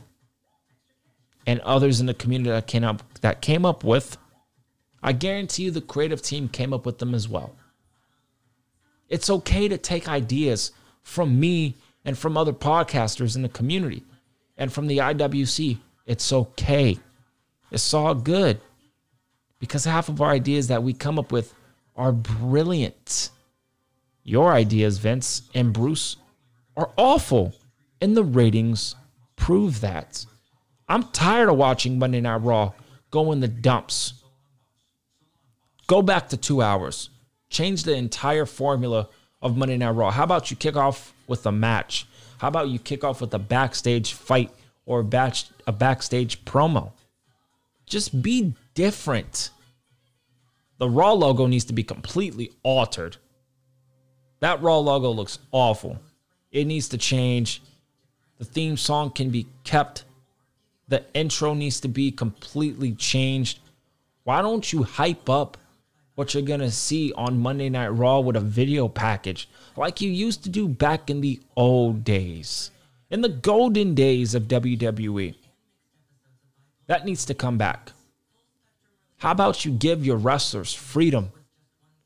and 1.47 1.61
others 1.61 2.01
in 2.01 2.07
the 2.07 2.15
community 2.15 2.51
that 2.51 2.67
came 2.67 2.85
up 2.85 3.03
that 3.21 3.41
came 3.41 3.65
up 3.65 3.85
with, 3.85 4.17
I 5.03 5.13
guarantee 5.13 5.65
you 5.65 5.71
the 5.71 5.81
creative 5.81 6.23
team 6.23 6.49
came 6.49 6.73
up 6.73 6.87
with 6.87 6.99
them 6.99 7.15
as 7.15 7.29
well. 7.29 7.55
It's 9.09 9.29
okay 9.29 9.69
to 9.69 9.77
take 9.77 10.09
ideas 10.09 10.73
from 11.03 11.39
me 11.39 11.75
and 12.05 12.17
from 12.17 12.37
other 12.37 12.53
podcasters 12.53 13.37
in 13.37 13.43
the 13.43 13.49
community 13.49 14.05
and 14.57 14.73
from 14.73 14.87
the 14.87 14.99
IWC. 14.99 15.79
It's 16.07 16.33
okay. 16.33 16.99
It's 17.71 17.93
all 17.93 18.15
good 18.15 18.61
because 19.59 19.85
half 19.85 20.09
of 20.09 20.21
our 20.21 20.31
ideas 20.31 20.69
that 20.69 20.83
we 20.83 20.93
come 20.93 21.19
up 21.19 21.33
with 21.33 21.55
are 21.97 22.13
brilliant. 22.13 23.31
Your 24.23 24.53
ideas, 24.53 24.99
Vince 24.99 25.43
and 25.55 25.73
Bruce, 25.73 26.17
are 26.77 26.91
awful, 26.97 27.55
and 28.01 28.17
the 28.17 28.25
ratings 28.25 28.95
prove 29.37 29.81
that. 29.81 30.25
I'm 30.89 31.05
tired 31.05 31.49
of 31.49 31.57
watching 31.57 31.99
Monday 31.99 32.21
Night 32.21 32.43
Raw 32.43 32.73
go 33.11 33.31
in 33.33 33.41
the 33.41 33.49
dumps. 33.49 34.15
Go 35.87 36.03
back 36.03 36.29
to 36.31 36.37
two 36.37 36.61
hours. 36.61 37.11
Change 37.49 37.85
the 37.85 37.95
entire 37.95 38.47
formula 38.47 39.09
of 39.41 39.57
Monday 39.57 39.77
Night 39.77 39.91
Raw. 39.91 40.11
How 40.11 40.25
about 40.25 40.51
you 40.51 40.57
kick 40.57 40.77
off 40.77 41.15
with 41.27 41.47
a 41.47 41.53
match? 41.53 42.07
How 42.39 42.49
about 42.49 42.69
you 42.69 42.79
kick 42.79 43.05
off 43.05 43.21
with 43.21 43.33
a 43.35 43.39
backstage 43.39 44.15
fight 44.15 44.51
or 44.85 45.01
a, 45.01 45.33
a 45.67 45.73
backstage 45.73 46.45
promo? 46.45 46.93
Just 47.87 48.21
be 48.21 48.55
different. 48.75 49.51
The 50.79 50.89
Raw 50.89 51.13
logo 51.13 51.47
needs 51.47 51.65
to 51.67 51.73
be 51.73 51.83
completely 51.85 52.51
altered. 52.63 53.17
That 54.41 54.61
Raw 54.63 54.79
logo 54.79 55.11
looks 55.11 55.39
awful. 55.53 55.99
It 56.51 56.67
needs 56.67 56.89
to 56.89 56.99
change. 56.99 57.63
The 58.39 58.45
theme 58.45 58.77
song 58.77 59.11
can 59.11 59.31
be 59.31 59.47
kept. 59.63 60.05
The 60.89 61.05
intro 61.15 61.55
needs 61.55 61.81
to 61.81 61.89
be 61.89 62.11
completely 62.11 62.93
changed. 62.93 63.61
Why 64.25 64.43
don't 64.43 64.73
you 64.73 64.83
hype 64.83 65.31
up 65.31 65.57
what 66.15 66.35
you're 66.35 66.43
going 66.43 66.61
to 66.61 66.71
see 66.71 67.13
on 67.15 67.41
Monday 67.41 67.69
Night 67.69 67.89
Raw 67.89 68.21
with 68.21 68.37
a 68.37 68.41
video 68.41 68.89
package 68.89 69.49
like 69.77 70.01
you 70.01 70.11
used 70.11 70.45
to 70.45 70.51
do 70.51 70.69
back 70.69 71.11
in 71.11 71.21
the 71.21 71.41
old 71.57 72.05
days, 72.05 72.71
in 73.11 73.21
the 73.21 73.29
golden 73.29 73.95
days 73.95 74.35
of 74.35 74.45
WWE? 74.45 75.35
That 76.87 77.05
needs 77.05 77.25
to 77.27 77.35
come 77.35 77.57
back. 77.57 77.94
How 79.25 79.31
about 79.31 79.65
you 79.65 79.71
give 79.71 80.05
your 80.05 80.19
wrestlers 80.19 80.75
freedom 80.75 81.33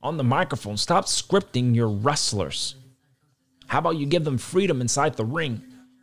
on 0.01 0.19
the 0.19 0.23
microphone? 0.23 0.77
Stop 0.77 1.07
scripting 1.07 1.75
your 1.75 1.89
wrestlers. 1.89 2.77
How 3.67 3.81
about 3.81 3.97
you 3.97 4.07
give 4.07 4.23
them 4.23 4.39
freedom 4.39 4.81
inside 4.81 5.17
the 5.17 5.25
ring? 5.25 5.61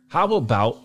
How 0.08 0.30
about 0.34 0.76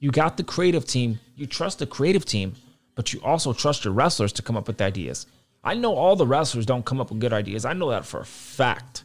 you 0.00 0.10
got 0.10 0.38
the 0.38 0.42
creative 0.42 0.86
team, 0.86 1.20
you 1.34 1.44
trust 1.44 1.80
the 1.80 1.86
creative 1.86 2.24
team, 2.24 2.54
but 2.94 3.12
you 3.12 3.20
also 3.22 3.52
trust 3.52 3.84
your 3.84 3.92
wrestlers 3.92 4.32
to 4.32 4.42
come 4.42 4.56
up 4.56 4.68
with 4.68 4.80
ideas? 4.80 5.26
I 5.62 5.74
know 5.74 5.94
all 5.94 6.16
the 6.16 6.26
wrestlers 6.26 6.64
don't 6.64 6.86
come 6.86 6.98
up 6.98 7.10
with 7.10 7.20
good 7.20 7.34
ideas. 7.34 7.66
I 7.66 7.74
know 7.74 7.90
that 7.90 8.06
for 8.06 8.20
a 8.20 8.24
fact. 8.24 9.04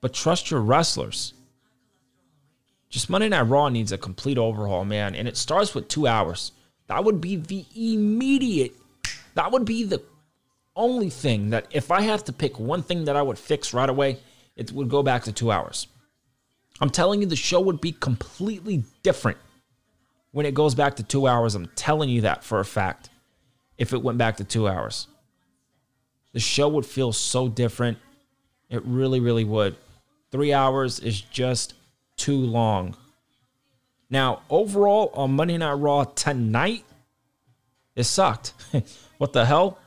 But 0.00 0.14
trust 0.14 0.50
your 0.50 0.62
wrestlers. 0.62 1.34
Just 2.88 3.10
Monday 3.10 3.28
Night 3.28 3.42
Raw 3.42 3.68
needs 3.68 3.92
a 3.92 3.98
complete 3.98 4.38
overhaul, 4.38 4.86
man. 4.86 5.14
And 5.14 5.28
it 5.28 5.36
starts 5.36 5.74
with 5.74 5.88
two 5.88 6.06
hours. 6.06 6.52
That 6.86 7.04
would 7.04 7.20
be 7.20 7.36
the 7.36 7.66
immediate, 7.76 8.72
that 9.34 9.52
would 9.52 9.64
be 9.64 9.84
the 9.84 10.02
only 10.76 11.10
thing 11.10 11.50
that 11.50 11.66
if 11.70 11.90
I 11.90 12.02
have 12.02 12.24
to 12.24 12.32
pick 12.32 12.58
one 12.58 12.82
thing 12.82 13.04
that 13.04 13.16
I 13.16 13.22
would 13.22 13.38
fix 13.38 13.72
right 13.72 13.88
away, 13.88 14.18
it 14.56 14.72
would 14.72 14.88
go 14.88 15.02
back 15.02 15.24
to 15.24 15.32
two 15.32 15.50
hours. 15.50 15.86
I'm 16.80 16.90
telling 16.90 17.20
you, 17.20 17.26
the 17.26 17.36
show 17.36 17.60
would 17.60 17.80
be 17.80 17.92
completely 17.92 18.84
different 19.02 19.38
when 20.32 20.46
it 20.46 20.54
goes 20.54 20.74
back 20.74 20.96
to 20.96 21.02
two 21.02 21.26
hours. 21.26 21.54
I'm 21.54 21.70
telling 21.76 22.08
you 22.08 22.22
that 22.22 22.42
for 22.42 22.60
a 22.60 22.64
fact. 22.64 23.10
If 23.78 23.92
it 23.92 24.02
went 24.02 24.18
back 24.18 24.36
to 24.36 24.44
two 24.44 24.68
hours, 24.68 25.08
the 26.32 26.40
show 26.40 26.68
would 26.68 26.86
feel 26.86 27.12
so 27.12 27.48
different. 27.48 27.98
It 28.70 28.84
really, 28.84 29.20
really 29.20 29.44
would. 29.44 29.76
Three 30.30 30.52
hours 30.52 31.00
is 31.00 31.20
just 31.20 31.74
too 32.16 32.38
long. 32.38 32.96
Now, 34.10 34.42
overall, 34.50 35.10
on 35.14 35.34
Monday 35.34 35.58
Night 35.58 35.72
Raw 35.72 36.04
tonight, 36.04 36.84
it 37.96 38.04
sucked. 38.04 38.52
what 39.24 39.32
the 39.32 39.46
hell? 39.46 39.78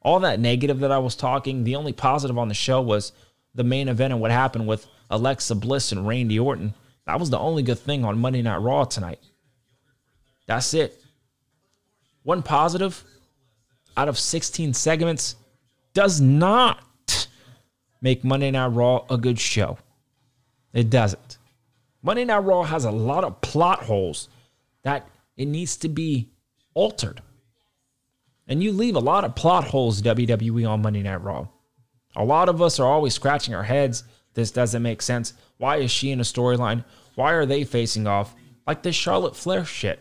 All 0.00 0.18
that 0.18 0.40
negative 0.40 0.80
that 0.80 0.90
I 0.90 0.98
was 0.98 1.14
talking, 1.14 1.62
the 1.62 1.76
only 1.76 1.92
positive 1.92 2.36
on 2.36 2.48
the 2.48 2.54
show 2.54 2.80
was 2.80 3.12
the 3.54 3.62
main 3.62 3.86
event 3.86 4.12
and 4.12 4.20
what 4.20 4.32
happened 4.32 4.66
with 4.66 4.88
Alexa 5.08 5.54
Bliss 5.54 5.92
and 5.92 6.04
Randy 6.04 6.36
Orton. 6.36 6.74
That 7.06 7.20
was 7.20 7.30
the 7.30 7.38
only 7.38 7.62
good 7.62 7.78
thing 7.78 8.04
on 8.04 8.18
Monday 8.18 8.42
Night 8.42 8.56
Raw 8.56 8.82
tonight. 8.82 9.20
That's 10.48 10.74
it. 10.74 11.00
One 12.24 12.42
positive 12.42 13.04
out 13.96 14.08
of 14.08 14.18
16 14.18 14.74
segments 14.74 15.36
does 15.94 16.20
not 16.20 16.82
make 18.00 18.24
Monday 18.24 18.50
Night 18.50 18.66
Raw 18.66 19.04
a 19.08 19.16
good 19.16 19.38
show. 19.38 19.78
It 20.72 20.90
doesn't. 20.90 21.38
Monday 22.02 22.24
Night 22.24 22.38
Raw 22.38 22.64
has 22.64 22.84
a 22.84 22.90
lot 22.90 23.22
of 23.22 23.40
plot 23.42 23.84
holes 23.84 24.28
that 24.82 25.08
it 25.36 25.46
needs 25.46 25.76
to 25.76 25.88
be 25.88 26.30
altered. 26.74 27.22
And 28.48 28.62
you 28.62 28.72
leave 28.72 28.96
a 28.96 29.00
lot 29.00 29.24
of 29.24 29.34
plot 29.34 29.64
holes, 29.64 30.02
WWE, 30.02 30.68
on 30.68 30.82
Monday 30.82 31.02
Night 31.02 31.22
Raw. 31.22 31.48
A 32.16 32.24
lot 32.24 32.48
of 32.48 32.60
us 32.60 32.78
are 32.78 32.90
always 32.90 33.14
scratching 33.14 33.54
our 33.54 33.62
heads. 33.62 34.04
This 34.34 34.50
doesn't 34.50 34.82
make 34.82 35.02
sense. 35.02 35.34
Why 35.58 35.76
is 35.76 35.90
she 35.90 36.10
in 36.10 36.20
a 36.20 36.24
storyline? 36.24 36.84
Why 37.14 37.32
are 37.32 37.46
they 37.46 37.64
facing 37.64 38.06
off? 38.06 38.34
Like 38.66 38.82
this 38.82 38.96
Charlotte 38.96 39.36
Flair 39.36 39.64
shit. 39.64 40.00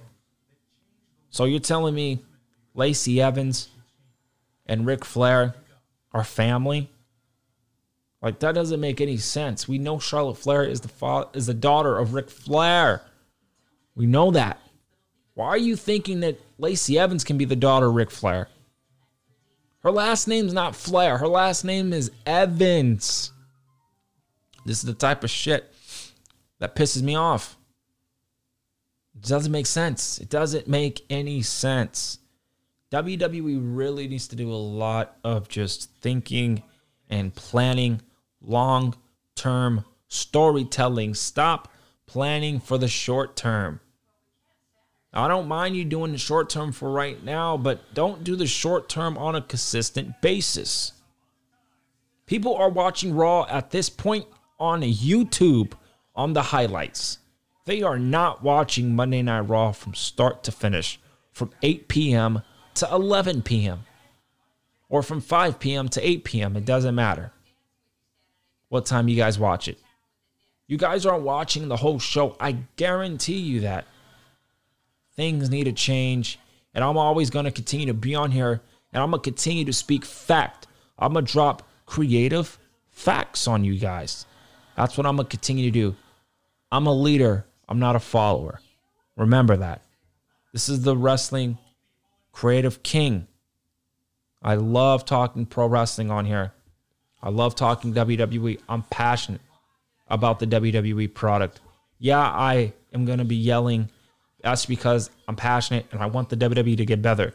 So 1.29 1.45
you're 1.45 1.59
telling 1.59 1.95
me 1.95 2.19
Lacey 2.73 3.21
Evans 3.21 3.69
and 4.65 4.85
Ric 4.85 5.05
Flair 5.05 5.55
are 6.13 6.23
family? 6.23 6.89
Like 8.21 8.39
that 8.39 8.53
doesn't 8.53 8.79
make 8.79 9.01
any 9.01 9.17
sense. 9.17 9.67
We 9.67 9.79
know 9.79 9.97
Charlotte 9.99 10.37
Flair 10.37 10.63
is 10.63 10.81
the 10.81 10.89
fa- 10.89 11.29
is 11.33 11.47
the 11.47 11.53
daughter 11.53 11.97
of 11.97 12.13
Ric 12.13 12.29
Flair. 12.29 13.01
We 13.95 14.05
know 14.05 14.31
that. 14.31 14.59
Why 15.33 15.47
are 15.47 15.57
you 15.57 15.75
thinking 15.75 16.19
that 16.19 16.39
Lacey 16.61 16.99
Evans 16.99 17.23
can 17.23 17.39
be 17.39 17.45
the 17.45 17.55
daughter 17.55 17.87
of 17.87 17.95
Ric 17.95 18.11
Flair? 18.11 18.47
Her 19.79 19.91
last 19.91 20.27
name's 20.27 20.53
not 20.53 20.75
Flair. 20.75 21.17
Her 21.17 21.27
last 21.27 21.65
name 21.65 21.91
is 21.91 22.11
Evans. 22.23 23.31
This 24.63 24.77
is 24.77 24.83
the 24.83 24.93
type 24.93 25.23
of 25.23 25.31
shit 25.31 25.73
that 26.59 26.75
pisses 26.75 27.01
me 27.01 27.15
off. 27.15 27.57
It 29.15 29.27
doesn't 29.27 29.51
make 29.51 29.65
sense. 29.65 30.19
It 30.19 30.29
doesn't 30.29 30.67
make 30.67 31.03
any 31.09 31.41
sense. 31.41 32.19
WWE 32.91 33.59
really 33.59 34.07
needs 34.07 34.27
to 34.27 34.35
do 34.35 34.51
a 34.51 34.53
lot 34.53 35.17
of 35.23 35.49
just 35.49 35.89
thinking 35.95 36.61
and 37.09 37.33
planning 37.33 38.03
long 38.39 38.93
term 39.33 39.83
storytelling. 40.09 41.15
Stop 41.15 41.69
planning 42.05 42.59
for 42.59 42.77
the 42.77 42.87
short 42.87 43.35
term. 43.35 43.79
I 45.13 45.27
don't 45.27 45.47
mind 45.47 45.75
you 45.75 45.83
doing 45.83 46.13
the 46.13 46.17
short 46.17 46.49
term 46.49 46.71
for 46.71 46.89
right 46.89 47.21
now, 47.23 47.57
but 47.57 47.93
don't 47.93 48.23
do 48.23 48.35
the 48.35 48.47
short 48.47 48.87
term 48.87 49.17
on 49.17 49.35
a 49.35 49.41
consistent 49.41 50.21
basis. 50.21 50.93
People 52.25 52.55
are 52.55 52.69
watching 52.69 53.13
Raw 53.13 53.45
at 53.49 53.71
this 53.71 53.89
point 53.89 54.25
on 54.57 54.81
YouTube 54.81 55.73
on 56.15 56.31
the 56.31 56.41
highlights. 56.41 57.17
They 57.65 57.81
are 57.83 57.99
not 57.99 58.41
watching 58.41 58.95
Monday 58.95 59.21
Night 59.21 59.41
Raw 59.41 59.73
from 59.73 59.93
start 59.93 60.43
to 60.43 60.51
finish, 60.51 60.99
from 61.33 61.51
8 61.61 61.89
p.m. 61.89 62.41
to 62.75 62.87
11 62.89 63.41
p.m., 63.41 63.83
or 64.87 65.03
from 65.03 65.19
5 65.19 65.59
p.m. 65.59 65.89
to 65.89 66.07
8 66.07 66.23
p.m. 66.23 66.55
It 66.55 66.65
doesn't 66.65 66.95
matter 66.95 67.33
what 68.69 68.85
time 68.85 69.09
you 69.09 69.17
guys 69.17 69.37
watch 69.37 69.67
it. 69.67 69.77
You 70.67 70.77
guys 70.77 71.05
aren't 71.05 71.23
watching 71.23 71.67
the 71.67 71.75
whole 71.75 71.99
show. 71.99 72.37
I 72.39 72.53
guarantee 72.77 73.39
you 73.39 73.59
that. 73.61 73.85
Things 75.15 75.49
need 75.49 75.65
to 75.65 75.73
change. 75.73 76.39
And 76.73 76.83
I'm 76.83 76.97
always 76.97 77.29
going 77.29 77.45
to 77.45 77.51
continue 77.51 77.87
to 77.87 77.93
be 77.93 78.15
on 78.15 78.31
here 78.31 78.61
and 78.93 79.01
I'm 79.01 79.11
going 79.11 79.21
to 79.21 79.29
continue 79.29 79.65
to 79.65 79.73
speak 79.73 80.05
fact. 80.05 80.67
I'm 80.97 81.13
going 81.13 81.25
to 81.25 81.31
drop 81.31 81.67
creative 81.85 82.57
facts 82.89 83.47
on 83.47 83.63
you 83.63 83.77
guys. 83.77 84.25
That's 84.75 84.97
what 84.97 85.05
I'm 85.05 85.15
going 85.15 85.27
to 85.27 85.29
continue 85.29 85.65
to 85.65 85.71
do. 85.71 85.95
I'm 86.71 86.87
a 86.87 86.93
leader, 86.93 87.45
I'm 87.67 87.79
not 87.79 87.95
a 87.95 87.99
follower. 87.99 88.61
Remember 89.17 89.57
that. 89.57 89.81
This 90.53 90.69
is 90.69 90.81
the 90.81 90.95
Wrestling 90.95 91.57
Creative 92.31 92.81
King. 92.83 93.27
I 94.41 94.55
love 94.55 95.05
talking 95.05 95.45
pro 95.45 95.67
wrestling 95.67 96.09
on 96.09 96.25
here. 96.25 96.53
I 97.21 97.29
love 97.29 97.55
talking 97.55 97.93
WWE. 97.93 98.59
I'm 98.67 98.83
passionate 98.83 99.41
about 100.07 100.39
the 100.39 100.47
WWE 100.47 101.13
product. 101.13 101.59
Yeah, 101.99 102.19
I 102.19 102.73
am 102.93 103.05
going 103.05 103.19
to 103.19 103.25
be 103.25 103.35
yelling. 103.35 103.89
That's 104.43 104.65
because 104.65 105.09
I'm 105.27 105.35
passionate 105.35 105.85
and 105.91 106.01
I 106.01 106.07
want 106.07 106.29
the 106.29 106.37
WWE 106.37 106.77
to 106.77 106.85
get 106.85 107.01
better. 107.01 107.33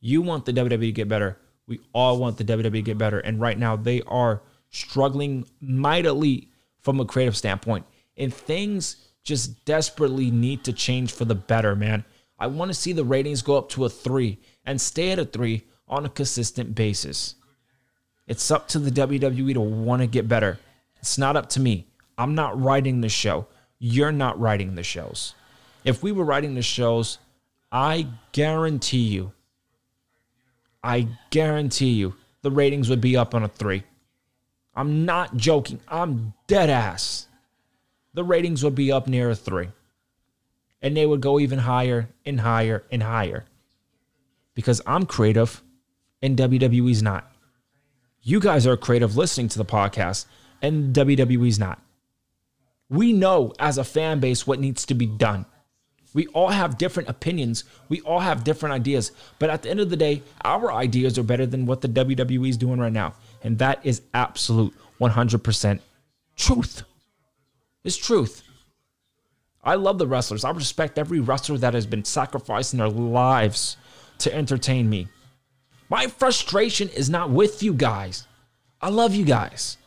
You 0.00 0.22
want 0.22 0.44
the 0.44 0.52
WWE 0.52 0.80
to 0.80 0.92
get 0.92 1.08
better. 1.08 1.38
We 1.66 1.80
all 1.92 2.18
want 2.18 2.36
the 2.36 2.44
WWE 2.44 2.70
to 2.72 2.82
get 2.82 2.98
better. 2.98 3.20
And 3.20 3.40
right 3.40 3.58
now, 3.58 3.76
they 3.76 4.02
are 4.02 4.42
struggling 4.70 5.46
mightily 5.60 6.50
from 6.80 7.00
a 7.00 7.04
creative 7.04 7.36
standpoint. 7.36 7.86
And 8.16 8.32
things 8.32 8.96
just 9.24 9.64
desperately 9.64 10.30
need 10.30 10.64
to 10.64 10.72
change 10.72 11.12
for 11.12 11.24
the 11.24 11.34
better, 11.34 11.74
man. 11.74 12.04
I 12.38 12.48
want 12.48 12.70
to 12.70 12.74
see 12.74 12.92
the 12.92 13.04
ratings 13.04 13.42
go 13.42 13.56
up 13.56 13.70
to 13.70 13.84
a 13.84 13.88
three 13.88 14.38
and 14.64 14.80
stay 14.80 15.10
at 15.10 15.18
a 15.18 15.24
three 15.24 15.64
on 15.88 16.04
a 16.04 16.10
consistent 16.10 16.74
basis. 16.74 17.36
It's 18.26 18.50
up 18.50 18.68
to 18.68 18.78
the 18.78 18.90
WWE 18.90 19.54
to 19.54 19.60
want 19.60 20.02
to 20.02 20.06
get 20.06 20.28
better. 20.28 20.58
It's 20.96 21.18
not 21.18 21.36
up 21.36 21.48
to 21.50 21.60
me. 21.60 21.86
I'm 22.16 22.34
not 22.34 22.60
writing 22.60 23.00
the 23.00 23.08
show. 23.08 23.46
You're 23.78 24.12
not 24.12 24.38
writing 24.38 24.74
the 24.74 24.82
shows. 24.82 25.34
If 25.84 26.02
we 26.02 26.12
were 26.12 26.24
writing 26.24 26.54
the 26.54 26.62
shows, 26.62 27.18
I 27.70 28.08
guarantee 28.32 29.04
you, 29.04 29.32
I 30.82 31.08
guarantee 31.30 31.92
you, 31.92 32.14
the 32.42 32.50
ratings 32.50 32.90
would 32.90 33.00
be 33.00 33.16
up 33.16 33.34
on 33.34 33.42
a 33.42 33.48
three. 33.48 33.84
I'm 34.74 35.04
not 35.04 35.36
joking. 35.36 35.80
I'm 35.88 36.34
dead 36.46 36.68
ass. 36.68 37.26
The 38.12 38.24
ratings 38.24 38.62
would 38.64 38.74
be 38.74 38.92
up 38.92 39.06
near 39.06 39.30
a 39.30 39.34
three. 39.34 39.68
And 40.82 40.96
they 40.96 41.06
would 41.06 41.20
go 41.20 41.38
even 41.38 41.58
higher 41.58 42.10
and 42.26 42.40
higher 42.40 42.84
and 42.90 43.02
higher. 43.02 43.44
Because 44.54 44.82
I'm 44.86 45.06
creative 45.06 45.62
and 46.22 46.36
WWE's 46.36 47.02
not. 47.02 47.30
You 48.22 48.40
guys 48.40 48.66
are 48.66 48.76
creative 48.76 49.16
listening 49.16 49.48
to 49.48 49.58
the 49.58 49.64
podcast 49.64 50.26
and 50.60 50.94
WWE's 50.94 51.58
not. 51.58 51.80
We 52.88 53.12
know 53.12 53.52
as 53.58 53.78
a 53.78 53.84
fan 53.84 54.20
base 54.20 54.46
what 54.46 54.60
needs 54.60 54.86
to 54.86 54.94
be 54.94 55.06
done. 55.06 55.46
We 56.14 56.28
all 56.28 56.48
have 56.48 56.78
different 56.78 57.08
opinions. 57.08 57.64
We 57.88 58.00
all 58.02 58.20
have 58.20 58.44
different 58.44 58.72
ideas. 58.72 59.12
But 59.38 59.50
at 59.50 59.62
the 59.62 59.70
end 59.70 59.80
of 59.80 59.90
the 59.90 59.96
day, 59.96 60.22
our 60.44 60.72
ideas 60.72 61.18
are 61.18 61.24
better 61.24 61.44
than 61.44 61.66
what 61.66 61.80
the 61.80 61.88
WWE 61.88 62.48
is 62.48 62.56
doing 62.56 62.78
right 62.78 62.92
now. 62.92 63.14
And 63.42 63.58
that 63.58 63.84
is 63.84 64.00
absolute 64.14 64.72
100% 65.00 65.80
truth. 66.36 66.82
It's 67.82 67.96
truth. 67.96 68.42
I 69.62 69.74
love 69.74 69.98
the 69.98 70.06
wrestlers. 70.06 70.44
I 70.44 70.50
respect 70.50 70.98
every 70.98 71.20
wrestler 71.20 71.58
that 71.58 71.74
has 71.74 71.86
been 71.86 72.04
sacrificing 72.04 72.78
their 72.78 72.88
lives 72.88 73.76
to 74.18 74.34
entertain 74.34 74.88
me. 74.88 75.08
My 75.90 76.06
frustration 76.06 76.88
is 76.90 77.10
not 77.10 77.30
with 77.30 77.62
you 77.62 77.74
guys. 77.74 78.26
I 78.80 78.90
love 78.90 79.14
you 79.14 79.24
guys. 79.24 79.78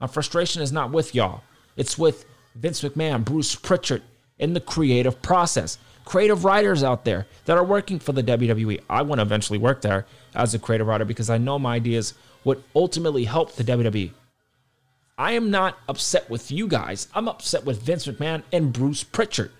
My 0.00 0.06
frustration 0.06 0.62
is 0.62 0.72
not 0.72 0.92
with 0.92 1.14
y'all. 1.14 1.42
It's 1.76 1.98
with 1.98 2.24
Vince 2.54 2.82
McMahon, 2.82 3.24
Bruce 3.24 3.54
Pritchard, 3.54 4.02
in 4.38 4.52
the 4.52 4.60
creative 4.60 5.20
process. 5.22 5.78
Creative 6.04 6.44
writers 6.44 6.82
out 6.82 7.04
there 7.04 7.26
that 7.46 7.56
are 7.56 7.64
working 7.64 7.98
for 7.98 8.12
the 8.12 8.22
WWE. 8.22 8.80
I 8.90 9.02
want 9.02 9.18
to 9.18 9.22
eventually 9.22 9.58
work 9.58 9.80
there 9.80 10.06
as 10.34 10.54
a 10.54 10.58
creative 10.58 10.86
writer 10.86 11.04
because 11.04 11.30
I 11.30 11.38
know 11.38 11.58
my 11.58 11.76
ideas 11.76 12.14
would 12.44 12.62
ultimately 12.74 13.24
help 13.24 13.54
the 13.54 13.64
WWE. 13.64 14.12
I 15.16 15.32
am 15.32 15.50
not 15.50 15.78
upset 15.88 16.28
with 16.28 16.50
you 16.50 16.66
guys. 16.66 17.08
I'm 17.14 17.28
upset 17.28 17.64
with 17.64 17.82
Vince 17.82 18.06
McMahon 18.06 18.42
and 18.52 18.72
Bruce 18.72 19.04
Pritchard. 19.04 19.50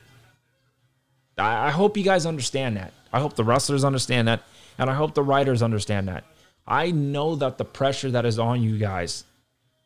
I, 1.39 1.69
I 1.69 1.71
hope 1.71 1.97
you 1.97 2.05
guys 2.05 2.27
understand 2.27 2.77
that. 2.77 2.93
I 3.13 3.21
hope 3.21 3.37
the 3.37 3.45
wrestlers 3.45 3.85
understand 3.85 4.29
that. 4.29 4.43
And 4.77 4.91
I 4.91 4.95
hope 4.95 5.15
the 5.15 5.23
writers 5.23 5.63
understand 5.63 6.09
that. 6.09 6.25
I 6.67 6.91
know 6.91 7.37
that 7.37 7.59
the 7.59 7.65
pressure 7.65 8.11
that 8.11 8.27
is 8.27 8.39
on 8.39 8.63
you 8.63 8.79
guys, 8.79 9.25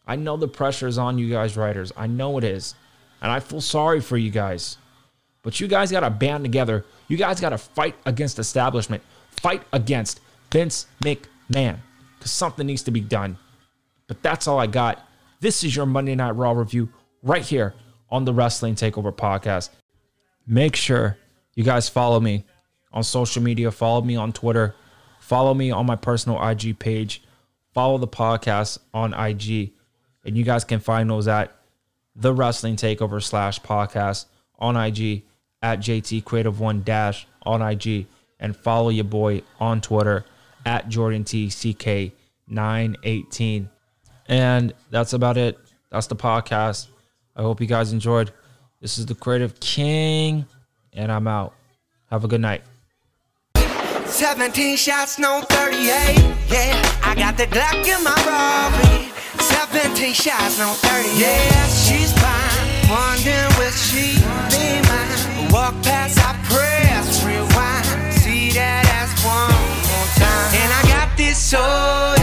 I 0.07 0.17
know 0.17 0.37
the 0.37 0.49
pressure 0.49 0.87
is 0.87 0.97
on 0.97 1.19
you 1.19 1.29
guys, 1.29 1.57
writers. 1.57 1.93
I 1.97 2.07
know 2.07 2.39
it 2.39 2.45
is. 2.45 2.75
And 3.21 3.31
I 3.31 3.41
feel 3.41 3.61
sorry 3.61 4.01
for 4.01 4.17
you 4.17 4.31
guys. 4.31 4.79
But 5.43 5.61
you 5.61 5.69
guys 5.69 5.91
got 5.91 6.01
to 6.01 6.11
band 6.11 6.45
together. 6.45 6.85
You 7.09 7.17
guys 7.17 7.41
got 7.41 7.51
to 7.51 7.59
fight 7.59 7.95
against 8.07 8.39
establishment, 8.39 9.03
fight 9.31 9.63
against 9.73 10.21
Vince 10.51 10.87
McMahon 11.03 11.79
because 12.19 12.33
something 12.33 12.67
needs 12.67 12.83
to 12.85 12.91
be 12.91 13.01
done. 13.01 13.39
But 14.07 14.23
that's 14.23 14.47
all 14.47 14.59
I 14.59 14.67
got. 14.67 15.07
This 15.41 15.63
is 15.63 15.75
your 15.75 15.87
Monday 15.87 16.15
Night 16.15 16.33
Raw 16.33 16.53
review 16.53 16.89
right 17.23 17.43
here 17.43 17.75
on 18.11 18.25
the 18.25 18.33
Wrestling 18.33 18.75
Takeover 18.75 19.15
podcast. 19.15 19.71
Make 20.47 20.77
sure 20.77 21.19
you 21.55 21.65
guys 21.65 21.89
follow 21.89 22.21
me 22.21 22.45
on 22.93 23.05
social 23.05 23.43
media. 23.43 23.71
Follow 23.71 24.03
me 24.03 24.17
on 24.17 24.33
Twitter. 24.33 24.75
Follow 25.21 25.55
me 25.55 25.71
on 25.71 25.87
my 25.87 25.97
personal 25.97 26.43
IG 26.43 26.79
page. 26.79 27.23
Follow 27.75 27.99
the 27.99 28.09
podcast 28.09 28.79
on 28.95 29.13
IG. 29.13 29.73
And 30.25 30.37
you 30.37 30.45
guys 30.45 30.65
can 30.65 30.81
find 30.81 31.09
those 31.09 31.29
at 31.29 31.55
the 32.19 32.35
Wrestling 32.35 32.77
Takeover 32.77 33.23
slash 33.23 33.61
podcast 33.61 34.27
on 34.59 34.77
IG 34.77 35.23
at 35.63 35.79
JT 35.79 36.25
Creative 36.25 36.59
One 36.59 36.83
Dash 36.83 37.27
on 37.43 37.63
IG. 37.63 38.07
And 38.41 38.57
follow 38.57 38.91
your 38.91 39.05
boy 39.05 39.43
on 39.59 39.81
Twitter 39.81 40.25
at 40.67 40.89
Jordan 40.89 41.25
TCK 41.25 42.13
918. 42.47 43.69
And 44.29 44.73
that's 44.91 45.13
about 45.13 45.37
it. 45.37 45.59
That's 45.91 46.07
the 46.07 46.17
podcast. 46.17 46.89
I 47.35 47.43
hope 47.43 47.61
you 47.61 47.67
guys 47.67 47.93
enjoyed. 47.93 48.33
This 48.81 48.99
is 48.99 49.07
the 49.07 49.15
Creative 49.15 49.59
King, 49.59 50.47
and 50.93 51.11
I'm 51.11 51.27
out. 51.27 51.55
Have 52.11 52.25
a 52.25 52.29
good 52.29 52.41
night. 52.41 52.63
17 54.07 54.77
shots, 54.77 55.19
no 55.19 55.43
38. 55.49 55.85
Yeah, 56.49 57.01
I 57.03 57.15
got 57.17 57.37
the 57.37 57.47
Glock 57.47 57.87
in 57.87 58.05
my 58.05 58.15
robbery. 58.27 59.08
17 59.41 60.15
shots, 60.15 60.59
no 60.59 60.73
30. 60.73 61.21
Yeah, 61.21 61.67
she's 61.69 62.13
fine. 62.13 62.91
Wondering 62.91 63.53
will 63.59 63.71
she 63.73 64.19
be 64.51 64.81
mine? 64.89 65.53
Walk 65.53 65.75
past 65.83 66.19
our 66.25 66.35
press, 66.51 67.25
rewind. 67.25 68.15
See 68.15 68.51
that 68.53 68.85
ass 68.99 69.13
one 69.25 69.53
more 69.89 70.09
time. 70.17 70.51
And 70.61 70.71
I 70.73 70.83
got 70.89 71.17
this 71.17 71.39
soul. 71.39 72.18